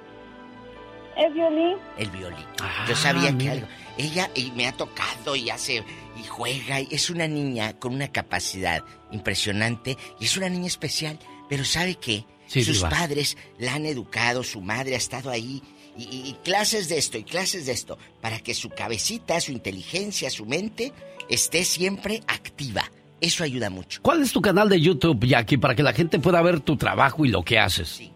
[1.16, 1.76] El violín.
[1.96, 2.46] El violín.
[2.88, 3.66] Yo sabía que algo.
[3.96, 5.82] Ella y me ha tocado y hace
[6.20, 6.80] y juega.
[6.80, 11.18] y Es una niña con una capacidad impresionante y es una niña especial.
[11.48, 12.24] Pero ¿sabe qué?
[12.46, 12.90] Sí, Sus Diva.
[12.90, 15.62] padres la han educado, su madre ha estado ahí.
[15.96, 17.98] Y, y- y clases de esto y clases de esto.
[18.20, 20.92] Para que su cabecita, su inteligencia, su mente
[21.28, 22.90] esté siempre activa.
[23.20, 24.00] Eso ayuda mucho.
[24.02, 27.24] ¿Cuál es tu canal de YouTube, Jackie, para que la gente pueda ver tu trabajo
[27.24, 27.88] y lo que haces?
[27.88, 28.12] Sí,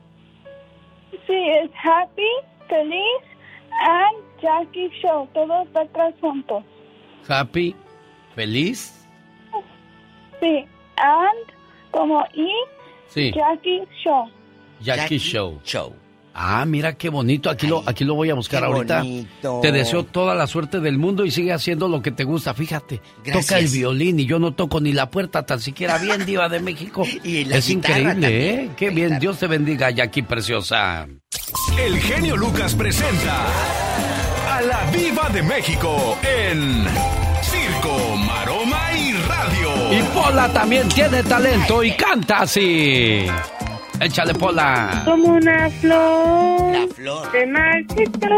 [1.28, 2.22] es Happy,
[2.68, 3.22] Feliz,
[3.80, 5.28] and Jackie Show.
[5.34, 6.62] Todos atrás juntos.
[7.28, 7.74] Happy,
[8.34, 9.06] Feliz.
[10.40, 10.64] Sí,
[10.96, 11.52] and
[11.90, 12.48] como y
[13.08, 13.32] Sí.
[13.34, 14.30] Jackie Show.
[14.80, 15.60] Jackie, Show.
[15.64, 15.94] Show.
[16.34, 17.50] Ah, mira qué bonito.
[17.50, 18.98] Aquí lo, aquí lo voy a buscar qué ahorita.
[19.00, 19.58] bonito.
[19.62, 22.54] Te deseo toda la suerte del mundo y sigue haciendo lo que te gusta.
[22.54, 23.46] Fíjate, Gracias.
[23.46, 26.60] toca el violín y yo no toco ni la puerta tan siquiera bien, diva de
[26.60, 27.04] México.
[27.24, 28.32] Y la es increíble, también.
[28.32, 28.70] ¿eh?
[28.76, 29.18] Qué bien.
[29.18, 31.06] Dios te bendiga, Jackie preciosa.
[31.78, 33.46] El genio Lucas presenta
[34.50, 36.84] a la Viva de México en
[37.42, 39.98] Circo, Maroma y Radio.
[39.98, 43.26] Y Pola también tiene talento y canta así.
[44.04, 45.02] Échale, Pola.
[45.04, 46.72] Como una flor.
[46.72, 47.30] La flor.
[47.32, 48.34] Se marchitó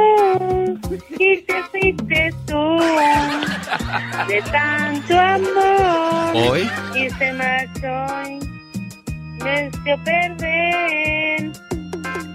[1.18, 2.78] y te fuiste tú
[4.28, 6.34] de tanto amor.
[6.34, 6.70] Hoy.
[6.94, 8.44] Y se marchó
[9.44, 11.52] me hizo perder.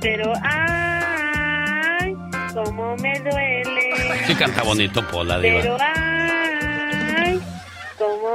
[0.02, 2.16] Pero ay,
[2.54, 4.26] cómo me duele.
[4.28, 5.78] Sí canta bonito, Pola, Pero diva.
[5.96, 6.49] ay,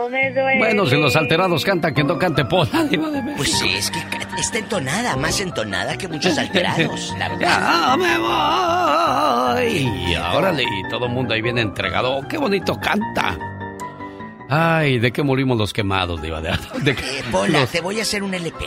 [0.08, 0.58] me duele.
[0.58, 3.36] Bueno, si los alterados cantan, que no cante Pola, diva de México.
[3.38, 3.98] Pues sí, es que
[4.38, 7.40] está entonada, más entonada que muchos alterados, la verdad.
[7.40, 10.10] Ya me voy.
[10.12, 12.16] Y órale, y todo el mundo ahí viene entregado.
[12.16, 13.38] Oh, ¡Qué bonito canta!
[14.48, 16.40] Ay, ¿de qué morimos los quemados, Diva?
[16.40, 16.50] ¿De,
[16.82, 18.64] de qué- Eh, Pola, los- te voy a hacer un LP.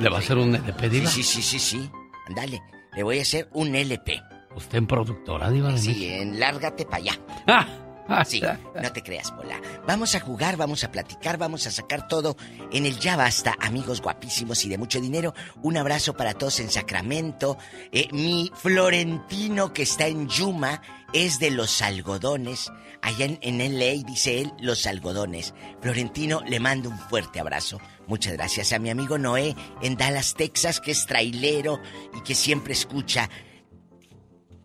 [0.00, 1.10] ¿Le va a hacer un LP, Diva?
[1.10, 1.90] Sí, sí, sí, sí, sí.
[2.28, 2.62] Ándale,
[2.96, 4.22] le voy a hacer un LP.
[4.56, 6.14] ¿Usted en productora, Diva de Sí, México?
[6.22, 7.12] en Lárgate para allá.
[7.46, 7.66] Ah,
[8.26, 8.42] Sí,
[8.82, 9.60] no te creas, Pola.
[9.86, 12.36] Vamos a jugar, vamos a platicar, vamos a sacar todo
[12.72, 15.34] en el Ya Basta, amigos guapísimos y de mucho dinero.
[15.62, 17.58] Un abrazo para todos en Sacramento.
[17.92, 20.82] Eh, mi Florentino, que está en Yuma,
[21.12, 22.70] es de los algodones.
[23.00, 25.54] Allá en, en LA, dice él, los algodones.
[25.80, 27.80] Florentino, le mando un fuerte abrazo.
[28.06, 31.80] Muchas gracias a mi amigo Noé en Dallas, Texas, que es trailero
[32.16, 33.28] y que siempre escucha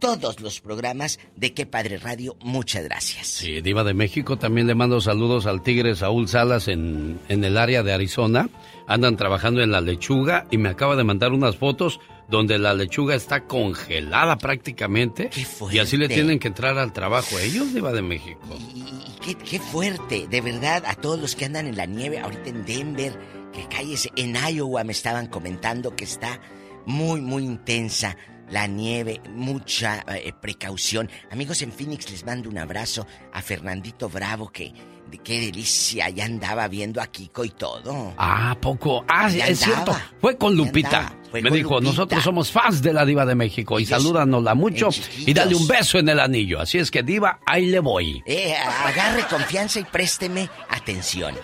[0.03, 2.35] todos los programas de Qué Padre Radio.
[2.41, 3.25] Muchas gracias.
[3.25, 4.37] Sí, Diva de México.
[4.37, 8.49] También le mando saludos al tigre Saúl Salas en, en el área de Arizona.
[8.85, 13.15] Andan trabajando en la lechuga y me acaba de mandar unas fotos donde la lechuga
[13.15, 15.29] está congelada prácticamente.
[15.71, 16.13] y así le fuerte.
[16.15, 18.41] tienen que entrar al trabajo ellos, Diva de México.
[18.75, 18.83] Y
[19.21, 22.65] qué, qué fuerte, de verdad, a todos los que andan en la nieve, ahorita en
[22.65, 23.17] Denver,
[23.53, 26.41] que calles, en Iowa me estaban comentando que está
[26.85, 28.17] muy, muy intensa
[28.49, 31.09] la nieve, mucha eh, precaución.
[31.31, 34.73] Amigos en Phoenix, les mando un abrazo a Fernandito Bravo, que
[35.09, 38.13] de qué delicia, ya andaba viendo a Kiko y todo.
[38.17, 39.05] Ah, poco.
[39.07, 39.95] Ah, Ya es cierto.
[40.19, 41.13] Fue con Lupita.
[41.29, 41.89] Fue Me con dijo, Lupita.
[41.91, 44.89] nosotros somos fans de la Diva de México y Ellos- salúdanosla mucho
[45.25, 46.59] y dale un beso en el anillo.
[46.59, 48.23] Así es que, Diva, ahí le voy.
[48.25, 51.35] Eh, agarre confianza y présteme atención.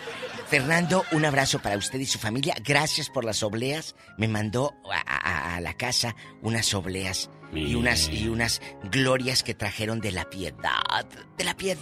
[0.49, 2.55] Fernando, un abrazo para usted y su familia.
[2.65, 3.95] Gracias por las obleas.
[4.17, 8.61] Me mandó a, a- a la casa unas obleas y unas, y unas
[8.91, 11.05] glorias que trajeron de la piedad.
[11.37, 11.77] De la piedad.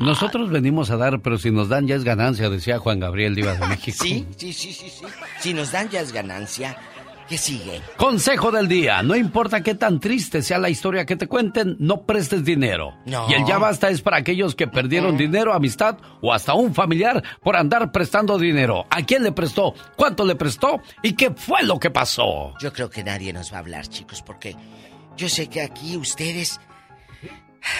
[0.00, 3.54] Nosotros venimos a dar, pero si nos dan ya es ganancia, decía Juan Gabriel Diva
[3.54, 3.98] de México.
[4.02, 5.04] Sí, sí, sí, sí, sí.
[5.40, 6.76] Si nos dan ya es ganancia.
[7.28, 7.82] ¿Qué sigue?
[7.98, 9.02] Consejo del día.
[9.02, 12.94] No importa qué tan triste sea la historia que te cuenten, no prestes dinero.
[13.04, 13.28] No.
[13.28, 17.22] Y el ya basta es para aquellos que perdieron dinero, amistad o hasta un familiar
[17.42, 18.86] por andar prestando dinero.
[18.88, 19.74] ¿A quién le prestó?
[19.96, 20.80] ¿Cuánto le prestó?
[21.02, 22.54] ¿Y qué fue lo que pasó?
[22.60, 24.56] Yo creo que nadie nos va a hablar, chicos, porque
[25.18, 26.58] yo sé que aquí ustedes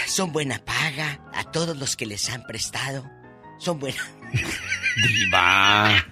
[0.07, 3.18] son buena paga a todos los que les han prestado.
[3.59, 4.03] Son buena.
[4.97, 6.05] Diva.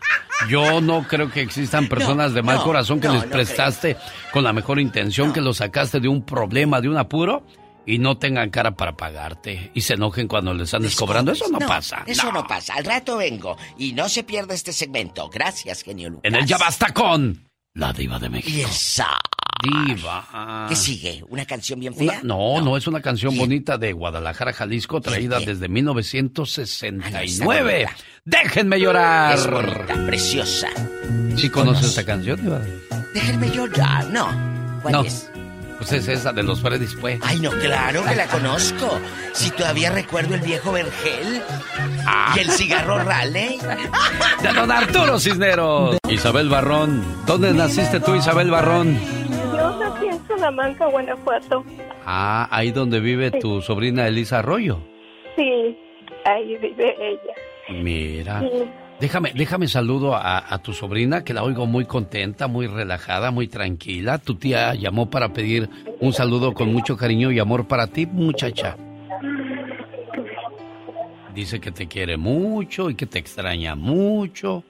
[0.49, 3.97] Yo no creo que existan personas de mal no, corazón que no, les no prestaste
[4.33, 7.43] con la mejor intención, que los sacaste de un problema, de un apuro
[7.87, 11.33] y no tengan cara para pagarte y se enojen cuando les andes cobrando.
[11.33, 12.03] Eso no, pasa.
[12.07, 12.47] Eso no.
[12.47, 12.75] pasa.
[12.75, 15.31] Al rato vengo y no se pierda este segmento.
[15.31, 16.25] Gracias, genio Lucas.
[16.25, 17.46] En el Ya Basta con
[17.77, 18.57] la Diva de México.
[18.57, 19.19] Y el sa-
[19.63, 20.67] Diva.
[20.69, 21.25] ¿Qué sigue?
[21.29, 22.13] ¿Una canción bien fea?
[22.13, 27.87] Una- no, no, es una canción bonita de Guadalajara, Jalisco, traída desde 1969.
[28.25, 29.35] Déjenme llorar.
[29.35, 30.69] Es bonita, preciosa.
[31.37, 32.61] ¿Sí conoces esta canción, Diva?
[33.15, 34.07] Déjenme llorar.
[34.11, 34.29] No.
[34.83, 35.03] ¿Cuál No.
[35.05, 35.31] es?
[35.79, 37.21] Pues es esa de los Freddy's, pues.
[37.23, 38.99] Ay, no, claro que la conozco.
[39.33, 41.43] Si todavía recuerdo el viejo Vergel
[42.35, 43.59] y el cigarro Raleigh.
[44.43, 45.99] De don Arturo Cisneros.
[46.09, 47.03] Isabel Barrón.
[47.27, 48.99] ¿Dónde naciste tú, Isabel Barrón?
[49.57, 51.65] Yo nací en Salamanca, Guanajuato.
[52.07, 54.79] Ah, ahí donde vive tu sobrina Elisa Arroyo.
[55.37, 55.77] Sí,
[56.25, 57.83] ahí vive ella.
[57.83, 58.41] Mira.
[58.41, 58.65] Sí.
[59.01, 63.47] Déjame, déjame saludo a, a tu sobrina, que la oigo muy contenta, muy relajada, muy
[63.47, 64.19] tranquila.
[64.19, 65.69] Tu tía llamó para pedir
[66.01, 68.77] un saludo con mucho cariño y amor para ti, muchacha.
[71.37, 74.65] dice que te quiere mucho y que te extraña mucho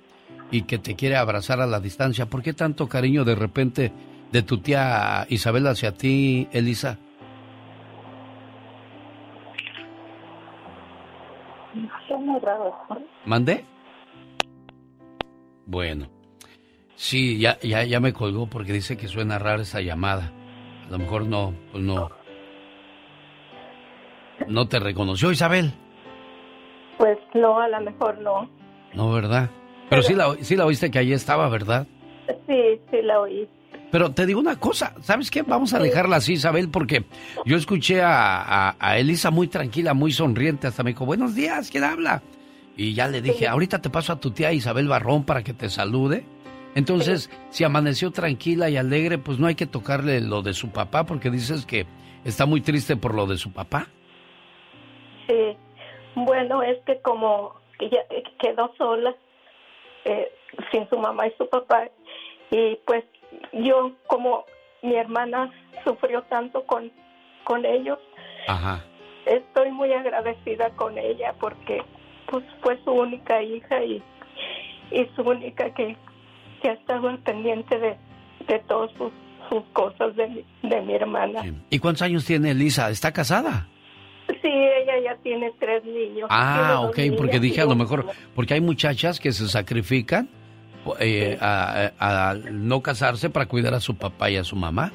[0.50, 2.26] y que te quiere abrazar a la distancia.
[2.26, 3.92] ¿Por qué tanto cariño de repente
[4.32, 6.98] de tu tía Isabel hacia ti, Elisa?
[12.08, 12.74] Son raros.
[13.24, 13.64] ¿Mandé?
[15.66, 16.08] Bueno.
[16.94, 20.32] Sí, ya, ya, ya me colgó porque dice que suena rara esa llamada.
[20.86, 22.10] A lo mejor no, pues no.
[24.48, 25.72] ¿No te reconoció Isabel?
[26.96, 28.48] Pues no, a lo mejor no.
[28.94, 29.50] No, ¿verdad?
[29.90, 31.86] Pero sí la, sí la oíste que allí estaba, ¿verdad?
[32.46, 33.48] Sí, sí la oí.
[33.90, 35.42] Pero te digo una cosa, ¿sabes qué?
[35.42, 37.04] Vamos a dejarla así, Isabel, porque
[37.44, 41.84] yo escuché a, a, Elisa muy tranquila, muy sonriente, hasta me dijo, buenos días, ¿quién
[41.84, 42.22] habla?
[42.76, 45.70] Y ya le dije, ahorita te paso a tu tía Isabel Barrón para que te
[45.70, 46.24] salude.
[46.74, 51.04] Entonces, si amaneció tranquila y alegre, pues no hay que tocarle lo de su papá,
[51.04, 51.86] porque dices que
[52.22, 53.86] está muy triste por lo de su papá.
[55.26, 55.56] Sí,
[56.14, 58.00] bueno, es que como ella
[58.38, 59.16] quedó sola,
[60.04, 60.30] eh,
[60.70, 61.88] sin su mamá y su papá,
[62.50, 63.04] y pues
[63.54, 64.44] yo como
[64.82, 65.50] mi hermana
[65.82, 66.92] sufrió tanto con,
[67.44, 67.98] con ellos,
[69.24, 71.82] estoy muy agradecida con ella porque
[72.30, 74.02] pues fue su única hija y,
[74.90, 75.96] y su única que,
[76.62, 77.96] que ha estado al pendiente de,
[78.48, 79.12] de todas sus,
[79.48, 81.42] sus cosas de mi, de mi hermana.
[81.70, 82.90] ¿Y cuántos años tiene Elisa?
[82.90, 83.68] ¿Está casada?
[84.42, 86.28] Sí, ella ya tiene tres niños.
[86.30, 90.28] Ah, ok, porque dije a lo mejor, porque hay muchachas que se sacrifican
[91.00, 94.92] eh, a, no casarse para cuidar a su papá y a su mamá.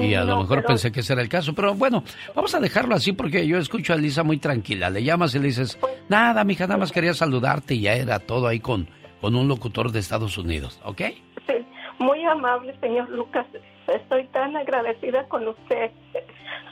[0.00, 2.02] Y a lo mejor pensé que ese era el caso, pero bueno,
[2.34, 4.90] vamos a dejarlo así porque yo escucho a Elisa muy tranquila.
[4.90, 5.78] Le llamas y le dices,
[6.08, 8.88] nada, mija, nada más quería saludarte y ya era todo ahí con,
[9.20, 11.02] con un locutor de Estados Unidos, ¿ok?
[11.46, 11.54] Sí,
[11.98, 13.46] muy amable, señor Lucas.
[13.86, 15.90] Estoy tan agradecida con usted.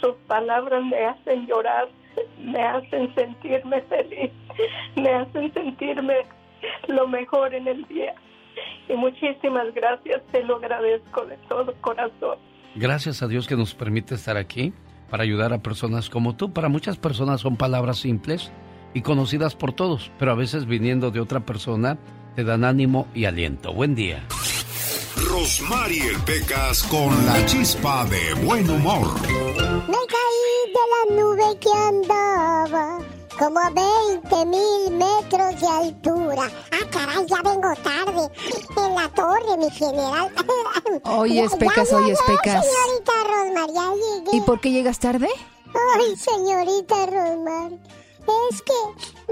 [0.01, 1.89] Sus palabras me hacen llorar,
[2.41, 4.31] me hacen sentirme feliz,
[4.97, 6.15] me hacen sentirme
[6.87, 8.15] lo mejor en el día.
[8.89, 12.39] Y muchísimas gracias, te lo agradezco de todo corazón.
[12.75, 14.73] Gracias a Dios que nos permite estar aquí
[15.11, 16.53] para ayudar a personas como tú.
[16.53, 18.51] Para muchas personas son palabras simples
[18.95, 21.99] y conocidas por todos, pero a veces viniendo de otra persona
[22.35, 23.73] te dan ánimo y aliento.
[23.73, 24.25] Buen día.
[25.17, 29.21] Rosmarie Pecas con la chispa de buen humor.
[29.23, 36.51] Me caí de la nube que andaba como a 20 mil metros de altura.
[36.73, 38.31] Ah, caray, ya vengo tarde.
[38.77, 40.31] En la torre, mi general.
[41.05, 42.67] Oye, Pecas, oye, Pecas.
[42.67, 44.37] Señorita Rosmar, ya llegué.
[44.37, 45.29] ¿Y por qué llegas tarde?
[45.97, 47.73] Ay, señorita Rosmar.
[48.51, 48.73] Es que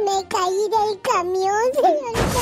[0.02, 2.40] me caí del camión, señorita.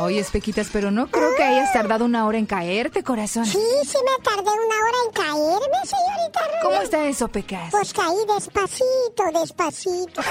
[0.00, 3.44] Oye, Espequitas, pero no creo que hayas tardado una hora en caerte, corazón.
[3.46, 6.60] Sí, sí me tardé una hora en caerme, señorita Rubén.
[6.62, 7.70] ¿Cómo está eso, Pecas?
[7.70, 10.22] Pues caí despacito, despacito.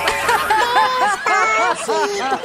[0.99, 2.39] despacito.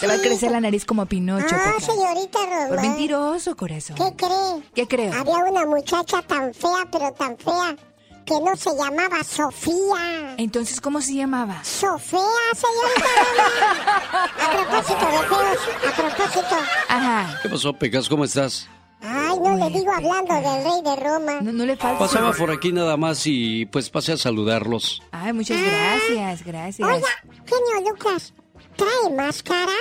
[0.00, 2.68] Te va a crecer la nariz como Pinocho, Ah, señorita Román.
[2.68, 3.96] Por mentiroso, corazón.
[3.96, 4.62] ¿Qué cree?
[4.74, 5.12] ¿Qué creo?
[5.14, 7.76] Había una muchacha tan fea, pero tan fea,
[8.24, 10.34] que no se llamaba Sofía.
[10.36, 11.62] Entonces, ¿cómo se llamaba?
[11.64, 12.20] Sofía,
[12.54, 14.24] señorita.
[14.38, 16.56] a propósito de feos, a propósito.
[16.88, 17.38] Ajá.
[17.42, 18.08] ¿Qué pasó, Pecas?
[18.08, 18.68] ¿Cómo estás?
[19.02, 21.40] Ay, no le digo hablando del rey de Roma.
[21.40, 21.98] No, le falta.
[21.98, 25.02] Pasaba por aquí nada más y pues pasé a saludarlos.
[25.10, 26.86] Ay, muchas gracias, gracias.
[26.86, 27.08] Oiga,
[27.46, 28.34] genio Lucas,
[28.76, 29.72] ¿trae máscara?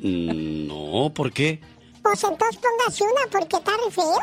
[0.00, 1.60] Mm, no, ¿por qué?
[2.08, 4.18] Pues entonces póngase una porque está re feo.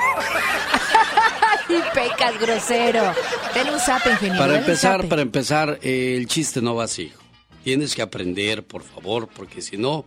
[1.70, 3.14] y pecas grosero.
[3.53, 4.40] Ten un zap, ingeniero.
[4.40, 7.14] Para empezar, para empezar, eh, el chiste no va así.
[7.64, 10.03] Tienes que aprender, por favor, porque si no,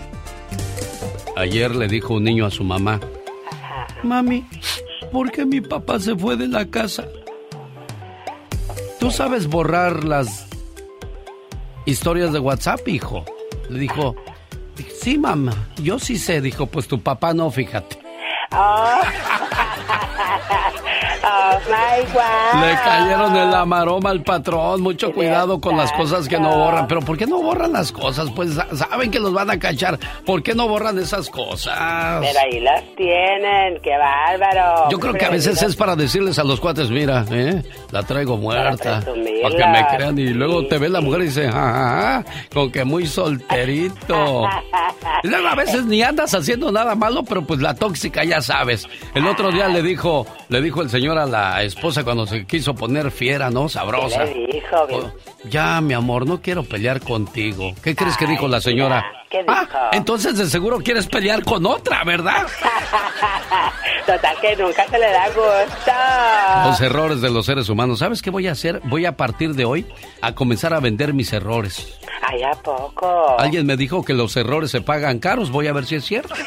[1.35, 2.99] ayer le dijo un niño a su mamá,
[4.03, 4.45] Mami,
[5.11, 7.07] ¿por qué mi papá se fue de la casa?
[8.99, 10.45] ¿Tú sabes borrar las
[11.87, 13.25] historias de WhatsApp, hijo?
[13.67, 14.15] Le dijo,
[15.01, 16.39] sí, mamá, yo sí sé.
[16.39, 17.97] Dijo, pues tu papá no, fíjate.
[18.51, 19.01] Oh.
[21.31, 22.65] oh my.
[22.65, 24.81] Le cayeron en la maroma al patrón.
[24.81, 26.87] Mucho cuidado con las cosas que no borran.
[26.87, 28.29] Pero ¿por qué no borran las cosas?
[28.35, 29.97] Pues sa- saben que los van a cachar.
[30.25, 32.19] ¿Por qué no borran esas cosas?
[32.21, 34.89] Pero ahí las tienen, qué bárbaro.
[34.89, 37.63] Yo creo que a veces es para decirles a los cuates, mira, ¿eh?
[37.91, 39.01] la traigo muerta.
[39.01, 40.17] Para que me crean.
[40.17, 42.23] Y luego te ve la mujer y dice, ajá,
[42.53, 44.47] con que muy solterito.
[45.23, 48.87] Y luego a veces ni andas haciendo nada malo, pero pues la tóxica ya sabes.
[49.13, 52.73] El otro día le dijo, le dijo el señor a la esposa cuando se quiso
[52.75, 53.69] poner fiera, ¿no?
[53.69, 54.25] Sabrosa.
[54.25, 54.75] ¿Qué le dijo?
[54.91, 55.11] Oh,
[55.49, 57.73] ya, mi amor, no quiero pelear contigo.
[57.83, 59.05] ¿Qué crees que dijo la señora?
[59.29, 59.51] ¿Qué dijo?
[59.53, 62.47] Ah, entonces de seguro quieres pelear con otra, ¿verdad?
[64.05, 66.69] Total que nunca se le da gusto.
[66.69, 67.99] Los errores de los seres humanos.
[67.99, 68.81] ¿Sabes qué voy a hacer?
[68.85, 69.85] Voy a partir de hoy
[70.21, 71.99] a comenzar a vender mis errores.
[72.27, 73.39] Ay, ¿a poco?
[73.39, 75.51] Alguien me dijo que los errores se pagan caros.
[75.51, 76.33] Voy a ver si es cierto.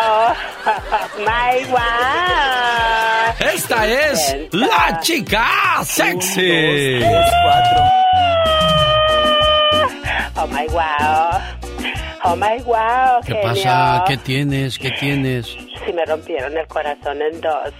[0.00, 0.32] Oh,
[1.18, 3.07] my God.
[3.38, 5.46] Esta es la chica
[5.84, 7.00] sexy.
[10.34, 11.40] Oh my wow.
[12.24, 13.20] Oh my wow.
[13.24, 13.48] ¿Qué genio.
[13.48, 14.04] pasa?
[14.08, 14.76] ¿Qué tienes?
[14.76, 15.46] ¿Qué tienes?
[15.86, 17.72] Si me rompieron el corazón en dos,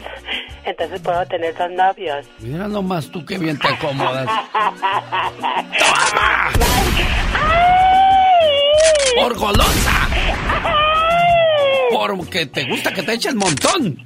[0.64, 2.24] entonces puedo tener dos novios.
[2.38, 4.28] Mira nomás tú qué bien te acomodas.
[9.20, 10.08] ¡Por golosa!
[11.90, 13.98] Porque te gusta que te echen montón.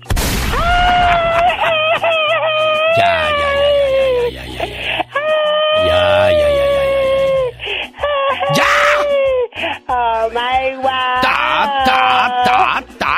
[2.97, 4.65] Ya, ya, ya, ya, ya, ya, ya, ya.
[5.89, 6.85] Ya, ya, ya, ya,
[8.59, 8.71] ya.
[9.89, 11.21] Oh my wow.
[11.25, 11.39] Ta,
[11.89, 12.03] ta,
[12.45, 12.61] ta,
[12.99, 13.17] ta,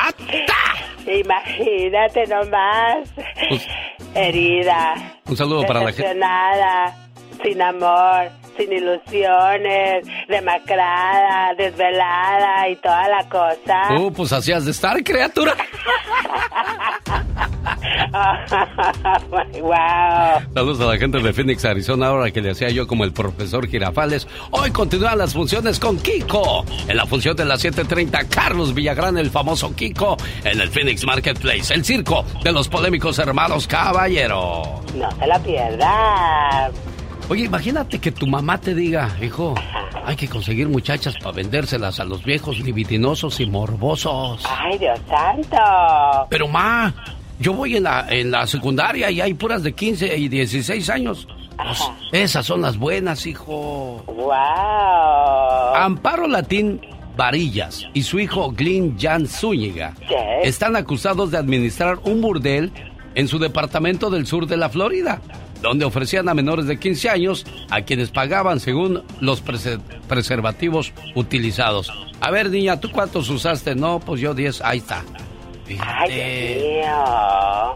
[0.48, 0.62] ta.
[1.06, 3.08] Imagínate nomás.
[3.48, 3.66] Pues-
[4.14, 4.94] Herida.
[5.26, 6.14] Un saludo para la gente.
[7.42, 13.94] Sin amor, sin ilusiones, demacrada, desvelada y toda la cosa.
[13.98, 15.54] Uh, pues así has de estar, criatura.
[19.60, 20.54] wow.
[20.54, 23.68] Saludos a la gente de Phoenix, Arizona, ahora que le hacía yo como el profesor
[23.68, 24.26] Girafales.
[24.50, 26.64] Hoy continúan las funciones con Kiko.
[26.88, 31.74] En la función de las 7.30, Carlos Villagrán, el famoso Kiko, en el Phoenix Marketplace,
[31.74, 34.82] el circo de los polémicos hermanos Caballero.
[34.94, 36.70] No se la pierda.
[37.28, 39.54] Oye, imagínate que tu mamá te diga, hijo,
[40.04, 44.44] hay que conseguir muchachas para vendérselas a los viejos libidinosos y morbosos.
[44.46, 46.26] Ay, Dios santo.
[46.28, 46.94] Pero ma,
[47.38, 51.26] yo voy en la, en la secundaria y hay puras de 15 y 16 años.
[51.56, 51.82] Pues,
[52.12, 54.04] esas son las buenas, hijo.
[54.06, 55.74] Wow.
[55.76, 56.80] Amparo Latín
[57.16, 59.94] Varillas y su hijo Glyn Jan Zúñiga
[60.42, 62.72] están acusados de administrar un burdel
[63.14, 65.20] en su departamento del sur de la Florida,
[65.64, 71.90] donde ofrecían a menores de 15 años a quienes pagaban según los prese- preservativos utilizados.
[72.20, 73.74] A ver, niña, ¿tú cuántos usaste?
[73.74, 75.02] No, pues yo 10, ahí está.
[75.80, 77.74] Ay, Dios mío.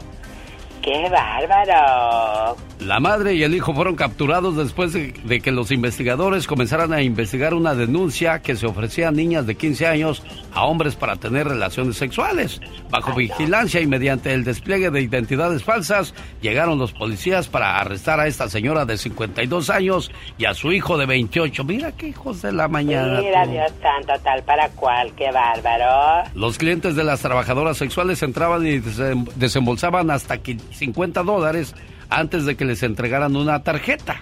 [0.83, 2.57] Qué bárbaro.
[2.89, 7.03] La madre y el hijo fueron capturados después de, de que los investigadores comenzaran a
[7.03, 10.23] investigar una denuncia que se ofrecía a niñas de 15 años
[10.55, 12.63] a hombres para tener relaciones sexuales.
[12.89, 18.27] Bajo vigilancia y mediante el despliegue de identidades falsas, llegaron los policías para arrestar a
[18.27, 21.65] esta señora de 52 años y a su hijo de 28.
[21.65, 23.21] Mira qué hijos de la mañana.
[23.21, 23.51] Mira, tú.
[23.51, 25.13] Dios santo, tal para cual.
[25.15, 26.27] Qué bárbaro.
[26.35, 31.75] Los clientes de las trabajadoras sexuales entraban y desem- desembolsaban hasta qui- 50 dólares
[32.11, 34.21] antes de que les entregaran una tarjeta.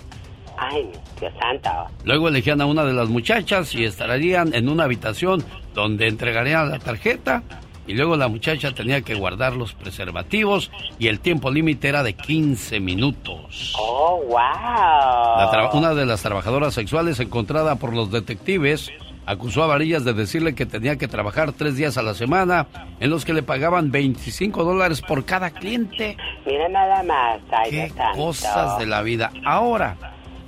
[0.58, 0.90] Ay,
[1.20, 1.70] Dios santo.
[2.04, 5.44] Luego elegían a una de las muchachas y estarían en una habitación
[5.74, 7.42] donde entregarían la tarjeta
[7.86, 12.14] y luego la muchacha tenía que guardar los preservativos y el tiempo límite era de
[12.14, 13.74] 15 minutos.
[13.78, 15.78] Oh, wow.
[15.78, 18.90] Una de las trabajadoras sexuales encontrada por los detectives
[19.26, 22.68] acusó a Varillas de decirle que tenía que trabajar tres días a la semana
[23.00, 26.16] en los que le pagaban 25 dólares por cada cliente.
[26.46, 27.40] Mira nada más.
[27.50, 28.16] Ay, Dios santo.
[28.16, 29.32] Cosas de la vida.
[29.44, 29.96] Ahora,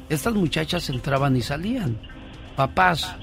[0.09, 1.99] estas muchachas entraban y salían.
[2.57, 3.15] Papás,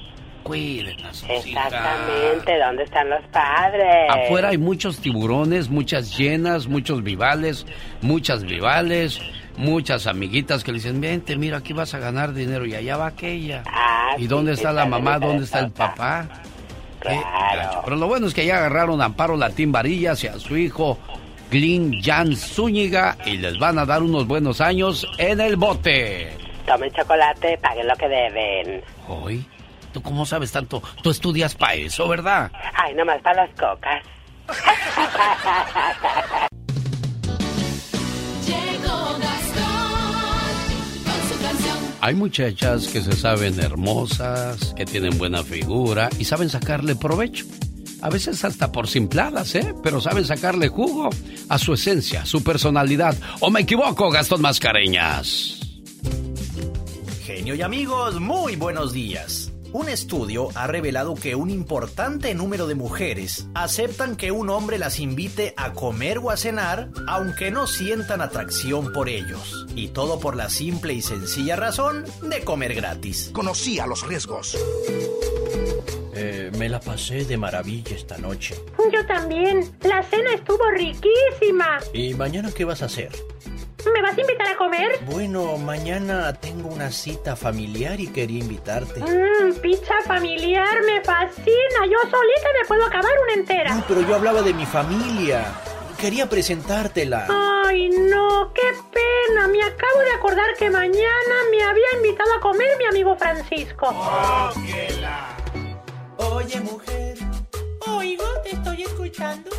[0.42, 1.46] cuiden a sus hijas.
[1.46, 2.58] Exactamente.
[2.58, 4.10] ¿Dónde están los padres?
[4.10, 7.66] Afuera hay muchos tiburones, muchas llenas, muchos vivales,
[8.02, 9.20] muchas vivales,
[9.56, 13.06] muchas amiguitas que le dicen, vente, mira, aquí vas a ganar dinero y allá va
[13.06, 13.62] aquella.
[14.18, 15.18] ¿Y dónde está la mamá?
[15.18, 16.28] ¿Dónde está el papá?
[17.00, 17.82] Gacho.
[17.84, 20.98] Pero lo bueno es que ya agarraron a Amparo Latín Varillas y a su hijo
[21.50, 26.36] Glyn Jan Zúñiga y les van a dar unos buenos años en el bote.
[26.66, 28.82] Tomen chocolate, paguen lo que deben.
[29.06, 29.46] Hoy,
[29.96, 30.82] ¿Tú cómo sabes tanto?
[31.02, 32.52] Tú estudias para eso, ¿verdad?
[32.74, 34.04] Ay, nomás para las cocas.
[42.00, 47.46] Hay muchachas que se saben hermosas, que tienen buena figura y saben sacarle provecho.
[48.02, 49.74] A veces hasta por simpladas, ¿eh?
[49.82, 51.08] Pero saben sacarle jugo
[51.48, 53.16] a su esencia, su personalidad.
[53.40, 55.60] ¿O me equivoco, Gastón Mascareñas?
[57.24, 59.52] Genio y amigos, muy buenos días.
[59.72, 65.00] Un estudio ha revelado que un importante número de mujeres aceptan que un hombre las
[65.00, 69.66] invite a comer o a cenar aunque no sientan atracción por ellos.
[69.74, 73.30] Y todo por la simple y sencilla razón de comer gratis.
[73.32, 74.56] Conocía los riesgos.
[76.14, 78.54] Eh, me la pasé de maravilla esta noche.
[78.92, 79.70] Yo también.
[79.82, 81.78] La cena estuvo riquísima.
[81.92, 83.10] ¿Y mañana qué vas a hacer?
[83.92, 84.98] ¿Me vas a invitar a comer?
[85.06, 89.00] Bueno, mañana tengo una cita familiar y quería invitarte.
[89.00, 91.86] Mmm, pizza familiar me fascina.
[91.90, 93.74] Yo solita me puedo acabar una entera.
[93.74, 95.44] No, pero yo hablaba de mi familia.
[95.98, 97.26] Quería presentártela.
[97.64, 99.48] Ay, no, qué pena.
[99.48, 103.86] Me acabo de acordar que mañana me había invitado a comer mi amigo Francisco.
[106.18, 107.16] Oye, mujer,
[107.88, 109.50] Oigo, te estoy escuchando.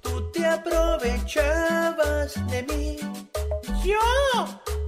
[0.00, 2.96] tú te aprovechabas de mí.
[3.84, 3.98] ¿Yo?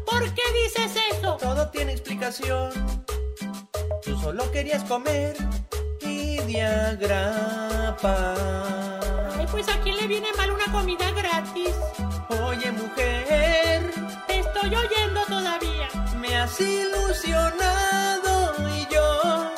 [0.07, 1.37] ¿Por qué dices eso?
[1.37, 2.71] Todo tiene explicación.
[4.03, 5.37] Tú solo querías comer
[6.01, 8.35] y de agrapa.
[9.39, 11.75] Ay, pues a quién le viene mal una comida gratis.
[12.45, 13.91] Oye, mujer,
[14.27, 15.89] Te estoy oyendo todavía.
[16.21, 19.51] me has ilusionado y yo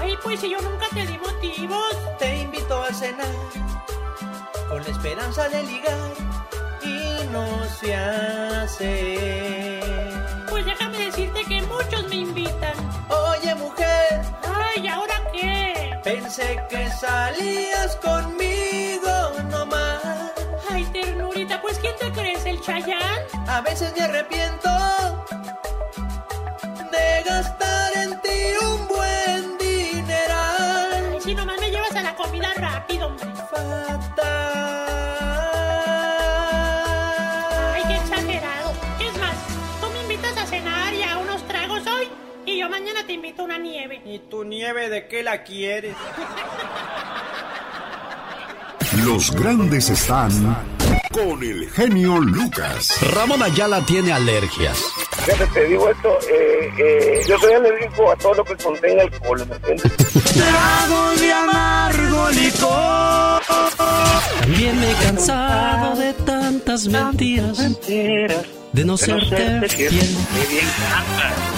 [0.00, 1.96] Ay, pues si yo nunca te di motivos.
[2.18, 3.34] te invito a cenar
[4.68, 6.12] con la esperanza de ligar
[7.36, 9.80] no se hace.
[10.48, 12.74] Pues déjame decirte que muchos me invitan.
[13.08, 14.22] Oye, mujer,
[14.64, 15.98] Ay, ¿ahora qué?
[16.02, 19.14] pensé que salías conmigo
[19.50, 20.32] nomás.
[20.70, 22.44] Ay, ternurita, pues ¿quién te crees?
[22.46, 23.20] ¿El Chayán?
[23.48, 24.70] A veces me arrepiento
[26.92, 27.75] de gastar
[43.06, 44.02] te invito a una nieve.
[44.04, 45.94] ¿Y tu nieve de qué la quieres?
[49.04, 50.30] Los grandes están
[51.12, 52.98] con el genio Lucas.
[53.14, 54.82] Ramón Ayala tiene alergias.
[55.24, 59.46] Fíjate, te digo esto, eh, eh, yo soy alérgico a todo lo que contenga alcohol,
[59.48, 59.92] ¿me entiendes?
[60.32, 63.42] Trago de amargo licor.
[64.40, 67.58] También me he cansado de tantas mentiras.
[68.76, 70.16] De no serte fiel.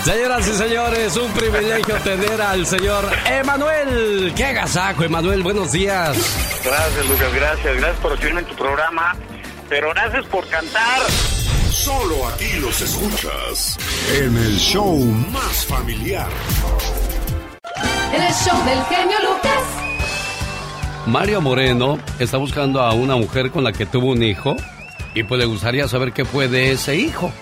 [0.04, 4.32] Señoras y señores, un privilegio tener al señor Emanuel.
[4.36, 5.42] ¡Qué agasajo, Emanuel!
[5.42, 6.16] Buenos días.
[6.64, 9.16] Gracias, Lucas, gracias, gracias por recibirme en tu programa,
[9.68, 11.00] pero gracias por cantar.
[11.72, 13.76] Solo aquí los escuchas
[14.14, 16.28] en el show más familiar.
[18.14, 19.64] En el show del genio Lucas.
[21.06, 24.54] Mario Moreno está buscando a una mujer con la que tuvo un hijo
[25.18, 27.32] y pues le gustaría saber qué fue de ese hijo.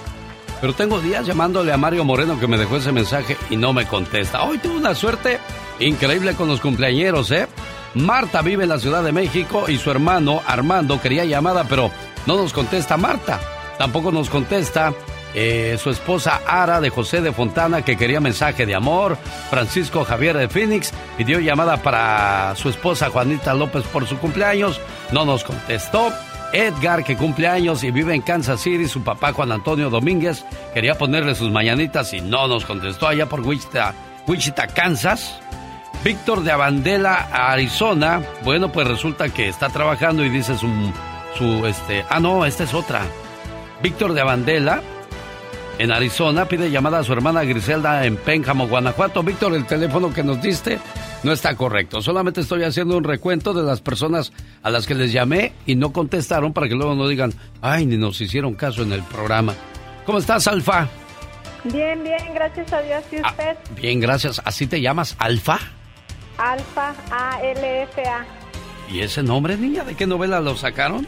[0.61, 3.87] Pero tengo días llamándole a Mario Moreno que me dejó ese mensaje y no me
[3.87, 4.45] contesta.
[4.45, 5.39] Hoy tuve una suerte
[5.79, 7.47] increíble con los cumpleañeros, ¿eh?
[7.95, 11.91] Marta vive en la Ciudad de México y su hermano Armando quería llamada, pero
[12.25, 13.41] no nos contesta Marta.
[13.79, 14.95] Tampoco nos contesta
[15.35, 19.19] eh, su esposa Ara de José de Fontana que quería mensaje de amor.
[19.51, 24.81] Francisco Javier de Phoenix pidió llamada para su esposa Juanita López por su cumpleaños.
[25.13, 26.11] No nos contestó.
[26.53, 30.45] Edgar, que cumple años y vive en Kansas City, su papá Juan Antonio Domínguez,
[30.75, 33.95] quería ponerle sus mañanitas y no nos contestó allá por Wichita,
[34.27, 35.41] Wichita Kansas.
[36.05, 40.69] Víctor de Avandela, Arizona, bueno, pues resulta que está trabajando y dice su,
[41.37, 43.03] su, este, ah, no, esta es otra.
[43.83, 44.83] Víctor de Avandela,
[45.79, 49.23] en Arizona, pide llamada a su hermana Griselda en Pénjamo, Guanajuato.
[49.23, 50.79] Víctor, el teléfono que nos diste
[51.23, 52.01] no está correcto.
[52.01, 54.33] Solamente estoy haciendo un recuento de las personas
[54.63, 57.97] a las que les llamé y no contestaron para que luego no digan, ay, ni
[57.97, 59.55] nos hicieron caso en el programa.
[60.05, 60.89] ¿Cómo estás, Alfa?
[61.65, 63.05] Bien, bien, gracias a Dios.
[63.13, 63.57] ¿Y usted?
[63.81, 64.41] Bien, gracias.
[64.45, 65.59] ¿Así te llamas, Alfa?
[66.39, 68.25] Alfa, A-L-F-A.
[68.93, 69.85] ¿Y ese nombre, niña?
[69.85, 71.07] ¿De qué novela lo sacaron?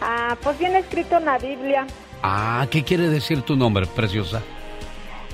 [0.00, 1.86] Ah, pues viene escrito en la Biblia.
[2.26, 4.40] Ah, ¿qué quiere decir tu nombre, preciosa?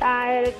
[0.00, 0.52] Ah, el,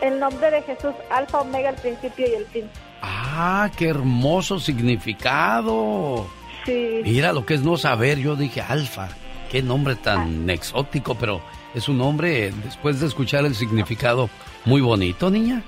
[0.00, 2.68] el nombre de Jesús, Alfa, Omega, el principio y el fin.
[3.00, 6.26] Ah, qué hermoso significado.
[6.66, 7.00] Sí.
[7.04, 8.18] Mira lo que es no saber.
[8.18, 9.08] Yo dije, Alfa,
[9.52, 11.40] qué nombre tan exótico, pero
[11.74, 14.28] es un nombre, después de escuchar el significado,
[14.64, 15.62] muy bonito, niña.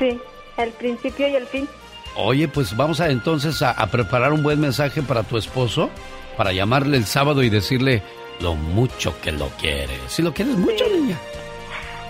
[0.00, 0.18] Sí.
[0.58, 1.68] el principio y el fin.
[2.16, 5.88] Oye, pues vamos a entonces a, a preparar un buen mensaje para tu esposo,
[6.36, 8.02] para llamarle el sábado y decirle
[8.40, 10.00] lo mucho que lo quieres.
[10.08, 11.16] Si lo quieres mucho, niña.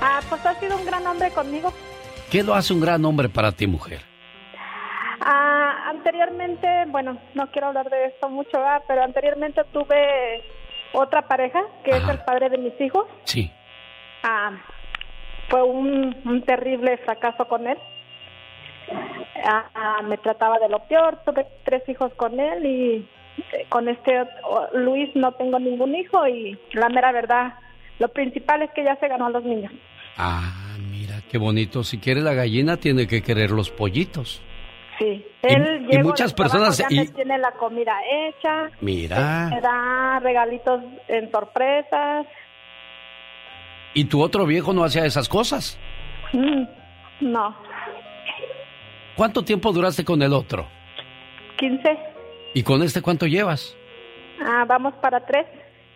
[0.01, 1.73] Ah, pues ha sido un gran hombre conmigo.
[2.31, 4.01] ¿Qué lo hace un gran hombre para ti, mujer?
[5.21, 8.83] Ah, anteriormente, bueno, no quiero hablar de esto mucho, ¿verdad?
[8.87, 10.45] pero anteriormente tuve
[10.93, 13.07] otra pareja que es el padre de mis hijos.
[13.25, 13.51] Sí.
[14.23, 14.53] Ah,
[15.49, 17.79] fue un, un terrible fracaso con él.
[19.45, 23.09] Ah, ah, me trataba de lo peor, tuve tres hijos con él y
[23.69, 24.13] con este
[24.75, 27.55] Luis no tengo ningún hijo y la mera verdad,
[27.99, 29.73] lo principal es que ya se ganó a los niños.
[30.17, 31.83] Ah, mira, qué bonito.
[31.85, 34.43] Si quiere la gallina, tiene que querer los pollitos.
[34.99, 39.49] Sí, Y- él y muchas personas- ya y- me tiene la comida hecha, Mira.
[39.51, 42.27] me da regalitos en sorpresas.
[43.93, 45.79] ¿Y tu otro viejo no hacía esas cosas?
[46.33, 46.65] Mm,
[47.21, 47.55] no,
[49.17, 50.67] ¿Cuánto tiempo duraste con el otro?
[51.59, 51.99] 15.
[52.57, 53.77] ¿Y con este cuánto llevas?
[54.41, 55.45] Ah, vamos para tres.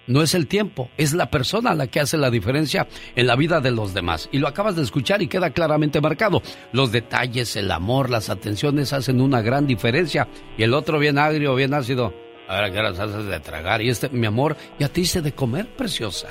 [0.07, 3.63] No es el tiempo, es la persona la que hace la diferencia en la vida
[3.63, 4.29] de los demás.
[4.31, 6.43] Y lo acabas de escuchar y queda claramente marcado.
[6.73, 10.29] Los detalles, el amor, las atenciones hacen una gran diferencia.
[10.59, 12.13] Y el otro bien agrio, bien ácido.
[12.47, 13.81] Ahora que las haces de tragar.
[13.81, 16.29] Y este, mi amor, ya te hice de comer, preciosa.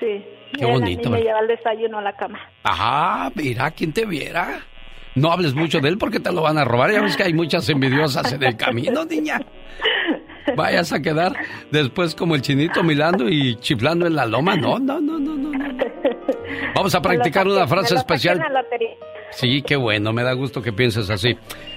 [0.00, 0.24] Sí.
[0.58, 2.38] Qué bonito, me lleva el desayuno a la cama.
[2.62, 4.64] Ajá, mira, ¿quién te viera?
[5.14, 6.92] No hables mucho de él porque te lo van a robar.
[6.92, 9.40] Ya ves que hay muchas envidiosas en el camino, niña.
[10.56, 11.34] Vayas a quedar
[11.70, 14.56] después como el chinito milando y chiflando en la loma.
[14.56, 15.50] No, no, no, no, no.
[15.50, 15.84] no.
[16.74, 18.42] Vamos a practicar una frase especial.
[19.30, 21.36] Sí, qué bueno, me da gusto que pienses así.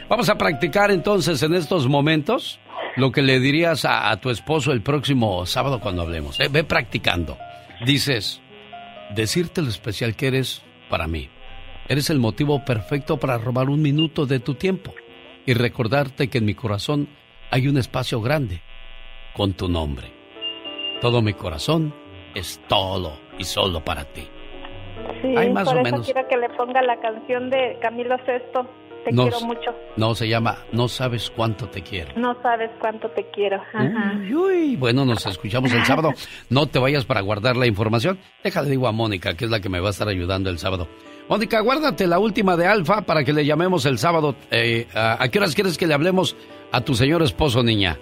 [0.09, 2.59] Vamos a practicar entonces en estos momentos
[2.95, 6.39] lo que le dirías a, a tu esposo el próximo sábado cuando hablemos.
[6.39, 7.38] Eh, ve practicando.
[7.85, 8.41] Dices,
[9.15, 11.30] decirte lo especial que eres para mí.
[11.89, 14.93] Eres el motivo perfecto para robar un minuto de tu tiempo
[15.45, 17.07] y recordarte que en mi corazón
[17.49, 18.61] hay un espacio grande
[19.34, 20.11] con tu nombre.
[21.01, 21.93] Todo mi corazón
[22.35, 24.27] es todo y solo para ti.
[25.22, 26.05] Sí, Hay más por o eso menos.
[26.05, 28.68] quiero que le ponga la canción de Camilo Sesto.
[29.05, 29.73] Te No quiero mucho.
[29.95, 32.11] No, se llama No sabes cuánto te quiero.
[32.18, 33.61] No sabes cuánto te quiero.
[33.73, 34.14] Ajá.
[34.19, 34.76] Uy, uy.
[34.76, 36.11] Bueno, nos escuchamos el sábado.
[36.49, 38.19] No te vayas para guardar la información.
[38.43, 40.89] Déjale digo a Mónica, que es la que me va a estar ayudando el sábado.
[41.30, 44.36] Mónica, guárdate la última de Alfa para que le llamemos el sábado.
[44.49, 46.36] Eh, ¿a, a qué horas quieres que le hablemos
[46.72, 47.98] a tu señor esposo, niña?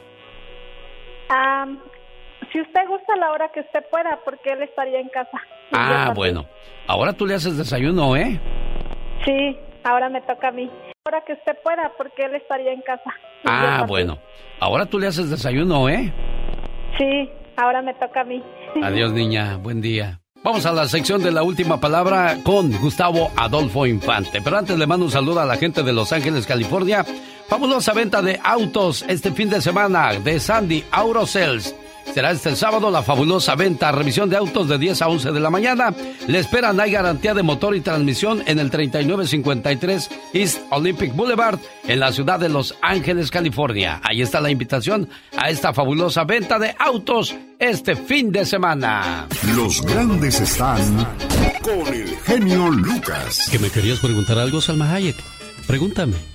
[1.30, 1.66] Ah,
[2.52, 5.42] si usted gusta la hora que usted pueda, porque él estaría en casa.
[5.74, 6.46] Ah, bueno.
[6.88, 8.40] Ahora tú le haces desayuno, ¿eh?
[9.26, 10.70] Sí, ahora me toca a mí.
[11.06, 13.12] Ahora que usted pueda, porque él estaría en casa.
[13.44, 14.20] Ah, bueno.
[14.60, 16.14] Ahora tú le haces desayuno, ¿eh?
[16.98, 18.44] Sí, ahora me toca a mí.
[18.84, 19.58] Adiós, niña.
[19.58, 20.20] Buen día.
[20.46, 24.44] Vamos a la sección de la última palabra con Gustavo Adolfo Infante.
[24.44, 27.04] Pero antes le mando un saludo a la gente de Los Ángeles, California.
[27.48, 31.76] Fabulosa venta de autos este fin de semana de Sandy Aurosales.
[32.14, 35.50] Será este sábado la fabulosa venta, revisión de autos de 10 a 11 de la
[35.50, 35.94] mañana.
[36.28, 42.00] Le esperan, hay garantía de motor y transmisión en el 3953 East Olympic Boulevard en
[42.00, 44.00] la ciudad de Los Ángeles, California.
[44.04, 49.28] Ahí está la invitación a esta fabulosa venta de autos este fin de semana.
[49.56, 51.08] Los grandes están
[51.62, 53.50] con el genio Lucas.
[53.52, 55.16] ¿Que me querías preguntar algo, Salma Hayek?
[55.68, 56.35] Pregúntame.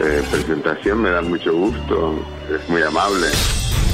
[0.00, 2.14] eh, presentación, me da mucho gusto,
[2.54, 3.26] es muy amable.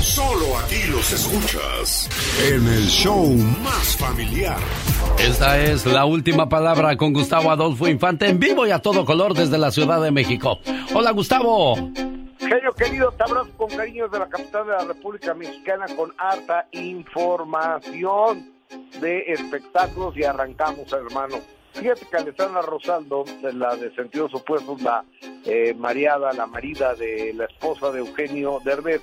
[0.01, 2.09] Solo aquí los escuchas
[2.45, 3.29] en el show
[3.62, 4.59] más familiar.
[5.19, 9.35] Esta es la última palabra con Gustavo Adolfo Infante en vivo y a todo color
[9.35, 10.59] desde la Ciudad de México.
[10.93, 11.77] Hola, Gustavo.
[12.41, 16.66] Genio querido, te abrazo con cariño de la capital de la República Mexicana con harta
[16.73, 18.51] información
[19.01, 21.37] de espectáculos y arrancamos, hermano.
[21.73, 25.05] Fíjate que Alessandra Rosaldo, la de Sentidos Opuestos, la
[25.44, 29.01] eh, mariada, la marida de la esposa de Eugenio Derbez,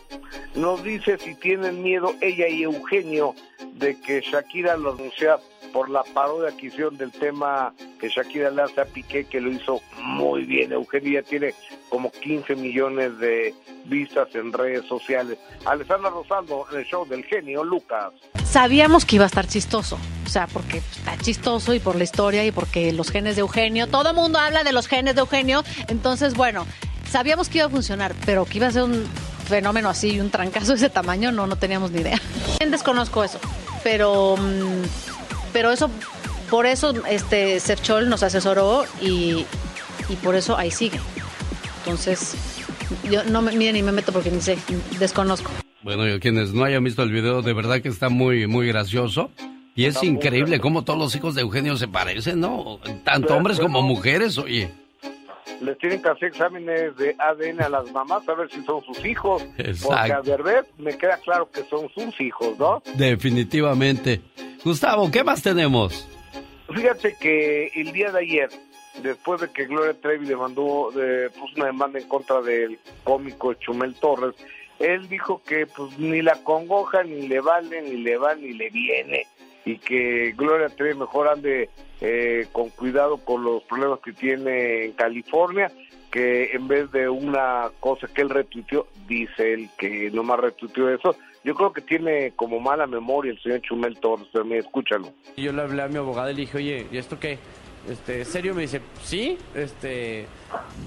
[0.55, 3.33] nos dice si tienen miedo ella y Eugenio
[3.73, 5.29] de que Shakira lo anuncie
[5.73, 9.51] por la parodia que hicieron del tema que Shakira le hace a Piqué, que lo
[9.51, 10.71] hizo muy bien.
[10.71, 11.53] Eugenio ya tiene
[11.89, 13.53] como 15 millones de
[13.85, 15.37] vistas en redes sociales.
[15.65, 18.13] Alessandra Rosaldo en el show del genio Lucas.
[18.43, 22.45] Sabíamos que iba a estar chistoso, o sea, porque está chistoso y por la historia
[22.45, 26.33] y porque los genes de Eugenio, todo mundo habla de los genes de Eugenio, entonces
[26.33, 26.65] bueno,
[27.09, 29.05] sabíamos que iba a funcionar, pero que iba a ser un
[29.49, 32.19] fenómeno así un trancazo de ese tamaño, no, no teníamos ni idea.
[32.69, 33.39] Desconozco eso,
[33.83, 35.18] pero, mm,
[35.53, 35.89] pero eso,
[36.49, 39.45] por eso este Serchol nos asesoró y,
[40.09, 40.99] y por eso ahí sigue.
[41.79, 42.35] Entonces,
[43.09, 44.57] yo no me, miren ni me meto porque ni sé,
[44.99, 45.51] desconozco.
[45.81, 49.31] Bueno, y quienes no hayan visto el video, de verdad que está muy, muy gracioso.
[49.75, 52.79] Y es increíble cómo todos los hijos de Eugenio se parecen, ¿no?
[53.05, 54.69] Tanto hombres como mujeres, oye.
[55.61, 59.05] Les tienen que hacer exámenes de ADN a las mamás a ver si son sus
[59.05, 59.41] hijos.
[59.43, 60.43] Porque a Exacto.
[60.43, 62.81] ver, me queda claro que son sus hijos, ¿no?
[62.95, 64.21] Definitivamente.
[64.63, 66.07] Gustavo, ¿qué más tenemos?
[66.73, 68.49] Fíjate que el día de ayer,
[69.01, 73.53] después de que Gloria Trevi le mandó, de, puso una demanda en contra del cómico
[73.53, 74.35] Chumel Torres,
[74.79, 78.69] él dijo que pues ni la congoja, ni le vale, ni le va, ni le
[78.69, 79.25] viene,
[79.65, 81.69] y que Gloria Trevi mejor ande
[82.01, 85.71] eh, con cuidado con los problemas que tiene en California,
[86.11, 91.15] que en vez de una cosa que él retuiteó, dice él que nomás retuiteó eso,
[91.43, 95.13] yo creo que tiene como mala memoria el señor Chumel Torres, pero mira, escúchalo.
[95.37, 97.39] Yo le hablé a mi abogada y le dije, oye, ¿y esto qué?
[97.87, 98.53] Este, ¿serio?
[98.53, 100.25] Me dice, sí, este,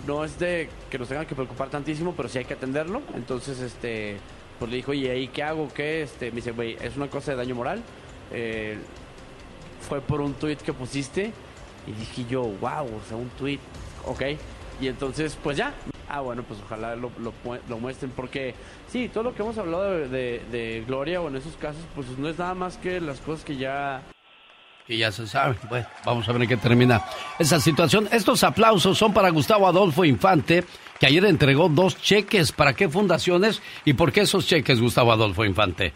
[0.07, 3.03] no es de que nos tengan que preocupar tantísimo, pero sí hay que atenderlo.
[3.15, 4.19] Entonces, este,
[4.59, 5.69] pues le dijo, oye, ¿ahí qué hago?
[5.75, 6.03] ¿Qué?
[6.03, 7.83] Este, me dice, güey, es una cosa de daño moral.
[8.31, 8.77] Eh,
[9.81, 11.33] fue por un tweet que pusiste
[11.87, 13.59] y dije yo, wow, o sea, un tweet,
[14.07, 14.23] ok.
[14.83, 15.73] Y entonces, pues ya.
[16.09, 17.33] Ah, bueno, pues ojalá lo, lo,
[17.69, 18.55] lo muestren porque
[18.89, 22.39] sí, todo lo que hemos hablado de Gloria o en esos casos, pues no es
[22.39, 24.03] nada más que las cosas que ya
[24.87, 25.57] Que ya se sabe.
[25.71, 27.03] Bueno, vamos a ver en qué termina
[27.39, 28.09] esa situación.
[28.13, 30.65] Estos aplausos son para Gustavo Adolfo Infante,
[30.99, 32.53] que ayer entregó dos cheques.
[32.53, 35.95] ¿Para qué fundaciones y por qué esos cheques, Gustavo Adolfo Infante?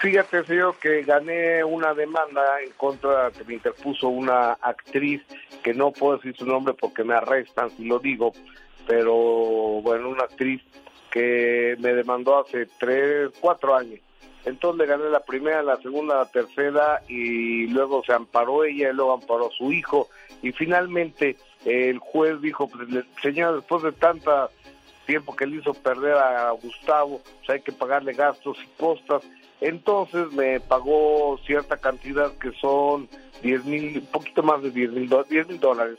[0.00, 5.22] Fíjate, señor, que gané una demanda en contra que me interpuso una actriz
[5.62, 8.32] que no puedo decir su nombre porque me arrestan si lo digo,
[8.86, 9.14] pero
[9.82, 10.62] bueno, una actriz
[11.10, 14.00] que me demandó hace tres, cuatro años.
[14.44, 18.92] Entonces le gané la primera, la segunda, la tercera y luego se amparó ella y
[18.94, 20.08] luego amparó su hijo
[20.42, 24.50] y finalmente el juez dijo, pues, le- señor, después de tanta
[25.06, 29.22] tiempo que le hizo perder a Gustavo, pues hay que pagarle gastos y costas.
[29.60, 33.08] Entonces me pagó cierta cantidad que son
[33.42, 35.08] 10 mil, poquito más de 10 mil
[35.60, 35.98] dólares.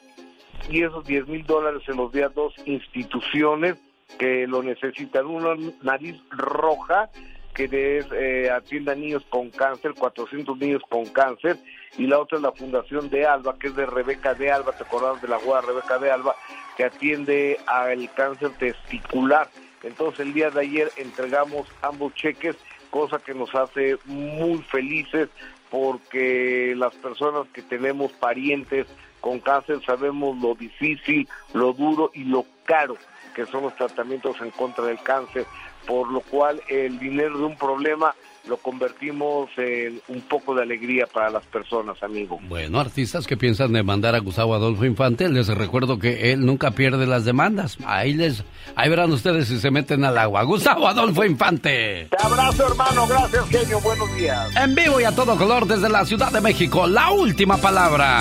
[0.69, 3.77] Y esos 10 mil dólares se los di a dos instituciones
[4.17, 5.25] que lo necesitan.
[5.25, 7.09] Una, Nariz Roja,
[7.53, 7.65] que
[7.97, 11.57] es, eh, atiende a niños con cáncer, 400 niños con cáncer,
[11.97, 14.83] y la otra es la Fundación de Alba, que es de Rebeca de Alba, ¿te
[14.83, 16.35] acordás de la guada Rebeca de Alba?
[16.75, 19.49] Que atiende al cáncer testicular.
[19.83, 25.29] Entonces el día de ayer entregamos ambos cheques, cosa que nos hace muy felices
[25.69, 28.87] porque las personas que tenemos parientes
[29.19, 32.95] con cáncer sabemos lo difícil, lo duro y lo caro
[33.35, 35.45] que son los tratamientos en contra del cáncer,
[35.85, 38.15] por lo cual el dinero de un problema
[38.47, 42.39] lo convertimos en un poco de alegría para las personas, amigo.
[42.47, 47.05] Bueno, artistas que piensan demandar a Gustavo Adolfo Infante, les recuerdo que él nunca pierde
[47.07, 47.77] las demandas.
[47.85, 48.43] Ahí les,
[48.75, 50.43] ahí verán ustedes si se meten al agua.
[50.43, 52.07] Gustavo Adolfo Infante.
[52.09, 53.07] Te abrazo, hermano.
[53.07, 53.79] Gracias, genio.
[53.81, 54.55] Buenos días.
[54.55, 58.19] En vivo y a todo color desde la Ciudad de México, la última palabra.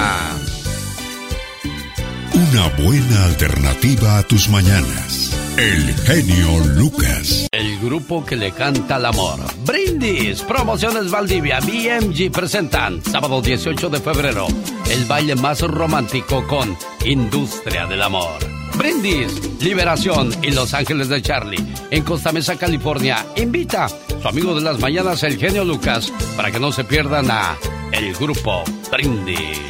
[2.34, 5.43] Una buena alternativa a tus mañanas.
[5.56, 7.46] El genio Lucas.
[7.52, 9.38] El grupo que le canta al amor.
[9.64, 14.48] Brindis, Promociones Valdivia, BMG presentan sábado 18 de febrero
[14.90, 18.38] el baile más romántico con Industria del Amor.
[18.76, 23.24] Brindis, Liberación y Los Ángeles de Charlie en Costa Mesa, California.
[23.36, 27.56] Invita su amigo de las mañanas, el genio Lucas, para que no se pierdan a
[27.92, 29.60] el grupo Brindis.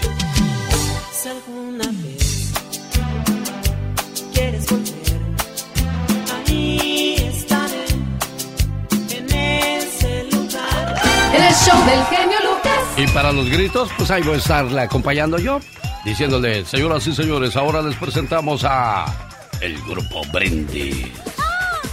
[11.55, 12.81] El show del genio Lucas.
[12.97, 15.60] Y para los gritos, pues ahí voy a estarle acompañando yo,
[16.05, 19.05] diciéndole, señoras y señores, ahora les presentamos a
[19.60, 21.06] el grupo Brindis.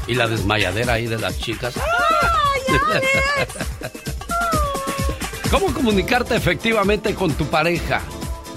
[0.07, 1.75] Y la desmayadera ahí de las chicas.
[5.51, 8.01] ¿Cómo comunicarte efectivamente con tu pareja?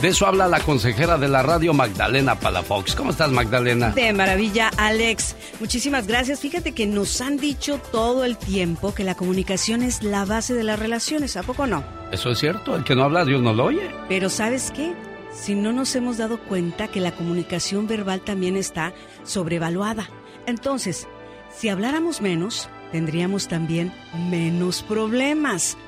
[0.04, 2.94] De eso habla la consejera de la radio Magdalena Palafox.
[2.94, 3.88] ¿Cómo estás, Magdalena?
[3.92, 5.34] De maravilla, Alex.
[5.60, 6.40] Muchísimas gracias.
[6.40, 10.62] Fíjate que nos han dicho todo el tiempo que la comunicación es la base de
[10.62, 11.82] las relaciones, ¿a poco no?
[12.12, 13.90] Eso es cierto, el que no habla, Dios no lo oye.
[14.06, 14.92] Pero ¿sabes qué?
[15.32, 20.10] Si no nos hemos dado cuenta que la comunicación verbal también está sobrevaluada.
[20.44, 21.08] Entonces,
[21.50, 23.90] si habláramos menos, tendríamos también
[24.28, 25.78] menos problemas.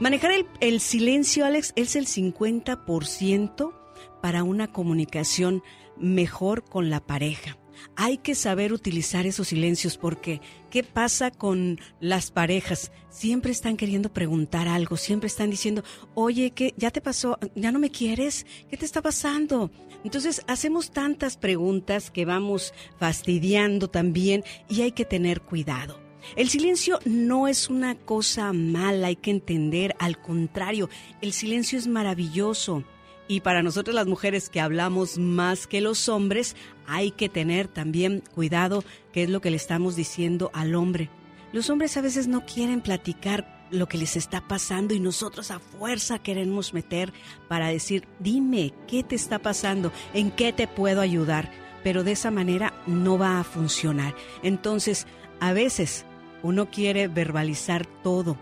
[0.00, 3.74] Manejar el, el silencio, Alex, es el 50%
[4.22, 5.62] para una comunicación
[5.98, 7.58] mejor con la pareja.
[7.96, 10.40] hay que saber utilizar esos silencios porque
[10.70, 12.92] ¿qué pasa con las parejas?
[13.10, 15.82] Siempre están queriendo preguntar algo, siempre están diciendo,
[16.14, 17.38] oye, ¿qué, ¿ya te pasó?
[17.54, 18.46] ¿Ya no me quieres?
[18.70, 19.70] ¿Qué te está pasando?
[20.02, 26.09] Entonces hacemos tantas preguntas que vamos fastidiando también y hay que tener cuidado.
[26.36, 30.88] El silencio no es una cosa mala, hay que entender, al contrario,
[31.20, 32.84] el silencio es maravilloso.
[33.28, 36.56] Y para nosotros las mujeres que hablamos más que los hombres,
[36.86, 38.82] hay que tener también cuidado
[39.12, 41.10] qué es lo que le estamos diciendo al hombre.
[41.52, 45.60] Los hombres a veces no quieren platicar lo que les está pasando y nosotros a
[45.60, 47.12] fuerza queremos meter
[47.48, 49.92] para decir, dime, ¿qué te está pasando?
[50.12, 51.50] ¿En qué te puedo ayudar?
[51.82, 54.14] Pero de esa manera no va a funcionar.
[54.42, 55.06] Entonces,
[55.38, 56.04] a veces
[56.42, 58.36] uno quiere verbalizar todo,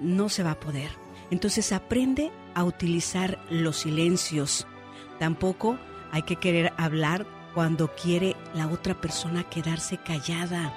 [0.00, 0.90] no se va a poder.
[1.30, 4.66] Entonces aprende a utilizar los silencios.
[5.18, 5.78] Tampoco
[6.10, 10.74] hay que querer hablar cuando quiere la otra persona quedarse callada.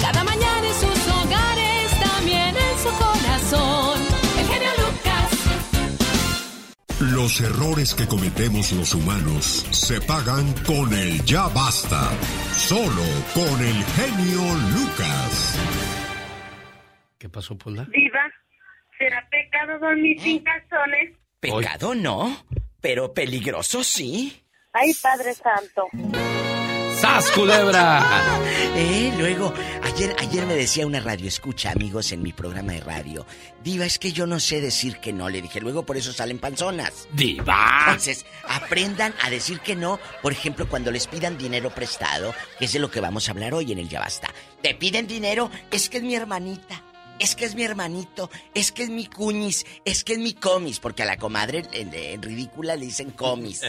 [0.00, 3.23] Cada mañana en sus hogares, también en su.
[7.12, 12.08] Los errores que cometemos los humanos se pagan con el ya basta.
[12.56, 13.04] Solo
[13.34, 14.40] con el genio
[14.72, 15.58] Lucas.
[17.18, 17.86] ¿Qué pasó, Pola?
[17.92, 18.32] Diva,
[18.96, 21.18] ¿será pecado dormir sin calzones?
[21.40, 22.46] Pecado no,
[22.80, 24.42] pero peligroso sí.
[24.72, 25.88] Ay, Padre Santo.
[27.04, 28.40] ¡Sas, culebra!
[28.76, 29.54] Eh, luego,
[29.84, 33.24] ayer, ayer me decía una radio escucha, amigos, en mi programa de radio.
[33.62, 35.60] Diva, es que yo no sé decir que no, le dije.
[35.60, 37.06] Luego por eso salen panzonas.
[37.12, 37.84] ¡Diva!
[37.84, 42.72] Entonces, aprendan a decir que no, por ejemplo, cuando les pidan dinero prestado, que es
[42.72, 44.32] de lo que vamos a hablar hoy en el Ya Basta.
[44.60, 46.82] Te piden dinero, es que es mi hermanita.
[47.20, 50.80] Es que es mi hermanito, es que es mi cuñis, es que es mi comis,
[50.80, 53.60] porque a la comadre en, en ridícula le dicen comis.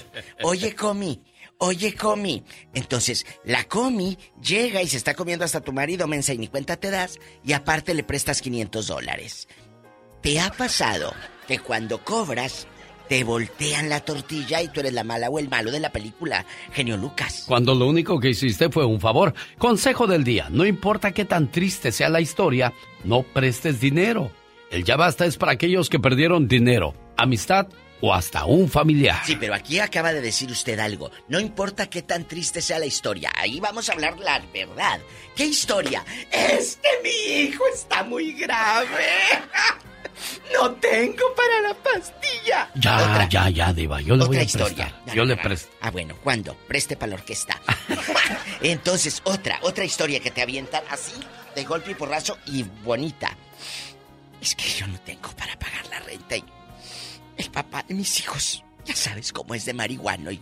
[0.41, 1.22] Oye, comi,
[1.57, 2.44] Oye, Comi.
[2.73, 6.77] Entonces, la Comi llega y se está comiendo hasta tu marido, mensa, y ni cuenta
[6.77, 9.48] te das, y aparte le prestas 500 dólares.
[10.22, 11.14] ¿Te ha pasado
[11.48, 12.68] que cuando cobras,
[13.07, 16.45] te voltean la tortilla y tú eres la mala o el malo de la película,
[16.73, 17.45] genio Lucas?
[17.48, 19.34] Cuando lo único que hiciste fue un favor.
[19.57, 22.73] Consejo del día, no importa qué tan triste sea la historia,
[23.03, 24.32] no prestes dinero.
[24.72, 27.68] El ya basta es para aquellos que perdieron dinero, amistad
[28.06, 29.22] o hasta un familiar.
[29.26, 31.10] Sí, pero aquí acaba de decir usted algo.
[31.27, 34.99] No importa qué tan triste sea la historia, ahí vamos a hablar la verdad.
[35.36, 36.06] ¿Qué historia?
[36.32, 38.88] Es que mi hijo está muy grave.
[40.53, 42.69] No tengo para la pastilla.
[42.76, 44.86] Ya, ya, ya, Diva, yo le Otra voy a historia.
[44.86, 45.02] prestar.
[45.07, 45.41] No, yo no, le no.
[45.41, 45.69] presto.
[45.82, 46.56] Ah, bueno, ¿cuándo?
[46.68, 47.60] Preste para la orquesta.
[48.61, 51.14] Entonces, otra, otra historia que te avientan así,
[51.53, 53.36] de golpe y porrazo y bonita.
[54.40, 56.44] Es que yo no tengo para pagar la renta y
[57.56, 60.41] papá de mis hijos, ya sabes cómo es de marihuano y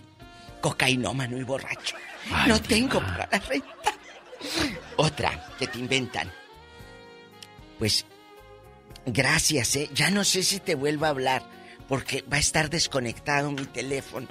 [0.60, 1.96] cocainómano y borracho.
[2.32, 3.94] Ay, no tengo para la renta.
[4.98, 6.32] Otra que te inventan.
[7.78, 8.06] Pues,
[9.06, 9.90] gracias, ¿eh?
[9.94, 11.48] Ya no sé si te vuelvo a hablar,
[11.88, 14.28] porque va a estar desconectado mi teléfono.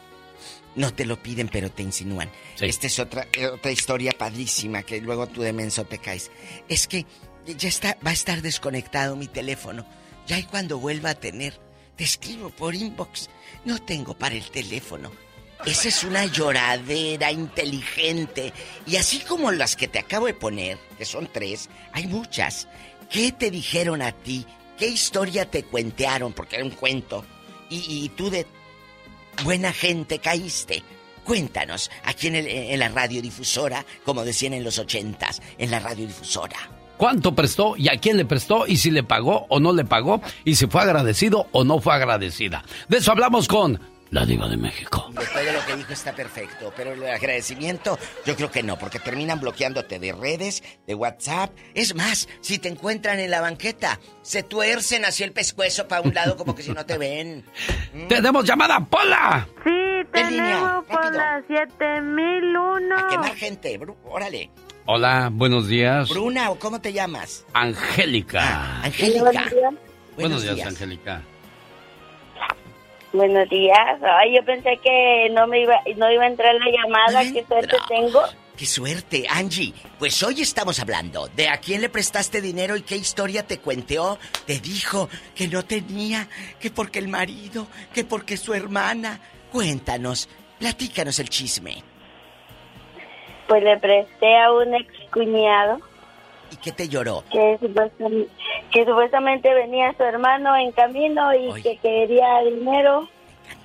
[0.75, 2.31] No te lo piden, pero te insinúan.
[2.59, 6.33] Esta es otra, eh, otra historia padrísima que luego tú de menso te caes.
[6.69, 7.07] Es que
[7.47, 9.87] ya está, va a estar desconectado mi teléfono.
[10.27, 11.61] Ya y cuando vuelva a tener,
[11.97, 13.29] te escribo por inbox.
[13.65, 15.11] No tengo para el teléfono.
[15.65, 18.53] Esa es una lloradera inteligente.
[18.85, 22.67] Y así como las que te acabo de poner, que son tres, hay muchas.
[23.09, 24.45] ¿Qué te dijeron a ti?
[24.77, 26.33] ¿Qué historia te cuentearon?
[26.33, 27.25] Porque era un cuento.
[27.71, 28.47] Y, tú de
[29.45, 30.83] buena gente caíste.
[31.25, 36.82] Cuéntanos, aquí en la radiodifusora, como decían en los ochentas, en la radiodifusora.
[37.03, 40.23] ¿Cuánto prestó y a quién le prestó y si le pagó o no le pagó
[40.45, 42.63] y si fue agradecido o no fue agradecida?
[42.89, 43.81] De eso hablamos con
[44.11, 45.09] La diva de México.
[45.11, 49.01] Después de lo que dijo está perfecto, pero el agradecimiento yo creo que no, porque
[49.01, 51.51] terminan bloqueándote de redes, de WhatsApp.
[51.75, 56.15] Es más, si te encuentran en la banqueta, se tuercen hacia el pescuezo para un
[56.15, 57.45] lado como que si no te ven.
[58.09, 59.49] ¡Tenemos llamada, Pola!
[59.65, 59.71] Sí,
[60.13, 62.97] tenemos por la 7001.
[62.97, 64.51] A quemar gente, Bru- órale.
[64.85, 66.09] Hola, buenos días.
[66.09, 67.47] Bruna, ¿o cómo te llamas?
[67.53, 68.83] Angélica.
[68.83, 69.49] Angélica.
[70.17, 70.69] Buenos días, días.
[70.69, 71.23] Angélica.
[73.13, 74.01] Buenos días.
[74.03, 77.23] Ay, yo pensé que no me iba, no iba a entrar la llamada.
[77.33, 78.23] Qué suerte tengo.
[78.57, 79.73] ¡Qué suerte, Angie!
[79.99, 84.19] Pues hoy estamos hablando de a quién le prestaste dinero y qué historia te cuenteó.
[84.47, 86.29] Te dijo que no tenía,
[86.59, 89.21] que porque el marido, que porque su hermana.
[89.53, 90.29] Cuéntanos,
[90.59, 91.83] platícanos el chisme.
[93.49, 95.79] Pues le presté a un ex cuñado
[96.51, 97.25] ¿Y qué te lloró?
[97.33, 98.31] que supuestamente,
[98.71, 103.09] que supuestamente venía su hermano en camino y que quería dinero.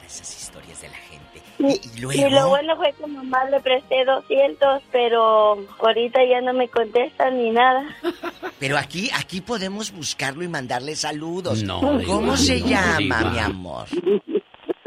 [0.06, 1.18] Esas historias de la gente.
[1.60, 2.28] Y, luego?
[2.28, 7.38] y lo bueno fue que mamá le presté 200, pero ahorita ya no me contestan
[7.38, 7.84] ni nada.
[8.60, 11.62] Pero aquí, aquí podemos buscarlo y mandarle saludos.
[11.64, 11.98] No, ¿Cómo
[12.36, 13.30] Diva, se no, llama, Diva.
[13.32, 13.88] mi amor?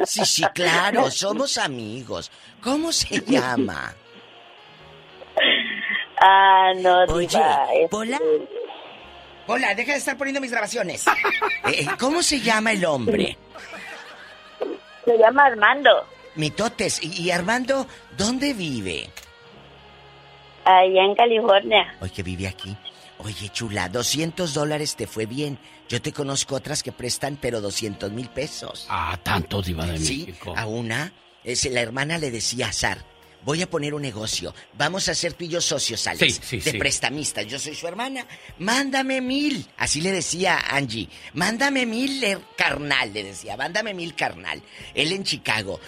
[0.05, 2.31] Sí, sí, claro, somos amigos.
[2.63, 3.95] ¿Cómo se llama?
[6.23, 8.19] Ah, no, Oye, diva, este, Pola.
[9.47, 11.07] Hola, deja de estar poniendo mis grabaciones.
[11.67, 13.39] Eh, ¿Cómo se llama el hombre?
[15.07, 15.91] Se llama Armando.
[16.35, 17.03] Mitotes.
[17.03, 17.87] ¿Y, y Armando,
[18.19, 19.09] dónde vive?
[20.67, 21.95] Allá en California.
[22.01, 22.77] Hoy que vive aquí.
[23.19, 25.59] Oye, chula, 200 dólares te fue bien.
[25.89, 28.87] Yo te conozco otras que prestan, pero 200 mil pesos.
[28.91, 30.55] Ah, tanto, Diva de Sí, México.
[30.55, 31.13] a una,
[31.45, 32.99] es, la hermana le decía a Sar,
[33.45, 36.61] voy a poner un negocio, vamos a ser tú y yo socios, Alex, Sí, sí,
[36.61, 36.79] de sí.
[36.79, 38.27] prestamistas, yo soy su hermana,
[38.59, 44.63] mándame mil, así le decía Angie, mándame mil eh, carnal, le decía, mándame mil carnal,
[44.95, 45.81] él en Chicago,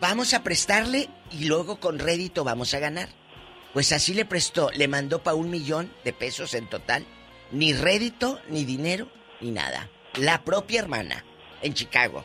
[0.00, 3.08] vamos a prestarle y luego con rédito vamos a ganar.
[3.74, 7.04] Pues así le prestó, le mandó para un millón de pesos en total,
[7.52, 9.10] ni rédito, ni dinero,
[9.42, 9.90] ni nada.
[10.14, 11.22] La propia hermana,
[11.60, 12.24] en Chicago.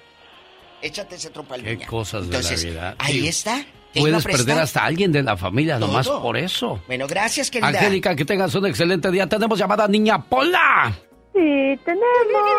[0.81, 2.95] Échate ese trompo al Qué cosas Entonces, de la vida.
[2.99, 3.65] Ahí está.
[3.93, 6.21] ¿Te iba a Puedes perder hasta alguien de la familia, nomás Todo.
[6.21, 6.79] por eso.
[6.87, 7.67] Bueno, gracias, querida.
[7.69, 9.27] Angélica, que tengas un excelente día.
[9.27, 10.93] Tenemos llamada niña Pola.
[11.33, 12.49] Sí, tenemos.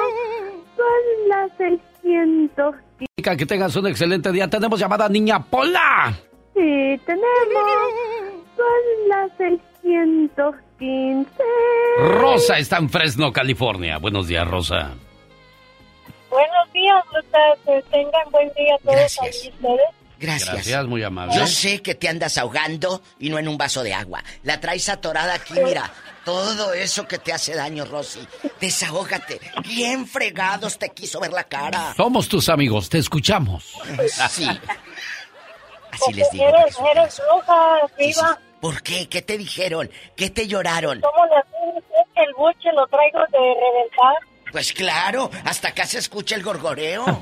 [0.76, 2.74] Son las 600.
[3.00, 4.48] Angélica, que tengas un excelente día.
[4.48, 6.12] Tenemos llamada niña Pola.
[6.54, 7.64] Sí, tenemos.
[8.56, 11.26] Son las 615.
[12.20, 13.98] Rosa está en Fresno, California.
[13.98, 14.90] Buenos días, Rosa.
[16.30, 17.58] Buenos días, Lucas.
[17.64, 19.22] Que tengan buen día todos Gracias.
[19.44, 19.80] ahí ustedes.
[20.22, 20.52] Gracias.
[20.52, 21.34] Gracias, muy amable.
[21.34, 24.22] Yo sé que te andas ahogando y no en un vaso de agua.
[24.44, 25.90] La traes atorada aquí, mira.
[26.24, 28.20] Todo eso que te hace daño, Rosy.
[28.60, 29.40] Desahógate.
[29.64, 31.92] Bien fregados te quiso ver la cara.
[31.96, 33.74] Somos tus amigos, te escuchamos.
[34.30, 34.46] Sí.
[35.90, 36.46] Así les digo.
[36.46, 37.20] Eres, eres
[37.98, 38.38] viva.
[38.60, 39.08] ¿Por qué?
[39.08, 39.90] ¿Qué te dijeron?
[40.16, 41.00] ¿Qué te lloraron?
[41.00, 41.40] ¿Cómo le?
[42.00, 44.14] Es que el buche lo traigo de reventar.
[44.52, 47.04] Pues claro, hasta acá se escucha el gorgoreo.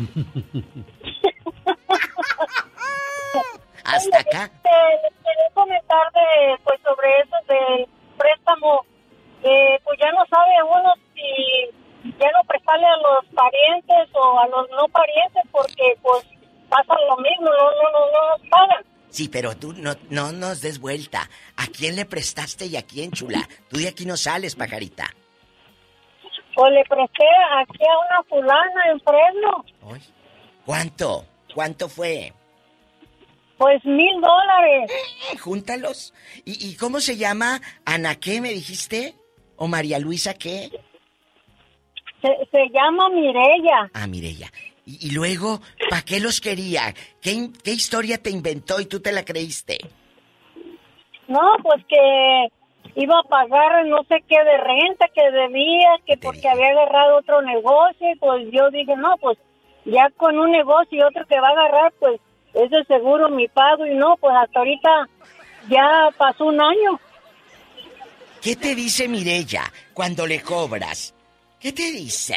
[3.85, 4.45] Hasta acá.
[4.45, 4.71] Este,
[5.03, 7.87] les quería comentar de, pues, sobre eso del
[8.17, 8.85] préstamo.
[9.43, 14.47] Eh, pues ya no sabe uno si ya no prestarle a los parientes o a
[14.49, 16.27] los no parientes porque pues
[16.69, 18.85] pasa lo mismo, no, no, no, no nos pagan.
[19.09, 21.29] Sí, pero tú no, no nos des vuelta.
[21.57, 23.49] ¿A quién le prestaste y a quién, chula?
[23.69, 25.11] Tú de aquí no sales, pajarita.
[26.55, 27.27] Pues le presté
[27.59, 29.65] aquí a una fulana en Fresno,
[30.67, 31.25] ¿Cuánto?
[31.55, 32.33] ¿Cuánto fue?
[33.61, 34.91] Pues mil dólares.
[35.39, 36.15] Júntalos.
[36.47, 37.61] ¿Y, y cómo se llama?
[37.85, 39.15] ¿Ana qué me dijiste?
[39.57, 40.71] ¿O María Luisa qué?
[42.23, 43.91] Se, se llama Mirella.
[43.93, 44.49] Ah, Mirella.
[44.87, 45.61] Y, y luego,
[45.91, 46.95] ¿para qué los quería?
[47.21, 49.77] ¿Qué, in- ¿Qué historia te inventó y tú te la creíste?
[51.29, 52.49] No, pues que
[52.97, 57.43] iba a pagar no sé qué de renta que debía, que porque había agarrado otro
[57.43, 59.37] negocio, y pues yo dije, no, pues
[59.85, 62.19] ya con un negocio y otro que va a agarrar, pues
[62.65, 65.09] es de seguro mi pago y no, pues hasta ahorita
[65.69, 67.01] ya pasó un año.
[68.43, 71.15] ¿Qué te dice Mirella cuando le cobras?
[71.61, 72.37] ¿Qué te dice?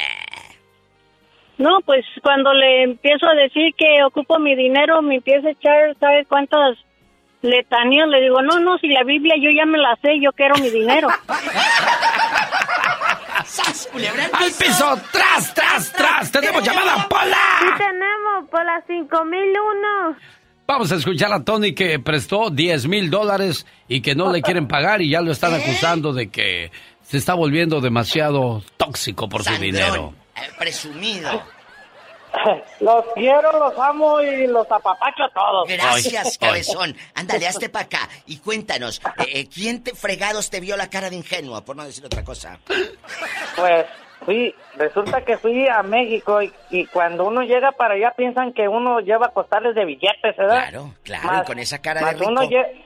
[1.58, 5.96] No, pues cuando le empiezo a decir que ocupo mi dinero, me empieza a echar,
[6.00, 6.78] ¿sabes cuántas
[7.42, 8.08] letanías?
[8.08, 10.70] Le digo, no, no, si la Biblia yo ya me la sé, yo quiero mi
[10.70, 11.08] dinero.
[13.68, 14.98] ¡Al piso!
[15.12, 16.32] ¡Tras, tras, tras!
[16.32, 17.38] ¡Tenemos llamada Pola!
[17.60, 20.18] Sí, tenemos por la 5001.
[20.68, 24.68] Vamos a escuchar a Tony que prestó 10 mil dólares y que no le quieren
[24.68, 26.72] pagar y ya lo están acusando de que
[27.04, 30.14] se está volviendo demasiado tóxico por su Sangrón, dinero.
[30.36, 31.44] eh, presumido.
[32.80, 35.68] Los quiero, los amo y los apapacho a todos.
[35.70, 36.96] Gracias, cabezón.
[37.16, 41.10] Ándale, hazte para acá y cuéntanos, eh, eh, ¿quién te fregados te vio la cara
[41.10, 42.60] de ingenuo, por no decir otra cosa?
[43.56, 43.86] Pues
[44.26, 48.68] fui, resulta que fui a México y, y cuando uno llega para allá piensan que
[48.68, 50.70] uno lleva costales de billetes, ¿verdad?
[50.70, 52.28] Claro, claro, Más- y con esa cara de rico.
[52.30, 52.84] uno lle-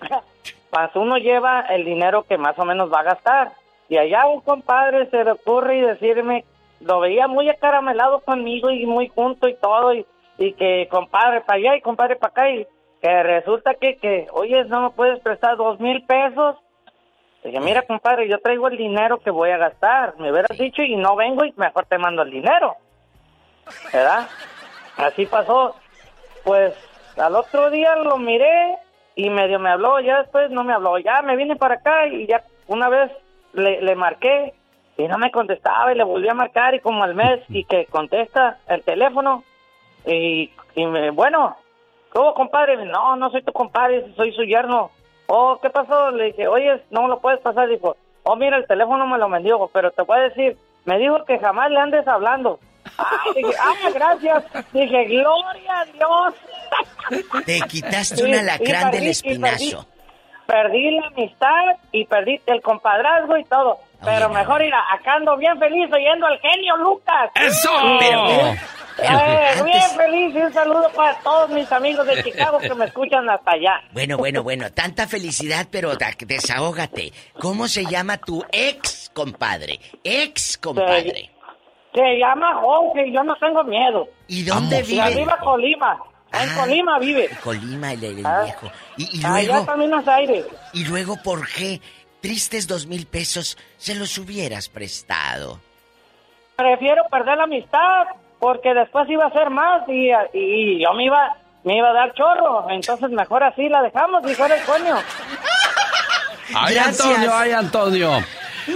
[0.72, 3.52] más uno lleva el dinero que más o menos va a gastar.
[3.88, 6.44] Y allá un compadre se le ocurre y decirme,
[6.80, 10.06] lo veía muy acaramelado conmigo y muy junto y todo, y,
[10.38, 12.66] y que compadre para allá y compadre para acá, y
[13.00, 16.56] que resulta que, que, oye, no me puedes prestar dos mil pesos.
[17.42, 20.14] Dije, mira, compadre, yo traigo el dinero que voy a gastar.
[20.18, 22.76] Me hubieras dicho y no vengo y mejor te mando el dinero.
[23.92, 24.28] ¿Verdad?
[24.98, 25.74] Así pasó.
[26.44, 26.74] Pues
[27.16, 28.76] al otro día lo miré
[29.14, 30.98] y medio me habló, ya después no me habló.
[30.98, 33.10] Ya me vine para acá y ya una vez
[33.54, 34.52] le, le marqué
[35.00, 37.86] y no me contestaba y le volví a marcar y como al mes y que
[37.86, 39.44] contesta el teléfono
[40.06, 41.56] y, y me, bueno,
[42.10, 42.84] ¿cómo compadre?
[42.84, 44.90] No, no soy tu compadre, soy su yerno.
[45.26, 46.10] Oh, ¿qué pasó?
[46.10, 47.68] Le dije, oye, no me lo puedes pasar.
[47.68, 51.24] Dijo, oh, mira, el teléfono me lo vendió, pero te voy a decir, me dijo
[51.24, 52.58] que jamás le andes hablando.
[52.98, 54.44] Ay, dije, ah, gracias.
[54.72, 56.34] Dije, gloria a Dios.
[57.46, 59.86] Te quitaste un y alacrán del perdí, y espinazo.
[60.46, 63.78] Perdí la amistad y perdí el compadrazgo y todo.
[64.04, 67.30] Pero mejor ir a, acá ando bien feliz oyendo al genio Lucas.
[67.34, 67.70] ¡Eso!
[67.98, 68.58] Pero, eh,
[68.96, 72.86] pero bien antes- feliz y un saludo para todos mis amigos de Chicago que me
[72.86, 73.80] escuchan hasta allá.
[73.92, 77.12] Bueno, bueno, bueno, tanta felicidad, pero desahógate.
[77.40, 79.78] ¿Cómo se llama tu ex compadre?
[80.04, 81.30] Ex compadre.
[81.94, 84.08] Se llama Jorge y yo no tengo miedo.
[84.28, 85.02] ¿Y dónde vive?
[85.02, 85.98] arriba Colima.
[86.32, 87.28] En Colima vive.
[87.42, 88.42] Colima, el, el Ah.
[88.44, 88.70] viejo.
[88.96, 90.46] Y, y Allá luego, también Buenos Aires.
[90.72, 91.80] y luego, ¿por qué?
[92.20, 95.58] Tristes dos mil pesos se los hubieras prestado.
[96.56, 98.06] Prefiero perder la amistad
[98.38, 102.12] porque después iba a ser más y, y yo me iba, me iba a dar
[102.14, 102.68] chorro.
[102.70, 104.96] Entonces mejor así la dejamos, dijo el coño.
[106.54, 107.00] ¡Ay, Gracias.
[107.00, 107.30] Antonio!
[107.34, 108.10] ¡Ay, Antonio!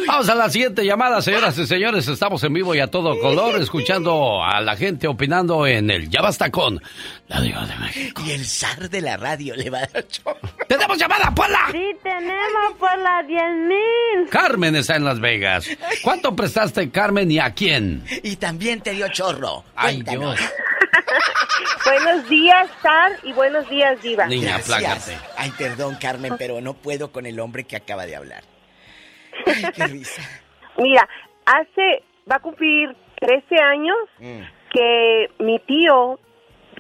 [0.07, 2.07] Vamos a la siguiente llamada, señoras y señores.
[2.09, 6.21] Estamos en vivo y a todo color, escuchando a la gente opinando en el Ya
[6.23, 6.81] Basta con
[7.29, 8.23] la Diva de México.
[8.27, 10.39] Y el zar de la radio le va a dar chorro.
[10.69, 11.69] ¡Tenemos llamada, Pola!
[11.73, 14.29] Sí, tenemos por las 10 mil.
[14.31, 15.67] Carmen está en Las Vegas.
[16.03, 18.05] ¿Cuánto prestaste, Carmen, y a quién?
[18.23, 19.65] Y también te dio chorro.
[19.75, 20.37] ¡Ay, Cuéntanos.
[20.39, 20.51] Dios!
[21.85, 24.27] Buenos días, Sar, y buenos días, Diva.
[24.27, 24.73] Niña, Gracias.
[24.77, 25.19] aplácate.
[25.37, 28.43] Ay, perdón, Carmen, pero no puedo con el hombre que acaba de hablar.
[29.47, 30.23] Ay, qué risa.
[30.79, 31.09] Mira,
[31.47, 34.41] hace, va a cumplir 13 años Mm.
[34.73, 36.19] que mi tío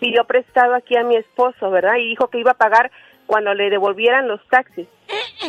[0.00, 1.96] pidió prestado aquí a mi esposo, ¿verdad?
[1.98, 2.90] Y dijo que iba a pagar
[3.26, 4.88] cuando le devolvieran los taxis.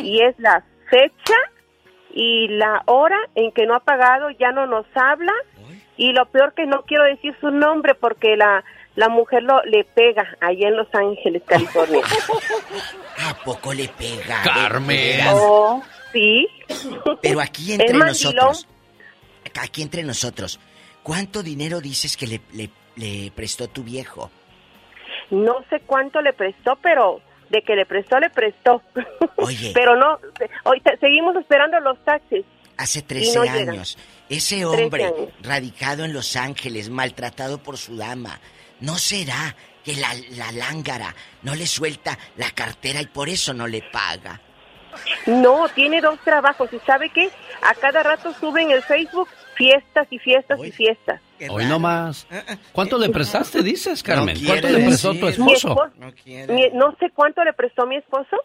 [0.02, 1.34] Y es la fecha
[2.14, 5.32] y la hora en que no ha pagado, ya no nos habla.
[5.98, 8.62] Y lo peor que no quiero decir su nombre porque la,
[8.94, 12.02] la mujer lo, le pega allá en Los Ángeles, California.
[13.30, 14.42] ¿A poco le pega?
[14.44, 15.20] Carmen.
[15.32, 15.82] Oh,
[16.16, 16.48] sí.
[17.22, 18.66] Pero aquí entre nosotros,
[19.60, 20.58] aquí entre nosotros,
[21.02, 24.30] ¿cuánto dinero dices que le, le- le prestó tu viejo?
[25.30, 27.20] No sé cuánto le prestó, pero
[27.50, 28.82] de que le prestó, le prestó.
[29.36, 29.70] Oye.
[29.74, 30.18] pero no,
[30.64, 32.44] hoy seguimos esperando los taxis.
[32.78, 33.68] Hace Y 13 no llegan.
[33.70, 33.98] años,
[34.28, 35.28] ese 13 hombre años.
[35.42, 38.38] radicado en Los Ángeles, maltratado por su dama,
[38.80, 43.66] ¿no será que la, la lángara no le suelta la cartera y por eso no
[43.66, 44.40] le paga?
[45.26, 47.28] No, tiene dos trabajos y ¿sabe qué?
[47.62, 51.20] A cada rato suben en el Facebook fiestas y fiestas y fiestas.
[51.50, 52.26] Hoy no más.
[52.72, 54.36] ¿Cuánto le prestaste, dices, Carmen?
[54.42, 55.20] No ¿Cuánto le prestó decir.
[55.36, 55.86] tu Mi esposo?
[55.86, 58.36] esposo- mi- no sé cuánto le prestó mi esposo,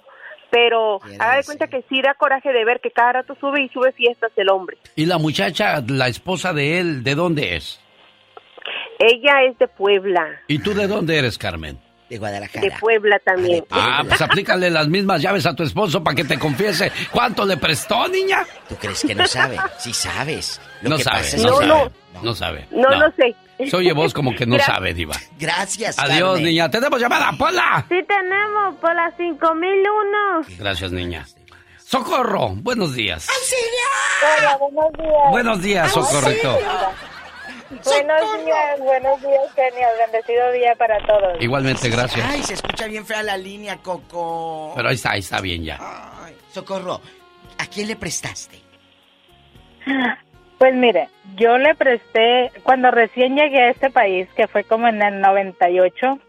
[0.49, 3.69] pero haga de cuenta que sí da coraje de ver que cada rato sube y
[3.69, 4.77] sube fiestas el hombre.
[4.95, 7.79] ¿Y la muchacha, la esposa de él, de dónde es?
[8.99, 11.79] Ella es de Puebla, ¿Y tú de dónde eres, Carmen?
[12.11, 12.61] De Guadalajara.
[12.61, 13.63] de Puebla también.
[13.71, 17.55] Ah, pues aplícale las mismas llaves a tu esposo para que te confiese cuánto le
[17.55, 18.45] prestó, niña.
[18.67, 19.57] ¿Tú crees que no sabe?
[19.79, 20.59] Sí sabes.
[20.81, 21.91] Lo no que sabe, pasa es no, sabe.
[22.21, 22.67] No sabe.
[22.71, 23.33] No, no sé.
[23.69, 25.15] Se oye voz como que no Gra- sabe, Diva.
[25.39, 26.43] Gracias, Adiós, Carmen.
[26.43, 26.69] niña.
[26.69, 27.85] Tenemos llamada, Pola.
[27.88, 30.57] Sí tenemos por las 5001.
[30.59, 31.25] Gracias, niña.
[31.77, 33.27] Socorro, buenos días.
[34.39, 35.31] Hola, buenos días.
[35.31, 36.57] Buenos días, Socorrito.
[37.72, 39.88] Buenos días, buenos días, genio.
[40.06, 41.41] Bendecido día para todos.
[41.41, 42.27] Igualmente, gracias.
[42.30, 44.73] Ay, se escucha bien fea la línea, Coco.
[44.76, 45.77] Pero ahí está, ahí está bien ya.
[45.80, 46.99] Ay, Socorro,
[47.57, 48.57] ¿a quién le prestaste?
[50.57, 55.02] Pues mire, yo le presté, cuando recién llegué a este país, que fue como en
[55.02, 56.19] el 98,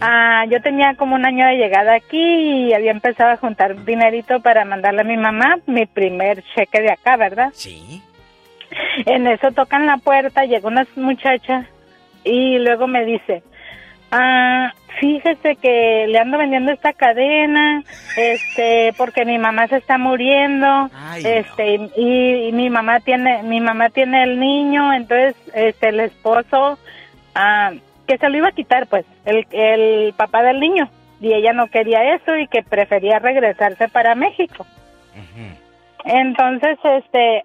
[0.00, 4.40] ah, yo tenía como un año de llegada aquí y había empezado a juntar dinerito
[4.40, 7.50] para mandarle a mi mamá mi primer cheque de acá, ¿verdad?
[7.54, 8.02] Sí.
[9.06, 11.66] En eso tocan la puerta, llega una muchacha
[12.24, 13.42] y luego me dice,
[14.10, 17.82] ah, fíjese que le ando vendiendo esta cadena,
[18.16, 20.90] este, porque mi mamá se está muriendo,
[21.24, 26.78] este, y, y mi mamá tiene, mi mamá tiene el niño, entonces, este, el esposo,
[27.34, 27.72] ah,
[28.06, 30.88] que se lo iba a quitar, pues, el, el papá del niño,
[31.20, 34.66] y ella no quería eso y que prefería regresarse para México.
[36.04, 37.44] Entonces, este,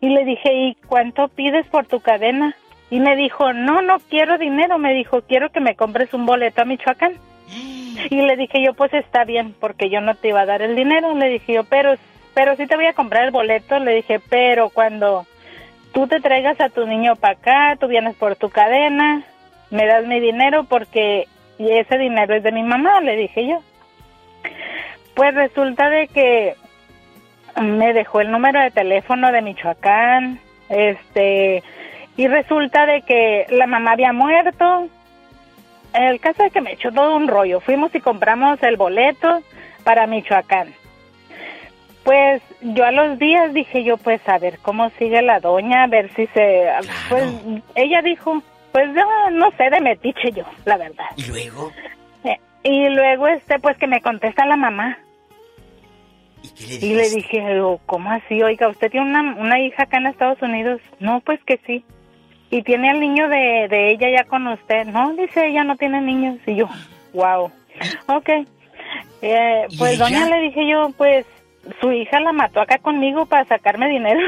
[0.00, 2.54] y le dije, ¿y cuánto pides por tu cadena?
[2.90, 6.62] Y me dijo, no, no quiero dinero, me dijo, quiero que me compres un boleto
[6.62, 7.14] a Michoacán.
[8.10, 10.76] Y le dije yo, pues está bien, porque yo no te iba a dar el
[10.76, 11.16] dinero.
[11.16, 11.94] Le dije yo, pero,
[12.32, 13.80] pero sí te voy a comprar el boleto.
[13.80, 15.26] Le dije, pero cuando
[15.92, 19.24] tú te traigas a tu niño para acá, tú vienes por tu cadena,
[19.70, 21.26] me das mi dinero porque
[21.58, 23.62] y ese dinero es de mi mamá, le dije yo.
[25.14, 26.54] Pues resulta de que
[27.60, 31.62] me dejó el número de teléfono de Michoacán, este,
[32.16, 34.88] y resulta de que la mamá había muerto.
[35.94, 37.60] El caso es que me echó todo un rollo.
[37.60, 39.40] Fuimos y compramos el boleto
[39.84, 40.74] para Michoacán.
[42.04, 45.86] Pues yo a los días dije yo, pues a ver cómo sigue la doña, a
[45.86, 46.70] ver si se...
[47.08, 47.24] Pues
[47.74, 48.42] ella dijo,
[48.72, 51.06] pues yo no sé de metiche yo, la verdad.
[51.16, 51.70] ¿Y luego?
[52.24, 54.98] Eh, y luego, este, pues que me contesta la mamá.
[56.80, 58.42] ¿Y le dije, "Oh, ¿cómo así?
[58.42, 60.80] Oiga, ¿usted tiene una, una hija acá en Estados Unidos?
[61.00, 61.84] No, pues que sí.
[62.50, 64.86] ¿Y tiene al niño de, de ella ya con usted?
[64.86, 66.38] No, dice, ella no tiene niños.
[66.46, 66.68] Y yo,
[67.12, 67.50] wow.
[68.06, 68.28] Ok.
[69.22, 70.04] Eh, ¿Y pues ella?
[70.04, 71.26] doña le dije yo, pues
[71.80, 74.20] su hija la mató acá conmigo para sacarme dinero.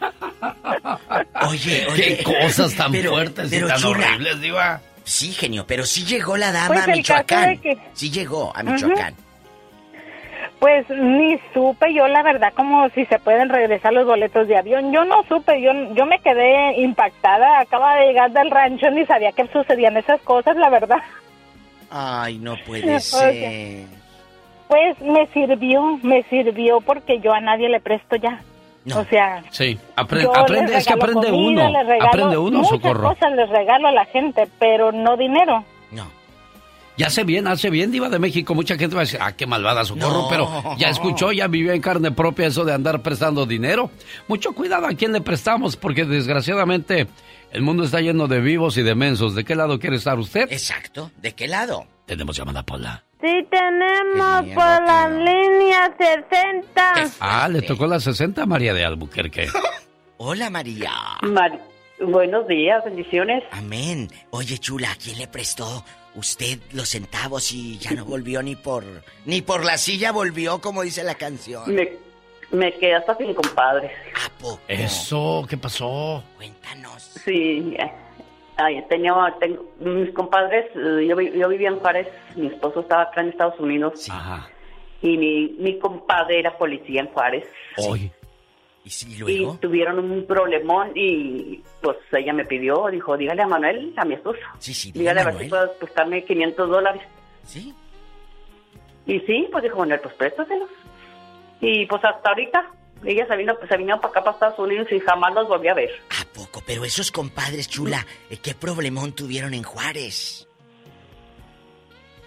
[1.48, 4.80] Oye, Qué cosas tan pero- fuertes y pero, tan chula, horribles, Diva.
[5.04, 7.58] Sí, genio, pero sí llegó la dama Pues a Michoacán.
[7.58, 8.62] que- Sí llegó a.
[8.62, 9.14] Michoacán.
[10.58, 14.90] Pues ni supe yo la verdad como si se pueden regresar los boletos de avión.
[14.92, 17.60] Yo no supe, yo yo me quedé impactada.
[17.60, 20.98] Acaba de llegar del rancho, ni sabía que sucedían esas cosas, la verdad.
[21.90, 23.84] Ay, no puede ser.
[24.68, 28.40] Pues me sirvió, me sirvió porque yo a nadie le presto ya.
[28.94, 31.78] O sea, Sí, apre- yo aprende, les es que aprende comida, uno.
[31.78, 33.08] les regalo Aprende uno, muchas socorro.
[33.08, 35.64] cosas les regalo a la gente, pero no dinero.
[36.96, 38.54] Y hace bien, hace bien, Diva de México.
[38.54, 40.28] Mucha gente va a decir, ah, qué malvada socorro, No.
[40.30, 43.90] pero ya escuchó, ya vivió en carne propia eso de andar prestando dinero.
[44.28, 47.06] Mucho cuidado a quién le prestamos, porque desgraciadamente
[47.52, 49.34] el mundo está lleno de vivos y de mensos.
[49.34, 50.50] ¿De qué lado quiere estar usted?
[50.50, 51.10] Exacto.
[51.18, 51.86] ¿De qué lado?
[52.06, 53.02] Tenemos llamada Paula.
[53.20, 57.10] Sí, tenemos por la línea 60.
[57.20, 59.48] Ah, le tocó la 60 María de Albuquerque.
[60.18, 60.92] Hola, María.
[62.00, 63.42] buenos días, bendiciones.
[63.52, 64.08] Amén.
[64.30, 65.84] Oye, chula, ¿a quién le prestó
[66.16, 68.84] usted los centavos y ya no volvió ni por
[69.24, 71.74] ni por la silla volvió, como dice la canción?
[71.74, 71.92] Me,
[72.50, 73.92] me quedé hasta sin compadres.
[74.24, 74.60] ¿A poco?
[74.66, 76.22] Eso, ¿qué pasó?
[77.24, 77.92] Sí, eh,
[78.56, 83.28] ay, tenía, tengo, mis compadres, yo, yo vivía en Juárez, mi esposo estaba acá en
[83.30, 84.08] Estados Unidos.
[84.10, 84.48] Ajá.
[85.02, 87.46] Y mi, mi compadre era policía en Juárez.
[87.76, 88.10] Hoy.
[88.86, 93.92] ¿Y si Y tuvieron un problemón y pues ella me pidió, dijo, dígale a Manuel,
[93.96, 94.38] a mi esposo.
[94.60, 97.02] Sí, sí, Dígale a ver si puedes prestarme 500 dólares.
[97.42, 97.74] Sí.
[99.06, 100.70] Y sí, pues dijo Manuel, pues préstaselos.
[101.60, 102.70] Y pues hasta ahorita,
[103.04, 105.66] ella se vino, pues, se vino para acá, para Estados Unidos y jamás los volví
[105.66, 105.90] a ver.
[106.32, 110.46] Poco, pero esos compadres, chula, ¿eh, ¿qué problemón tuvieron en Juárez?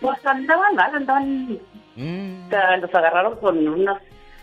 [0.02, 1.60] Pues andaban mal, andaban...
[2.50, 3.98] sea, los agarraron con unos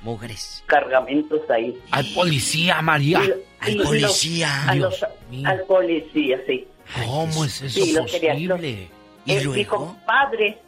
[0.07, 0.62] Mugres.
[0.67, 1.76] cargamentos ahí.
[1.91, 3.20] Al policía, María.
[3.67, 4.25] Y- y los-
[4.67, 5.05] a los-
[5.44, 6.67] al policía, sí.
[7.05, 8.89] ¿Cómo es eso Sí, los posible?
[9.26, 10.59] Eh, Mi compadre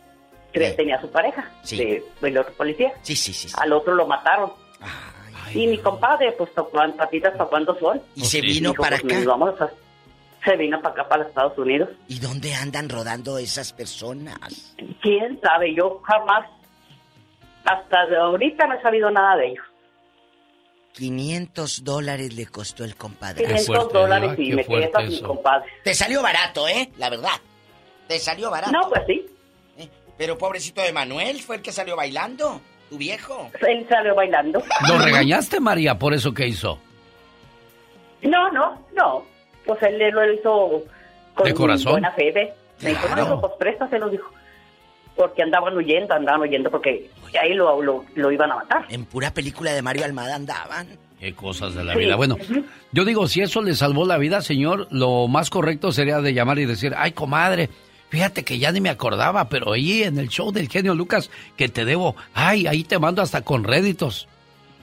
[0.53, 2.93] que tenía su pareja, de, del otro policía.
[3.03, 3.49] Sí, sí, sí.
[3.57, 4.51] Al otro lo mataron.
[5.55, 8.03] y mi compadre, pues tocó en patitas tocando sol.
[8.17, 9.25] ¿Y se vino para pues, acá?
[9.25, 9.71] vamos a-
[10.45, 11.89] se vino para acá, para Estados Unidos.
[12.09, 14.75] ¿Y dónde andan rodando esas personas?
[15.01, 15.75] ¿Quién sabe?
[15.75, 16.51] Yo jamás,
[17.69, 19.65] hasta de ahorita no he sabido nada de ellos.
[20.93, 23.45] 500 dólares le costó el compadre.
[23.45, 25.71] 500 dólares y me quedé hasta sin compadre.
[25.85, 26.91] Te salió barato, ¿eh?
[26.99, 27.31] La verdad.
[28.09, 28.73] Te salió barato.
[28.73, 29.27] No, pues sí.
[29.79, 32.61] Eh, Pero pobrecito de Manuel fue el que salió bailando.
[32.91, 33.51] Tu viejo.
[33.67, 34.63] Él salió bailando.
[34.89, 36.79] ¿Lo regañaste, María, por eso que hizo?
[38.23, 39.25] No, no, no.
[39.67, 40.83] Pues él lo hizo
[41.35, 41.93] con ¿De corazón?
[41.93, 42.55] buena fe.
[42.81, 44.33] Me dijo, no, pues préstaselos, dijo.
[45.19, 47.11] Porque andaban huyendo, andaban huyendo porque
[47.43, 48.87] ahí lo, lo, lo iban a matar.
[48.89, 50.97] En pura película de Mario Almada andaban.
[51.19, 51.99] Qué cosas de la Sí.
[51.99, 52.15] vida.
[52.15, 52.37] Bueno,
[52.93, 56.61] yo digo, si eso le salvó la vida, señor, lo más correcto sería de llamar
[56.61, 57.69] y decir, ay, comadre,
[58.11, 61.69] fíjate que ya ni me acordaba, pero ahí en el show del genio Lucas, que
[61.69, 64.29] te debo, ay, ahí te mando hasta con réditos.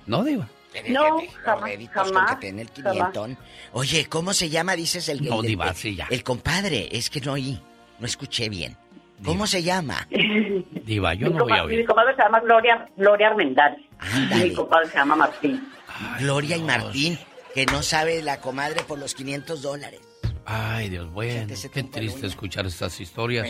[0.06, 0.50] ¿No, Diva?
[0.90, 3.38] No, jamás, réditos con jamás, que te den el quinientón.
[3.72, 4.76] Oye, ¿cómo se llama?
[4.76, 5.24] Dices el...
[5.24, 6.08] No, el- diva, el- sí, ya.
[6.10, 7.58] El compadre, es que no oí,
[8.00, 8.76] no escuché bien.
[9.24, 10.08] ¿Cómo se llama?
[10.84, 11.86] Diva, yo mi, no voy a compa- mi oír.
[11.86, 13.86] comadre se llama Gloria, Gloria Armendariz.
[14.32, 15.68] Y mi compadre se llama Martín.
[16.20, 17.18] Gloria y Martín,
[17.54, 20.02] que no sabe la comadre por los 500 dólares.
[20.46, 23.48] Ay, Dios, bueno, qué triste escuchar estas historias.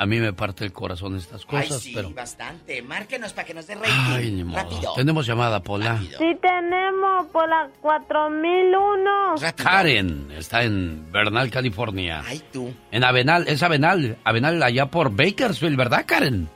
[0.00, 2.10] A mí me parte el corazón estas cosas, Ay, sí, pero...
[2.10, 2.80] bastante.
[2.82, 3.90] Márquenos para que nos dé rating.
[3.90, 4.56] Ay, ni modo.
[4.62, 4.92] Rápido.
[4.94, 5.98] Tenemos llamada, Pola.
[5.98, 9.34] Sí tenemos por la 4001.
[9.56, 12.22] Karen está en Bernal, California.
[12.24, 12.72] Ay, tú.
[12.92, 16.48] En Avenal, es Avenal, Avenal allá por Bakersfield, ¿verdad, Karen?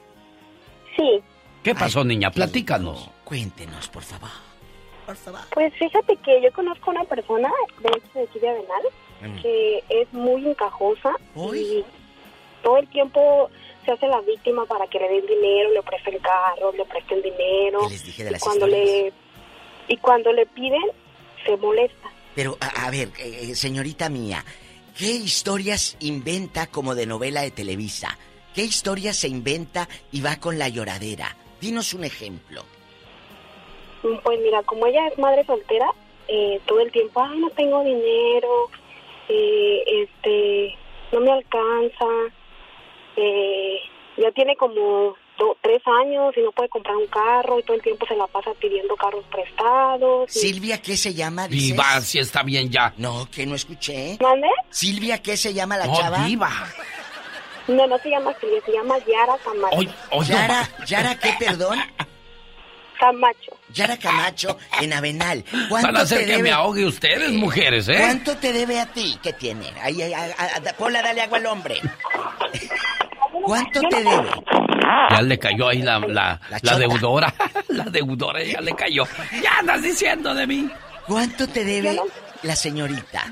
[0.95, 1.21] Sí.
[1.63, 2.31] ¿Qué pasó, niña?
[2.31, 3.09] Platícanos.
[3.25, 4.29] Cuéntenos, por favor.
[5.53, 7.49] Pues fíjate que yo conozco a una persona
[7.81, 8.83] de hecho de aquí de Avenal
[9.23, 9.41] Mm.
[9.41, 11.11] que es muy encajosa
[11.53, 11.81] y
[12.63, 13.49] todo el tiempo
[13.85, 17.87] se hace la víctima para que le den dinero, le presten carros, le presten dinero.
[17.89, 19.13] dije de y las cuando le
[19.87, 20.81] y cuando le piden
[21.45, 22.09] se molesta.
[22.33, 24.43] Pero, a, a ver, eh, eh, señorita mía,
[24.97, 28.17] ¿qué historias inventa como de novela de Televisa?
[28.55, 31.35] ¿Qué historias se inventa y va con la lloradera?
[31.59, 32.63] Dinos un ejemplo.
[34.01, 35.89] Pues mira, como ella es madre soltera,
[36.27, 38.69] eh, todo el tiempo, ay, no tengo dinero,
[39.29, 40.75] eh, este,
[41.11, 42.05] no me alcanza,
[43.17, 43.77] eh,
[44.17, 47.81] ya tiene como do- tres años y no puede comprar un carro y todo el
[47.81, 50.35] tiempo se la pasa pidiendo carros prestados.
[50.35, 51.47] y- Silvia, ¿qué se llama?
[51.47, 51.71] dices?
[51.71, 52.93] Diva, si está bien ya.
[52.97, 54.17] No, que no escuché.
[54.21, 54.47] ¿Mande?
[54.69, 56.25] Silvia, ¿qué se llama la No, chava?
[56.25, 56.49] diva.
[57.67, 60.23] No, no se llama Silvia, se llama Yara Camacho.
[60.27, 61.79] Yara, Yara, ¿qué, perdón?
[63.03, 63.57] Camacho.
[63.73, 65.43] Yara Camacho en Avenal.
[65.51, 66.43] Van ¿Cuánto a hacer te que debe?
[66.43, 67.97] me ahogue ustedes, mujeres, ¿eh?
[67.99, 69.19] ¿Cuánto te debe a ti?
[69.21, 69.73] ¿Qué tiene?
[69.81, 71.81] Ahí, ahí, ahí, ahí, Pola, dale agua al hombre.
[73.45, 74.29] ¿Cuánto te debe?
[75.09, 76.77] Ya le cayó ahí la, la, la, chota.
[76.79, 77.33] deudora.
[77.69, 79.05] la deudora ya le cayó.
[79.41, 80.69] Ya andas diciendo de mí.
[81.07, 81.99] ¿Cuánto te debe
[82.43, 83.25] la señorita?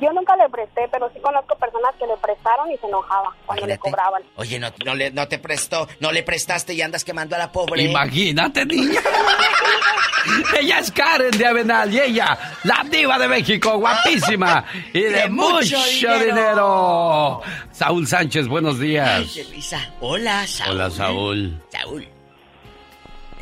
[0.00, 3.66] Yo nunca le presté, pero sí conozco personas que le prestaron y se enojaba cuando
[3.66, 4.22] le cobraban.
[4.36, 7.50] Oye, no, no, le, no te prestó, no le prestaste y andas quemando a la
[7.50, 7.82] pobre.
[7.82, 9.00] Imagínate, niña.
[10.60, 15.28] ella es Karen de Avenal y ella, la diva de México, guapísima y de, De
[15.28, 16.24] mucho mucho, dinero.
[16.24, 17.42] dinero.
[17.72, 19.08] Saúl Sánchez, buenos días.
[19.36, 19.84] Ay.
[20.00, 20.72] Hola, Saúl.
[20.74, 21.62] Hola, Saúl.
[21.70, 22.08] Saúl.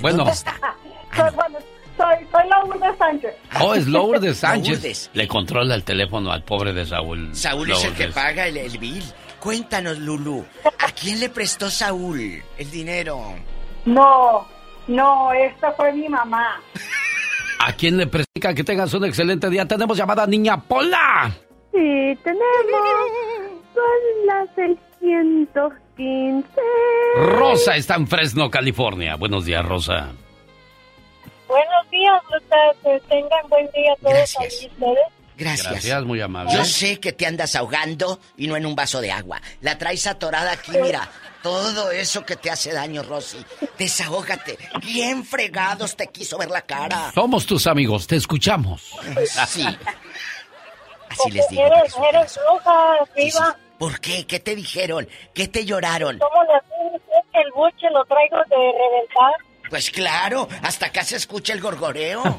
[0.01, 1.59] Bueno, Soy, bueno,
[1.97, 3.35] soy, soy Lourdes Sánchez.
[3.61, 4.75] oh, es Lourdes Sánchez.
[4.75, 5.11] Lourdes.
[5.15, 7.35] Le controla el teléfono al pobre de Saúl.
[7.35, 9.03] Saúl es el que paga el, el bill.
[9.41, 10.45] Cuéntanos, Lulu.
[10.81, 13.35] ¿A quién le prestó Saúl el dinero?
[13.85, 14.47] No,
[14.89, 16.61] no, esta fue mi mamá.
[17.61, 18.55] ¿A quién le presta?
[18.55, 19.67] Que tengas un excelente día.
[19.67, 21.31] Tenemos llamada Niña Pola.
[21.73, 22.83] Sí tenemos.
[23.75, 26.49] Son las 615.
[27.39, 29.17] Rosa está en Fresno, California.
[29.17, 30.13] Buenos días, Rosa.
[31.49, 32.77] Buenos días, Lucas.
[32.83, 34.43] Que tengan buen día todos Gracias.
[34.43, 35.07] ahí ustedes.
[35.37, 35.71] Gracias.
[35.71, 36.53] Gracias, muy amable.
[36.55, 39.41] Yo sé que te andas ahogando y no en un vaso de agua.
[39.61, 41.09] La traes atorada aquí, mira.
[41.43, 43.45] Todo eso que te hace daño, Rosy.
[43.79, 44.59] Desahógate.
[44.83, 47.13] Bien fregados te quiso ver la cara.
[47.15, 48.91] Somos tus amigos, te escuchamos.
[49.47, 49.65] Sí.
[51.09, 51.63] Así les digo.
[51.67, 52.41] Eres, eres
[53.15, 53.57] viva.
[53.79, 54.27] ¿Por qué?
[54.27, 55.07] ¿Qué te dijeron?
[55.35, 56.19] ¿Qué te lloraron?
[56.19, 57.03] ¿Cómo le haces
[57.33, 59.35] que el buche lo traigo de reventar?
[59.71, 62.23] Pues claro, hasta acá se escucha el gorgoreo.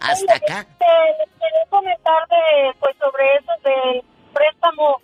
[0.00, 0.66] Hasta acá.
[0.78, 0.84] Te,
[1.18, 5.00] les quería comentar de, pues, sobre eso del préstamo.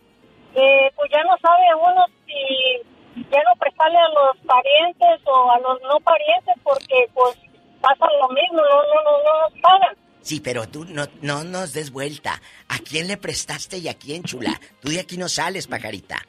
[0.54, 2.82] Eh, pues ya no sabe uno si
[3.30, 7.36] ya no prestarle a los parientes o a los no parientes porque pues
[7.80, 9.96] pasa lo mismo, no, no, no, no nos pagan.
[10.20, 12.40] Sí, pero tú no, no nos des vuelta.
[12.68, 14.60] ¿A quién le prestaste y a quién, chula?
[14.80, 16.26] Tú de aquí no sales, pajarita.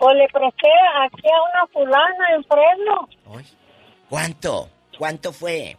[0.00, 0.68] Pues le presté
[1.04, 3.08] aquí a una fulana en Fresno,
[4.08, 4.68] ¿Cuánto?
[4.98, 5.76] ¿Cuánto fue?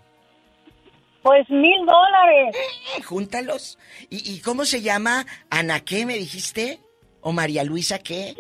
[1.24, 2.56] pues mil dólares.
[3.06, 3.78] Júntalos.
[4.10, 5.26] ¿Y, y cómo se llama?
[5.52, 6.80] ¿Ana qué me dijiste?
[7.22, 8.34] ¿O María Luisa qué?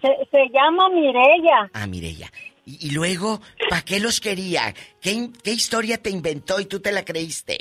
[0.00, 1.70] Se, se llama Mirella.
[1.74, 2.30] Ah, Mirella.
[2.64, 4.74] Y, y luego, ¿para qué los quería?
[5.02, 7.58] ¿Qué, ¿Qué historia te inventó y tú te la creíste?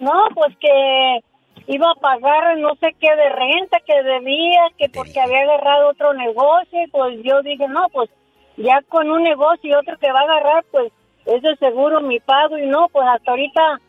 [0.00, 1.20] No, pues que
[1.68, 6.14] iba a pagar no sé qué de renta que debía, que porque había agarrado otro
[6.14, 8.10] negocio, y pues yo dije, no, pues
[8.56, 10.90] ya con un negocio y otro que va a agarrar, pues
[11.26, 13.80] es de seguro mi pago y no, pues hasta ahorita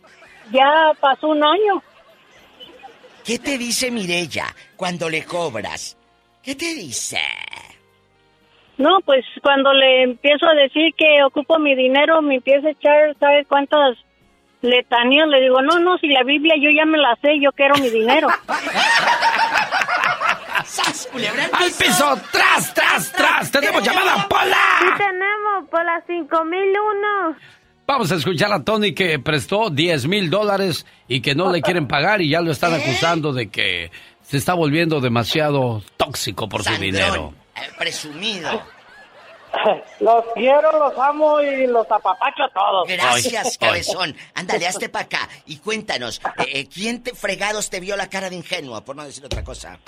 [0.52, 1.82] ya pasó un año.
[3.26, 5.98] ¿Qué te dice Mirella cuando le cobras?
[6.44, 7.20] ¿Qué te dice?
[8.78, 13.16] No, pues cuando le empiezo a decir que ocupo mi dinero, me empieza a echar,
[13.20, 13.98] ¿sabes cuántas
[14.62, 15.28] letanías?
[15.28, 17.90] Le digo, no, no, si la Biblia yo ya me la sé, yo quiero mi
[17.90, 18.28] dinero.
[20.66, 22.20] ¡Sas, culebra al ¡Al piso!
[22.32, 23.52] ¡Tras, tras, tras!
[23.52, 24.96] ¡Tenemos llamada, Sí Pola!
[24.98, 27.36] tenemos por las 5001.
[27.88, 31.88] Vamos a escuchar a Tony que prestó 10 mil dólares y que no le quieren
[31.88, 33.90] pagar y ya lo están acusando de que
[34.22, 37.34] se está volviendo demasiado tóxico por su dinero.
[37.56, 38.62] Eh, Presumido.
[40.00, 42.88] Los quiero, los amo y los apapacho a todos.
[42.88, 44.16] Gracias, cabezón.
[44.36, 48.30] Ándale, hazte para acá y cuéntanos, eh, eh, ¿quién te fregados te vio la cara
[48.30, 49.80] de ingenua, por no decir otra cosa?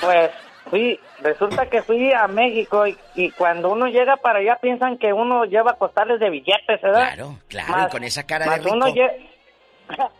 [0.00, 0.30] Pues
[0.70, 5.12] fui, resulta que fui a México y, y cuando uno llega para allá piensan que
[5.12, 7.14] uno lleva costales de billetes, ¿verdad?
[7.14, 8.74] Claro, claro, y con esa cara de más rico.
[8.76, 9.28] Uno lle-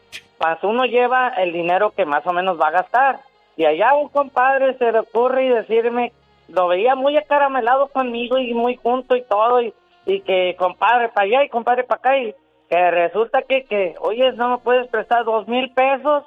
[0.41, 3.21] más uno lleva el dinero que más o menos va a gastar.
[3.57, 6.13] Y allá un compadre se le ocurre y decirme,
[6.49, 9.75] lo veía muy acaramelado conmigo y muy junto y todo, y,
[10.07, 12.35] y que compadre para allá y compadre para acá, y
[12.69, 16.25] que resulta que, que, oye, no me puedes prestar dos mil pesos.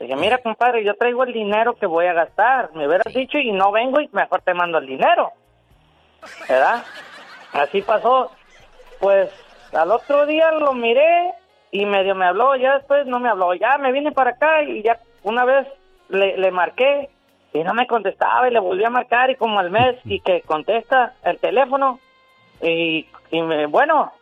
[0.00, 2.72] Dije, mira, compadre, yo traigo el dinero que voy a gastar.
[2.74, 5.30] Me hubieras dicho y no vengo y mejor te mando el dinero.
[6.48, 6.82] ¿Verdad?
[7.52, 8.32] Así pasó.
[8.98, 9.30] Pues
[9.72, 11.34] al otro día lo miré
[11.70, 12.56] y medio me habló.
[12.56, 13.54] Ya después no me habló.
[13.54, 15.68] Ya me vine para acá y ya una vez
[16.08, 17.08] le, le marqué
[17.52, 20.42] y no me contestaba y le volví a marcar y como al mes y que
[20.42, 21.98] contesta el teléfono
[22.62, 24.12] y, y me, bueno,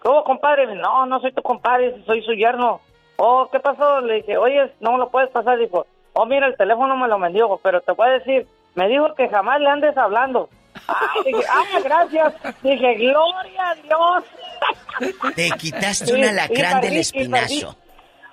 [0.00, 0.74] ¿cómo compadre?
[0.74, 2.80] No, no soy tu compadre, soy su yerno.
[3.16, 4.00] Oh, ¿qué pasó?
[4.00, 5.58] Le dije, oye, no me lo puedes pasar.
[5.58, 9.14] Dijo, oh, mira, el teléfono me lo mendigo, pero te voy a decir, me dijo
[9.14, 10.48] que jamás le andes hablando.
[10.86, 12.62] Ay, dije, ah, gracias.
[12.62, 15.34] Dije, gloria a Dios.
[15.34, 17.76] Te quitaste un y alacrán perdí, del y espinazo.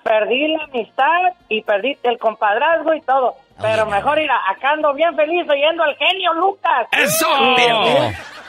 [0.03, 3.35] Perdí la amistad y perdí el compadrazgo y todo.
[3.61, 6.87] Pero mejor ir a, acá ando bien feliz oyendo al genio Lucas.
[6.91, 7.27] ¡Eso!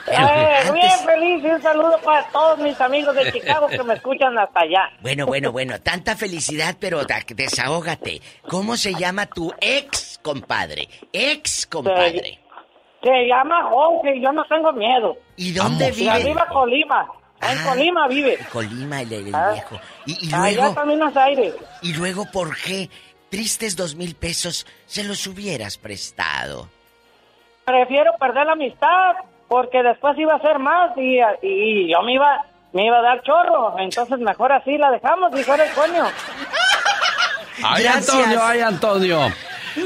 [0.07, 4.37] Eh, bien feliz y un saludo para todos mis amigos de Chicago que me escuchan
[4.37, 4.89] hasta allá.
[5.01, 8.21] Bueno, bueno, bueno, tanta felicidad, pero desahógate.
[8.47, 10.87] ¿Cómo se llama tu ex compadre?
[11.11, 12.39] Ex compadre.
[13.01, 15.15] Se llama Jorge y yo no tengo miedo.
[15.37, 16.11] ¿Y dónde De vive?
[16.11, 17.07] arriba Colima.
[17.41, 18.37] En Colima vive.
[18.51, 19.51] Colima, el, el Ah.
[19.53, 19.79] viejo.
[20.05, 21.53] Y, y Allá luego, también Buenos Aires.
[21.81, 22.89] y luego, ¿por qué
[23.29, 26.69] tristes dos mil pesos se los hubieras prestado?
[27.65, 29.15] Prefiero perder la amistad
[29.47, 33.21] porque después iba a ser más y, y yo me iba, me iba a dar
[33.23, 33.77] chorro.
[33.79, 36.05] Entonces mejor así la dejamos y fuera el coño.
[37.63, 38.09] ¡Ay, Gracias.
[38.15, 38.39] Antonio!
[38.43, 39.19] ¡Ay, Antonio!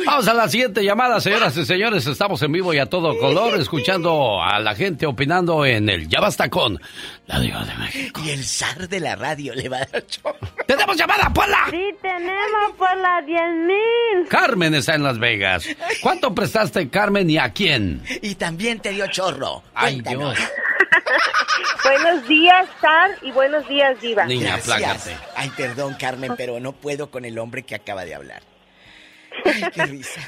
[0.05, 2.05] Vamos a la siguiente llamada, señoras y señores.
[2.05, 6.19] Estamos en vivo y a todo color, escuchando a la gente opinando en el Ya
[6.19, 6.79] Basta con
[7.25, 8.21] la Diva de México.
[8.23, 10.37] Y el zar de la radio le va a dar chorro.
[10.67, 11.67] ¡Tenemos llamada, Pola!
[11.71, 14.27] Sí tenemos por las 10.000.
[14.27, 15.65] Carmen está en Las Vegas.
[16.01, 18.03] ¿Cuánto prestaste, Carmen, y a quién?
[18.21, 19.63] Y también te dio chorro.
[19.73, 20.37] ¡Ay, Dios!
[21.83, 24.25] Buenos días, Sar, y buenos días, Diva.
[24.25, 25.15] Niña, aplácate.
[25.35, 28.41] Ay, perdón, Carmen, pero no puedo con el hombre que acaba de hablar.
[29.53, 30.21] Ay, qué risa.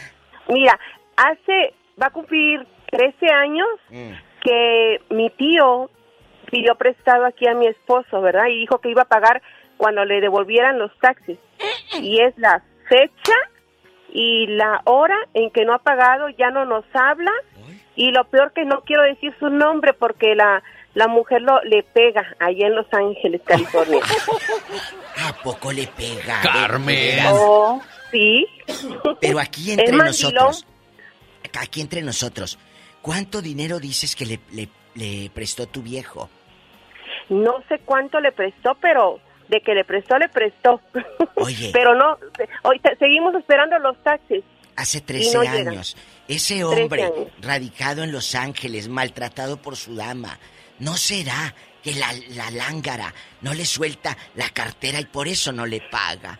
[0.49, 0.79] Mira,
[1.17, 4.11] hace, va a cumplir 13 años Mm.
[4.43, 5.89] que mi tío
[6.49, 8.47] pidió prestado aquí a mi esposo, ¿verdad?
[8.47, 9.41] Y dijo que iba a pagar
[9.77, 11.37] cuando le devolvieran los taxis.
[12.01, 13.35] Y es la fecha
[14.13, 17.31] y la hora en que no ha pagado, ya no nos habla.
[17.95, 20.61] Y lo peor que no quiero decir su nombre porque la,
[20.93, 23.99] la mujer lo, le pega allá en Los Ángeles, California.
[25.29, 26.41] ¿A poco le pega?
[26.41, 27.19] Carmen.
[27.31, 28.45] Oh, sí.
[29.19, 30.65] Pero aquí entre nosotros,
[31.59, 32.57] aquí entre nosotros,
[33.01, 36.29] ¿cuánto dinero dices que le, le, le prestó tu viejo?
[37.29, 40.81] No sé cuánto le prestó, pero de que le prestó, le prestó.
[41.35, 41.69] Oye.
[41.73, 42.17] pero no,
[42.63, 44.43] hoy seguimos esperando los taxis.
[44.75, 45.67] Hace Y 13 no llegan.
[45.69, 47.27] años, ese 13 hombre años.
[47.41, 50.39] radicado en Los Ángeles, maltratado por su dama,
[50.79, 55.65] ¿no será que la, la lángara no le suelta la cartera y por eso no
[55.65, 56.39] le paga?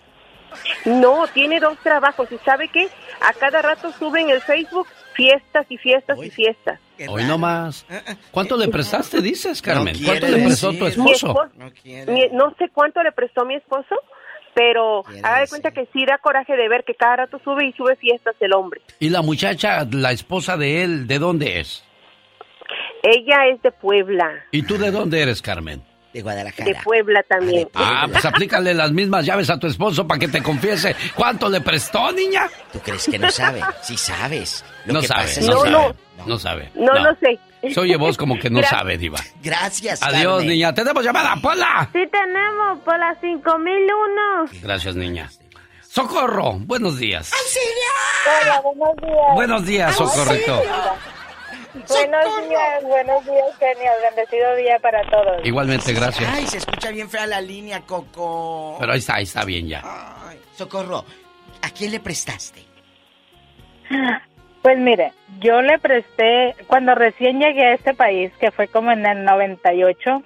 [0.86, 2.88] No, tiene dos trabajos y ¿sabe qué?
[3.22, 6.80] A cada rato sube en el Facebook fiestas y fiestas y fiestas.
[7.10, 7.86] Hoy no más.
[8.32, 9.96] ¿Cuánto le prestaste, dices, Carmen?
[10.00, 11.00] No ¿Cuánto le prestó tu decir.
[11.00, 11.28] Esposo?
[11.54, 13.96] esposo- mi- no sé cuánto le prestó mi esposo,
[14.54, 17.74] pero haga de cuenta que sí da coraje de ver que cada rato sube y
[17.74, 18.82] sube fiestas el hombre.
[19.00, 21.84] ¿Y la muchacha, la esposa de él, de dónde es?
[23.04, 25.82] Ella es de Puebla, ¿Y tú de dónde eres, Carmen?
[26.14, 26.66] De Guadalajara.
[26.66, 27.70] de Puebla también.
[27.74, 31.62] Ah, pues aplícale las mismas llaves a tu esposo para que te confiese cuánto le
[31.62, 32.50] prestó, niña.
[32.74, 33.62] ¿Tú crees que no sabe?
[33.82, 34.66] Sí sabes.
[34.86, 35.96] Lo No que sabe, pasa es no que- sabe.
[36.26, 36.72] No sabe.
[36.76, 37.40] No, no sé.
[37.74, 38.80] Se oye voz como que no Gracias.
[38.80, 39.20] sabe, Diva.
[39.42, 40.48] Gracias, Adiós, Carmen.
[40.50, 40.74] niña.
[40.74, 41.90] Tenemos llamada, Pola.
[41.94, 44.50] Sí tenemos por las 5001.
[44.62, 45.30] Gracias, niña.
[45.82, 47.32] Socorro, buenos días.
[48.44, 49.36] Hola, buenos días.
[49.36, 50.62] Buenos días, Socorrito.
[51.74, 53.96] Buenos días, buenos días, genial.
[54.10, 55.46] Bendecido día para todos.
[55.46, 56.30] Igualmente, gracias.
[56.34, 58.76] Ay, se escucha bien fea la línea, Coco.
[58.80, 59.82] Pero ahí está, ahí está bien ya.
[59.84, 61.06] Ay, Socorro,
[61.62, 62.62] ¿a quién le prestaste?
[64.62, 69.06] Pues mire, yo le presté, cuando recién llegué a este país, que fue como en
[69.06, 70.24] el 98,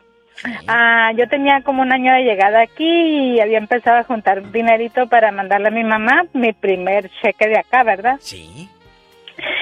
[0.68, 5.08] ah, yo tenía como un año de llegada aquí y había empezado a juntar dinerito
[5.08, 8.18] para mandarle a mi mamá mi primer cheque de acá, ¿verdad?
[8.20, 8.70] Sí.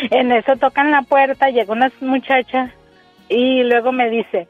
[0.10, 2.72] En eso tocan la puerta, llega una muchacha
[3.30, 4.48] y luego me dice,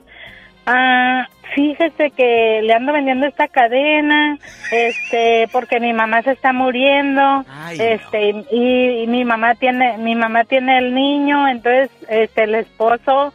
[0.65, 4.37] ah, fíjese que le ando vendiendo esta cadena,
[4.71, 10.43] este, porque mi mamá se está muriendo, este, y, y mi mamá tiene, mi mamá
[10.45, 13.33] tiene el niño, entonces, este, el esposo,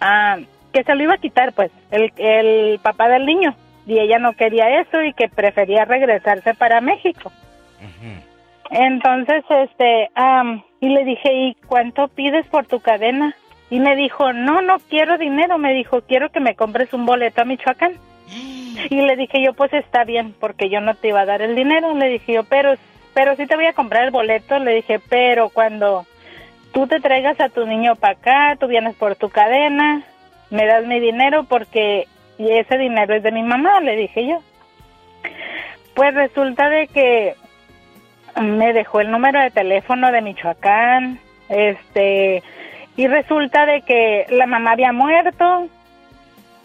[0.00, 0.38] ah,
[0.72, 3.54] que se lo iba a quitar, pues, el, el papá del niño,
[3.86, 7.32] y ella no quería eso y que prefería regresarse para México.
[8.70, 10.10] Entonces, este,
[10.84, 13.34] y le dije, ¿y cuánto pides por tu cadena?
[13.70, 17.40] Y me dijo, no, no quiero dinero, me dijo, quiero que me compres un boleto
[17.40, 17.94] a Michoacán.
[18.90, 21.54] Y le dije yo, pues está bien, porque yo no te iba a dar el
[21.54, 21.94] dinero.
[21.94, 22.74] Le dije yo, pero,
[23.14, 24.58] pero sí te voy a comprar el boleto.
[24.58, 26.04] Le dije, pero cuando
[26.72, 30.02] tú te traigas a tu niño para acá, tú vienes por tu cadena,
[30.50, 34.42] me das mi dinero porque ese dinero es de mi mamá, le dije yo.
[35.94, 37.36] Pues resulta de que
[38.40, 42.42] me dejó el número de teléfono de Michoacán, este,
[42.96, 45.68] y resulta de que la mamá había muerto.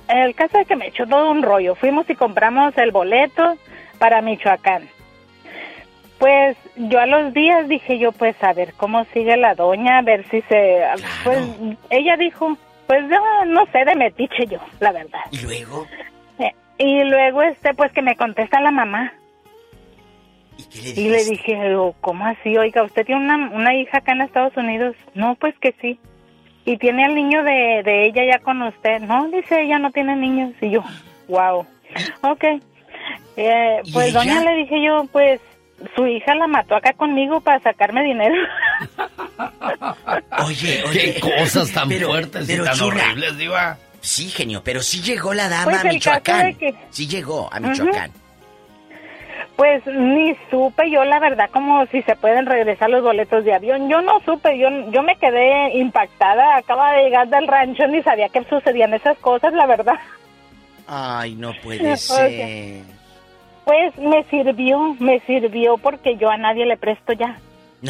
[0.07, 1.75] El caso es que me echó todo un rollo.
[1.75, 3.57] Fuimos y compramos el boleto
[3.99, 4.89] para Michoacán.
[6.17, 10.01] Pues yo a los días dije yo, pues a ver cómo sigue la doña, a
[10.01, 10.83] ver si se...
[11.23, 11.39] Pues
[11.89, 12.57] ella dijo,
[12.88, 15.22] pues yo no sé de metiche yo, la verdad.
[15.31, 15.85] ¿Y luego?
[16.39, 19.14] Eh, Y luego, este, pues que me contesta la mamá.
[20.95, 22.57] ¿Y le dije, "Oh, ¿cómo así?
[22.57, 24.95] Oiga, ¿usted tiene una, una hija acá en Estados Unidos?
[25.13, 25.99] No, pues que sí.
[26.65, 28.99] ¿Y tiene al niño de, de ella ya con usted?
[29.01, 30.53] No, dice, ella no tiene niños.
[30.61, 30.83] Y yo,
[31.27, 31.65] wow.
[32.21, 32.43] Ok.
[33.38, 34.19] Eh, ¿Y pues ella?
[34.19, 35.39] doña le dije yo, pues
[35.95, 38.35] su hija la mató acá conmigo para sacarme dinero.
[40.45, 41.13] Oye, oye.
[41.15, 43.77] Qué cosas tan Pero- fuertes y tan chula, horribles, Diva.
[44.01, 46.55] Sí, genio, pero sí llegó la dama Pues a el caso Michoacán.
[46.55, 47.59] que- Sí llegó a.
[47.59, 48.11] Michoacán.
[49.59, 53.89] Pues ni supe yo la verdad como si se pueden regresar los boletos de avión.
[53.89, 56.55] Yo no supe, yo yo me quedé impactada.
[56.55, 59.95] Acaba de llegar del rancho ni sabía que sucedían esas cosas, la verdad.
[60.88, 62.83] Ay, no puede ser.
[63.65, 67.38] Pues me sirvió, me sirvió porque yo a nadie le presto ya.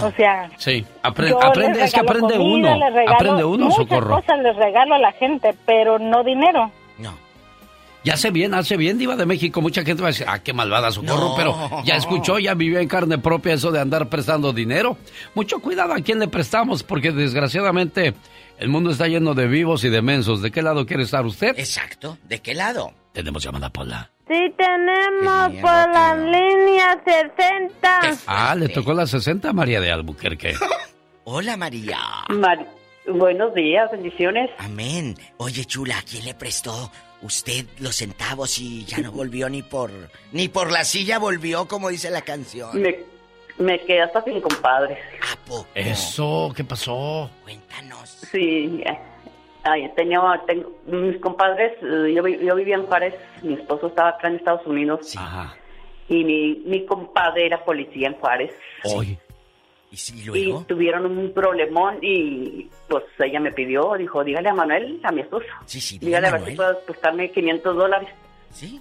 [0.03, 2.85] O sea, Sí, apre- aprende, es que aprende comida, uno.
[3.13, 4.15] Aprende uno, muchas socorro.
[4.15, 6.71] cosas les regalo a la gente, pero no dinero.
[8.03, 9.61] Ya hace bien, hace bien, Diva de México.
[9.61, 11.35] Mucha gente va a decir, ah, qué malvada socorro, No.
[11.35, 14.97] pero ya escuchó, ya vivió en carne propia eso de andar prestando dinero.
[15.35, 18.13] Mucho cuidado a quién le prestamos, porque desgraciadamente
[18.57, 20.41] el mundo está lleno de vivos y de mensos.
[20.41, 21.59] ¿De qué lado quiere estar usted?
[21.59, 22.17] Exacto.
[22.23, 22.93] ¿De qué lado?
[23.11, 24.09] Tenemos llamada Paula.
[24.29, 28.17] Sí, tenemos por la línea 60.
[28.27, 30.53] Ah, le tocó la 60 María de Albuquerque.
[31.25, 31.97] Hola, María.
[33.07, 34.49] buenos días, bendiciones.
[34.57, 35.15] Amén.
[35.37, 39.91] Oye, chula, ¿a quién le prestó usted los centavos y ya no volvió ni por
[40.31, 42.81] ni por la silla volvió, como dice la canción?
[42.81, 42.99] Me,
[43.57, 44.97] me quedé hasta sin compadres.
[45.21, 45.67] ¿A poco?
[45.75, 47.29] Eso, ¿qué pasó?
[47.43, 48.09] Cuéntanos.
[48.31, 48.83] Sí,
[49.63, 54.09] ay, tenía, tengo, mis compadres, eh, yo, vi- yo vivía en Juárez, mi esposo estaba
[54.09, 55.13] acá en Estados Unidos.
[56.07, 58.51] Y mi, mi compadre era policía en Juárez.
[58.83, 59.17] Hoy.
[59.91, 64.99] ¿Y si Y tuvieron un problemón y pues ella me pidió, dijo, dígale a Manuel,
[65.03, 65.47] a mi esposo.
[65.65, 66.51] Sí, sí, dígale a ver Manuel.
[66.53, 68.09] si puedes prestarme 500 dólares.
[68.51, 68.79] Sí.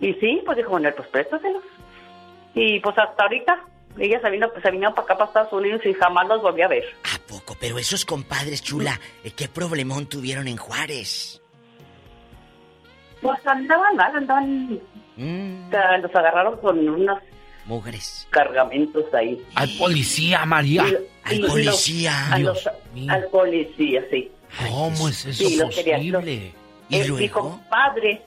[0.00, 1.62] Y sí, pues dijo Manuel, pues préstaselos.
[2.54, 3.64] Y pues hasta ahorita,
[3.98, 6.68] ella se vino, se vino para acá, para Estados Unidos y jamás los volví a
[6.68, 6.84] ver.
[7.28, 11.42] Poco, pero esos compadres, chula, eh, ¿qué problemón tuvieron en Juárez?
[13.20, 14.80] Pues andaban mal, andaban...
[15.18, 17.18] o sea, los agarraron con unos
[17.66, 18.26] Mugres.
[18.30, 19.42] cargamentos ahí.
[19.54, 20.84] Al policía, María.
[21.30, 21.88] Y- y los-
[22.30, 22.66] a los-
[23.08, 24.30] al policía, sí.
[24.70, 26.52] ¿Cómo es eso Sí, los quería- los- posible?
[26.90, 28.22] Eh, Mi compadre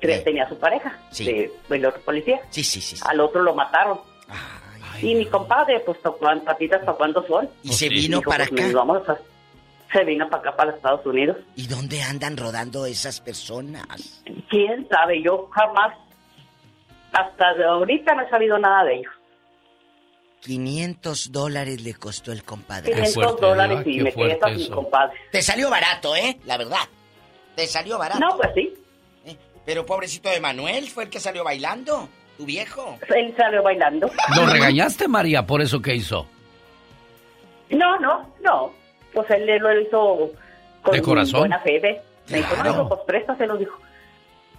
[0.00, 2.40] que tenía su pareja, de, del otro policía.
[2.50, 2.96] Sí, sí, sí.
[3.06, 4.00] Al otro lo mataron.
[5.00, 7.48] y mi compadre, pues tocó en patitas para cuándo son.
[7.64, 8.72] ¿Y se vino para pues, acá?
[8.72, 9.18] vamos a-
[9.92, 11.36] se vino para acá, para los Estados Unidos.
[11.56, 14.22] ¿Y dónde andan rodando esas personas?
[14.48, 15.20] ¿Quién sabe?
[15.22, 15.96] Yo jamás,
[17.12, 19.12] hasta de ahorita no he sabido nada de ellos.
[20.40, 22.92] 500 dólares le costó el compadre.
[22.92, 25.16] 500 dólares y me quedé hasta sin compadre.
[25.30, 26.38] Te salió barato, ¿eh?
[26.46, 26.80] La verdad.
[27.54, 28.18] Te salió barato.
[28.18, 28.74] No, pues sí.
[29.24, 32.08] Eh, Pero pobrecito de Manuel fue el que salió bailando.
[32.38, 32.98] Tu viejo.
[33.14, 34.10] Él salió bailando.
[34.34, 36.26] ¿Lo regañaste, María, por eso que hizo?
[37.70, 38.72] No, no, no.
[39.12, 40.32] Pues él lo hizo
[40.82, 41.40] con ¿De corazón?
[41.40, 41.78] buena fe.
[41.78, 42.00] ¿ve?
[42.28, 43.78] Me dijo, no, pues préstaselo, dijo.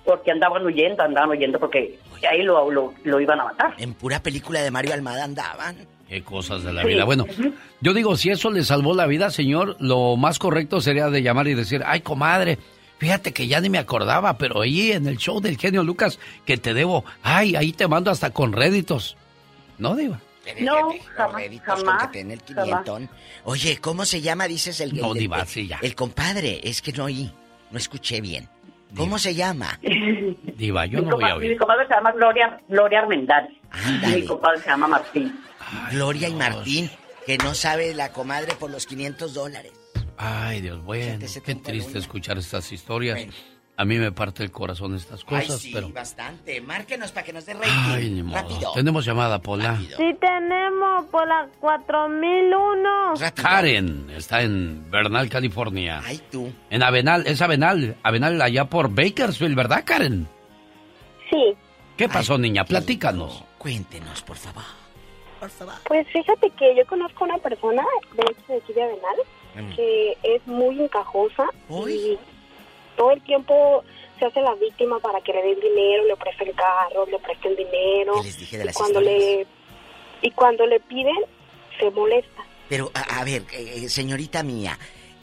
[0.06, 1.98] Porque andaban huyendo, andaban huyendo porque
[2.30, 3.74] ahí lo, lo, lo iban a matar.
[3.78, 5.78] En pura película de Mario Almada andaban.
[6.10, 6.90] Qué cosas de la Sí.
[6.90, 7.06] vida.
[7.06, 7.26] Bueno,
[7.82, 11.48] yo digo, si eso le salvó la vida, señor, lo más correcto sería de llamar
[11.48, 12.60] y decir, ay, comadre,
[13.00, 16.58] fíjate que ya ni me acordaba, pero ahí en el show del genio Lucas que
[16.58, 19.16] te debo, ay, ahí te mando hasta con réditos.
[19.78, 20.20] ¿No, Diva?
[20.60, 23.10] No, Los jamás, con que.
[23.46, 24.48] Oye, ¿cómo se llama?
[24.48, 24.94] Dices el...
[24.96, 25.80] No, el- Diva, el- sí, ya.
[25.82, 27.32] El compadre, es que no oí,
[27.72, 28.50] no escuché bien.
[28.96, 29.80] ¿Cómo se llama?
[30.56, 31.58] Diva, yo mi, no voy a compa- mi oír.
[31.58, 33.58] comadre se llama Gloria, Gloria Armendariz.
[34.04, 35.40] Y mi compadre se llama Martín.
[35.92, 36.90] Gloria y Martín,
[37.26, 39.72] que no sabe la comadre por los 500 dólares.
[40.18, 43.20] Ay, Dios, bueno, qué triste escuchar estas historias.
[43.76, 45.90] A mí me parte el corazón estas Ay, cosas, sí, pero...
[45.90, 46.62] bastante.
[46.62, 47.70] Márquenos para que nos dé rating.
[47.92, 48.36] Ay, ni modo.
[48.38, 48.72] Rápido.
[48.76, 49.78] Tenemos llamada, Pola.
[49.98, 53.14] Sí tenemos por la 4001.
[53.36, 56.02] Karen está en Bernal, California.
[56.06, 56.52] Ay, tú.
[56.70, 60.28] En Avenal, es Avenal, Avenal allá por Bakersfield, ¿verdad, Karen?
[61.32, 61.56] Sí.
[61.98, 62.66] ¿Qué pasó, niña?
[62.66, 63.44] Platícanos.
[63.58, 64.64] Cuéntenos, por favor.
[65.88, 67.84] Pues fíjate que yo conozco una persona,
[68.16, 69.16] de hecho de aquí de Avenal,
[69.56, 69.76] Mm.
[69.76, 71.44] que es muy encajosa
[71.88, 72.18] y
[72.96, 73.84] todo el tiempo
[74.20, 78.22] se hace la víctima para que le den dinero, le presten carro, le presten dinero.
[78.22, 79.48] dije de y cuando le
[80.22, 81.18] y cuando le piden
[81.80, 82.44] se molesta.
[82.70, 84.78] Pero, a, a ver, eh, señorita mía,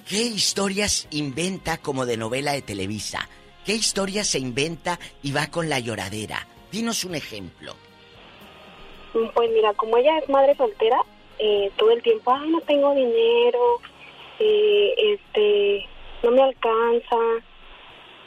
[0.09, 3.29] ¿qué historias inventa como de novela de Televisa?
[3.65, 6.47] ¿Qué historias se inventa y va con la lloradera?
[6.71, 7.75] Dinos un ejemplo.
[9.35, 11.03] Pues mira, como ella es madre soltera,
[11.39, 13.81] eh, todo el tiempo, ay, no tengo dinero,
[14.39, 15.87] eh, este,
[16.23, 17.17] no me alcanza,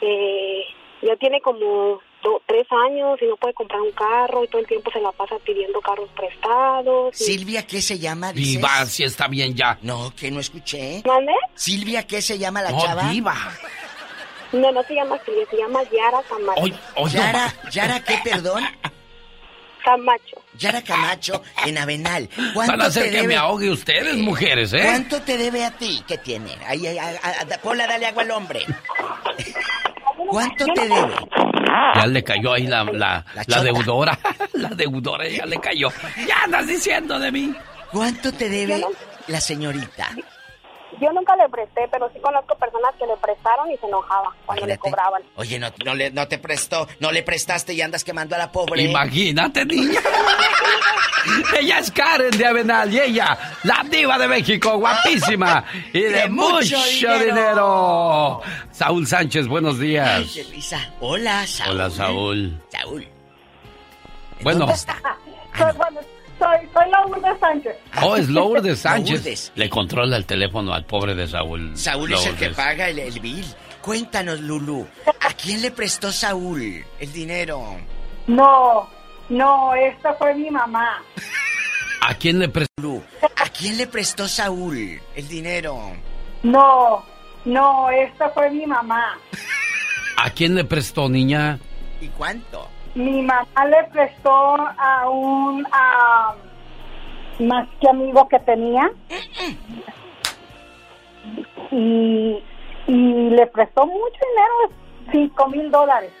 [0.00, 0.62] eh,
[1.02, 4.66] ya tiene como do- tres años y no puede comprar un carro y todo el
[4.66, 7.20] tiempo se la pasa pidiendo carros prestados.
[7.20, 8.32] y- Silvia, ¿qué se llama?
[8.32, 8.56] dices?
[8.56, 9.78] Diva, si está bien ya.
[9.82, 11.02] No, que no escuché.
[11.06, 11.32] ¿Mande?
[11.54, 13.08] Silvia, ¿qué se llama la No, chava?
[13.10, 13.34] Diva.
[14.52, 16.62] No, no se llama Silvia, se llama Yara Camacho.
[17.12, 18.62] Yara, Yara, ¿qué, perdón?
[19.84, 20.42] Camacho.
[20.58, 22.28] Yara Camacho en Avenal.
[22.36, 23.28] Van ¿Cuánto a hacer te que debe?
[23.28, 24.80] me ahogue ustedes, mujeres, ¿eh?
[24.82, 26.02] ¿Cuánto te debe a ti?
[26.08, 26.52] ¿Qué tiene?
[26.66, 28.64] Ahí, ahí, ahí, ahí, Pola, dale agua al hombre.
[30.30, 31.14] ¿Cuánto te debe?
[31.96, 33.62] Ya le cayó ahí la, la, la chota.
[33.62, 34.18] deudora.
[34.54, 35.88] La deudora ya le cayó.
[36.26, 37.54] Ya andas diciendo de mí.
[37.90, 38.82] ¿Cuánto te debe
[39.26, 40.10] la señorita?
[41.00, 44.66] Yo nunca le presté, pero sí conozco personas que le prestaron y se enojaba cuando
[44.66, 45.22] le cobraban.
[45.36, 48.52] Oye, no, no, le, no te prestó, no le prestaste y andas quemando a la
[48.52, 48.82] pobre.
[48.82, 50.00] Imagínate, niña.
[51.58, 56.28] ella es Karen de Avenal y ella, la diva de México, guapísima y de, De
[56.28, 56.78] mucho mucho,
[57.18, 57.24] dinero.
[57.24, 58.40] dinero.
[58.70, 60.08] Saúl Sánchez, buenos días.
[60.36, 60.62] Ay.
[61.00, 61.70] Hola, Saúl.
[61.74, 62.62] Hola, Saúl.
[62.70, 63.08] Saúl.
[64.42, 64.96] Bueno, ¿Dónde está?
[65.56, 66.00] Soy, bueno,
[66.38, 67.76] soy, soy Lourdes Sánchez.
[68.02, 69.10] oh, es Lourdes Sánchez.
[69.24, 69.52] Lourdes.
[69.54, 71.76] Le controla el teléfono al pobre de Saúl.
[71.76, 73.44] Saúl es el que paga el, el bill.
[73.80, 74.86] Cuéntanos, Lulu,
[75.20, 77.76] ¿a quién le prestó Saúl el dinero?
[78.26, 78.88] No,
[79.28, 81.02] no, esta fue mi mamá.
[82.00, 82.72] ¿A quién le prestó?
[82.80, 83.02] Lulu,
[83.36, 85.78] ¿a quién le prestó Saúl el dinero?
[86.42, 87.04] No,
[87.44, 89.18] no, esta fue mi mamá.
[90.16, 91.58] ¿A quién le prestó, niña?
[92.00, 92.68] ¿Y cuánto?
[92.94, 96.34] Mi mamá le prestó a un a,
[97.40, 98.90] más que amigo que tenía
[101.72, 102.42] y,
[102.86, 106.12] y le prestó mucho dinero, cinco mil dólares.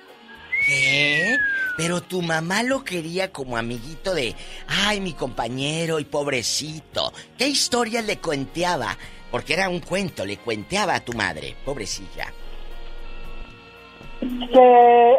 [0.66, 1.36] ¿Qué?
[1.76, 4.34] Pero tu mamá lo quería como amiguito de,
[4.68, 7.12] ay, mi compañero y pobrecito.
[7.36, 8.96] ¿Qué historia le cuenteaba?
[9.30, 12.32] Porque era un cuento, le cuenteaba a tu madre, pobrecilla.
[14.20, 15.18] Que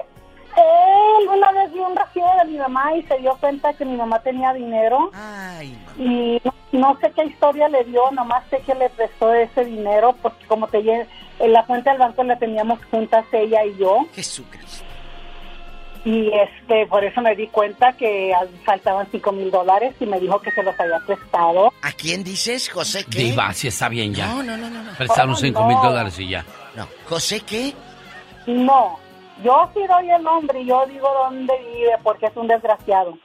[0.58, 3.96] él una vez vio un recibo de mi mamá y se dio cuenta que mi
[3.96, 8.76] mamá tenía dinero Ay, y no, no sé qué historia le dio, nomás sé que
[8.76, 11.08] le prestó ese dinero porque como te dije,
[11.40, 14.06] en la cuenta del banco la teníamos juntas ella y yo.
[14.14, 14.84] Jesucristo.
[16.06, 18.32] Y este, por eso me di cuenta que
[18.64, 21.74] faltaban cinco mil dólares y me dijo que se los había prestado.
[21.82, 23.18] ¿A quién dices, José qué?
[23.24, 24.28] Diva, si está bien ya.
[24.28, 24.84] No, no, no, no.
[24.84, 24.92] no.
[24.94, 25.84] Prestaron Oh, cinco mil no.
[25.90, 26.46] dólares y ya.
[26.76, 27.74] No, ¿José qué?
[28.46, 29.00] No,
[29.44, 33.18] yo sí doy el nombre y yo digo dónde vive porque es un desgraciado.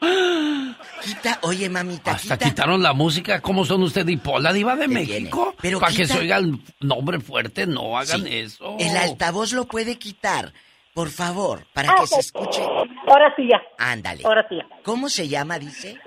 [1.02, 2.48] Quita, oye, mamita, Hasta quita.
[2.50, 3.40] quitaron la música.
[3.40, 5.54] ¿Cómo son usted y Pola, diva de México?
[5.60, 8.38] Pero Para que se oiga el nombre fuerte, no hagan Sí.
[8.38, 8.76] eso.
[8.78, 10.52] El altavoz lo puede quitar,
[10.94, 12.62] por favor, para Ah, que se escuche.
[13.06, 14.22] Ahora sí ya, Ándale.
[14.24, 14.66] ahora sí ya.
[14.82, 15.98] ¿Cómo se llama, dice?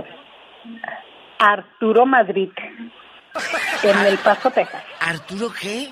[1.39, 2.49] Arturo Madrid,
[3.83, 4.83] en El Paso, Texas.
[4.99, 5.89] ¿Arturo qué?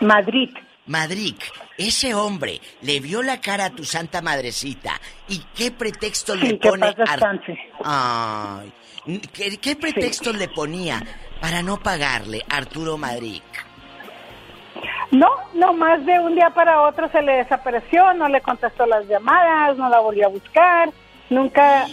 [0.00, 0.50] Madrid.
[0.86, 1.36] Madrid,
[1.80, 4.92] ese hombre le vio la cara a tu santa madrecita.
[5.28, 7.58] ¿Y qué pretexto le pone descanse.
[7.84, 8.72] Ay,
[9.32, 11.02] ¿qué, qué pretexto le ponía
[11.40, 13.42] para no pagarle Arturo Madrid?
[15.10, 19.08] No, no más de un día para otro se le desapareció, no le contestó las
[19.08, 20.90] llamadas, no la volvió a buscar,
[21.30, 21.86] nunca,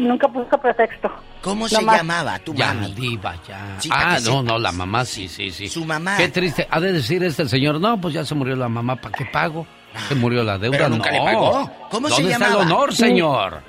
[0.00, 1.10] nunca puso pretexto.
[1.42, 2.92] ¿Cómo se Nomás- llamaba tu Ya, mami?
[2.94, 3.76] diva, ya.
[3.78, 4.44] Sí, ah, no, sepas.
[4.44, 5.68] no, la mamá sí, sí, sí.
[5.68, 6.16] Su mamá.
[6.16, 6.66] Qué triste.
[6.70, 9.66] Ha de decir este señor, no, pues ya se murió la mamá, ¿para qué pago?
[10.08, 11.18] Se murió la deuda, Pero nunca no.
[11.18, 11.70] le pagó.
[11.90, 12.62] ¿Cómo se ¿Dónde está llamaba?
[12.64, 12.96] el honor, Sí.
[12.98, 13.62] señor?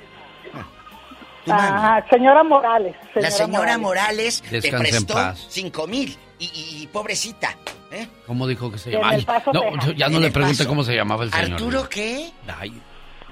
[1.48, 2.94] Ah, señora Morales.
[3.16, 5.44] La señora Morales te Descanse en prestó paz.
[5.48, 7.56] cinco mil y, y- y pobrecita.
[7.90, 8.06] ¿eh?
[8.26, 9.14] ¿Cómo dijo que se En llama?
[9.14, 10.68] El Ay, Paso, no, ya no le El pregunte Paso.
[10.68, 11.52] cómo se llamaba el señor.
[11.54, 12.30] ¿Arturo qué?
[12.60, 12.72] Ay,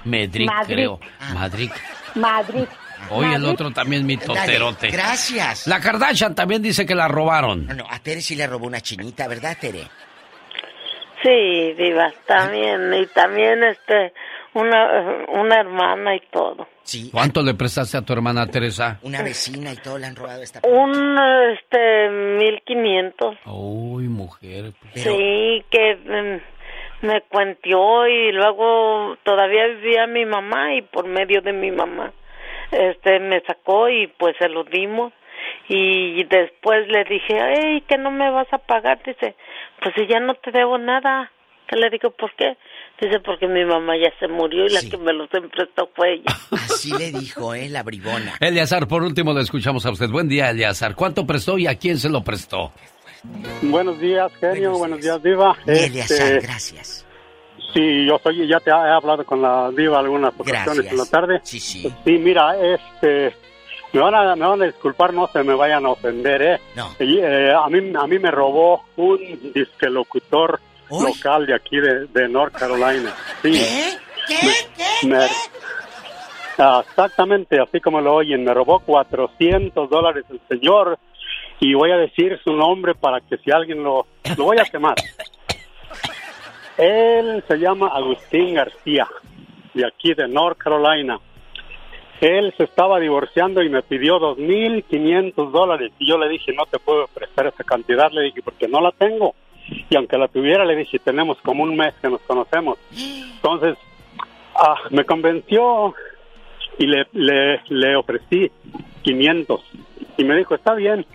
[0.03, 0.75] Medric, Madrid.
[0.75, 0.99] creo.
[1.33, 1.71] Madrid.
[2.15, 2.65] Madrid.
[3.09, 4.89] Hoy el otro también mi Dale, toterote.
[4.89, 5.67] gracias.
[5.67, 7.65] La Kardashian también dice que la robaron.
[7.67, 9.83] No, no, a Tere sí le robó una chinita, ¿verdad, Tere?
[11.23, 12.93] Sí, Diva, también.
[12.95, 14.11] Y también, este,
[14.53, 16.67] una, una hermana y todo.
[16.83, 17.09] Sí.
[17.11, 18.97] ¿Cuánto le prestaste a tu hermana Teresa?
[19.03, 20.61] Una vecina y todo le han robado esta.
[20.67, 21.17] Un,
[21.53, 23.35] este, mil quinientos.
[23.45, 24.71] Uy, mujer.
[24.95, 31.53] Sí, que mm, me cuentió y luego todavía vivía mi mamá y por medio de
[31.53, 32.11] mi mamá,
[32.71, 35.13] este, me sacó y pues se lo dimos.
[35.67, 39.01] Y después le dije, hey, que no me vas a pagar.
[39.05, 39.35] Dice,
[39.81, 41.31] pues si ya no te debo nada.
[41.67, 42.57] Que le digo, ¿por qué?
[42.99, 46.25] Dice, porque mi mamá ya se murió y la que me los prestó fue ella.
[46.51, 47.69] Así le dijo, ¿eh?
[47.69, 48.33] La bribona.
[48.41, 50.09] Eleazar, por último le escuchamos a usted.
[50.09, 50.95] Buen día, Eleazar.
[50.95, 52.71] ¿Cuánto prestó y a quién se lo prestó?
[53.61, 54.77] Buenos días, genio.
[54.77, 55.55] Buenos, días, Diva.
[55.65, 57.07] Eleazar, Este, gracias.
[57.73, 60.91] Sí, yo soy, ya te he hablado con la Diva algunas ocasiones Gracias.
[60.93, 61.39] en la tarde.
[61.43, 61.81] Sí, sí.
[62.03, 63.35] Sí, mira, este,
[63.93, 66.59] me van a, me van a disculpar, no se me vayan a ofender, ¿eh?
[66.75, 66.89] No.
[66.99, 69.17] Y, eh, a, mí, a mí me robó un
[69.53, 70.59] disque locutor
[70.89, 73.13] local de aquí de, de North Carolina.
[73.41, 73.51] Sí.
[74.27, 75.07] ¿Qué?
[75.07, 75.27] Me-
[76.63, 80.99] Ah, exactamente, así como lo oyen, me robó 400 dólares el señor
[81.59, 84.05] y voy a decir su nombre para que si alguien lo,
[84.37, 84.93] lo voy a quemar.
[86.77, 89.07] Él se llama Agustín García,
[89.73, 91.19] de aquí de North Carolina.
[92.19, 96.77] Él se estaba divorciando y me pidió 2.500 dólares y yo le dije, no te
[96.77, 99.33] puedo prestar esa cantidad, le dije, porque no la tengo.
[99.89, 102.77] Y aunque la tuviera, le dije, tenemos como un mes que nos conocemos.
[102.91, 103.77] Entonces,
[104.55, 105.95] ah, me convenció
[106.77, 108.51] y le, le, le ofrecí
[109.01, 109.61] 500
[110.17, 111.05] y me dijo, está bien,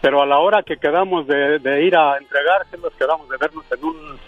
[0.00, 3.84] pero a la hora que quedamos de, de ir a entregárselos, quedamos de vernos en
[3.84, 4.18] un,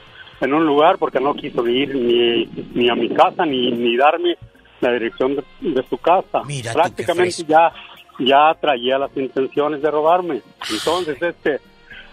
[0.41, 4.37] en un lugar porque no quiso ir ni, ni a mi casa ni, ni darme
[4.81, 6.43] la dirección de, de su casa.
[6.47, 7.73] Mira Prácticamente ya,
[8.19, 10.41] ya traía las intenciones de robarme.
[10.71, 11.61] Entonces, este,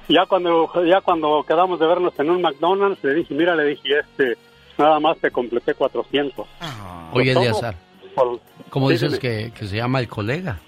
[0.07, 3.99] ya cuando, ya cuando quedamos de vernos en un McDonald's, le dije, mira, le dije,
[3.99, 4.37] este,
[4.77, 6.45] nada más te completé 400.
[7.13, 7.75] Oye, Por todo, Eleazar,
[8.15, 8.39] por-
[8.69, 10.59] ¿cómo dices que, que se llama el colega?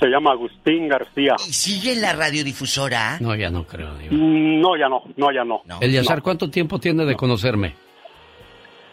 [0.00, 1.36] Se llama Agustín García.
[1.46, 3.18] ¿Y sigue en la radiodifusora?
[3.20, 4.14] No, ya no creo, Diva.
[4.14, 5.60] Mm, No, ya no, no, ya no.
[5.66, 6.22] No.
[6.22, 7.74] ¿cuánto tiempo tiene de conocerme?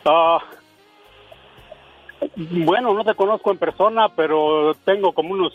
[0.06, 0.38] Ah,
[2.36, 5.53] bueno, no te conozco en persona, pero tengo como unos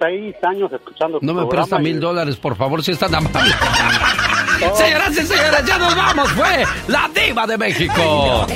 [0.00, 3.14] seis años escuchando tu No me presta y- mil dólares, por favor, si es tan
[3.14, 3.52] amable.
[4.74, 6.30] Señoras y señores, ya nos vamos.
[6.32, 8.46] Fue la diva de México.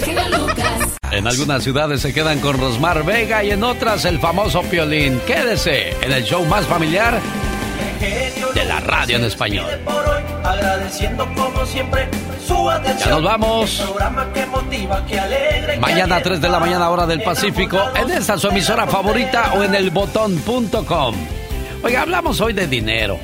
[1.12, 5.20] En algunas ciudades se quedan con Rosmar Vega y en otras el famoso Piolín.
[5.26, 7.20] Quédese en el show más familiar
[8.55, 9.66] de la radio en español.
[12.99, 13.84] Ya nos vamos.
[15.81, 16.23] Mañana a alienta.
[16.23, 19.91] 3 de la mañana hora del Pacífico en esta su emisora favorita o en el
[19.91, 21.15] botón.com.
[21.82, 23.20] Oiga, hablamos hoy de dinero.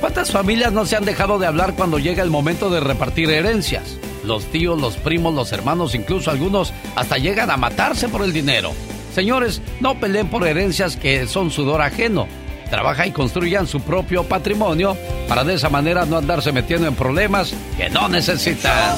[0.00, 3.98] ¿Cuántas familias no se han dejado de hablar cuando llega el momento de repartir herencias?
[4.24, 8.72] Los tíos, los primos, los hermanos, incluso algunos hasta llegan a matarse por el dinero.
[9.14, 12.26] Señores, no peleen por herencias que son sudor ajeno.
[12.70, 14.96] Trabaja y construyan su propio patrimonio
[15.28, 18.96] para de esa manera no andarse metiendo en problemas que no necesitan.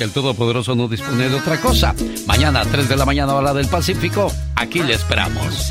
[0.00, 1.94] Si el Todopoderoso no dispone de otra cosa,
[2.26, 5.70] mañana a 3 de la mañana hora del Pacífico, aquí le esperamos.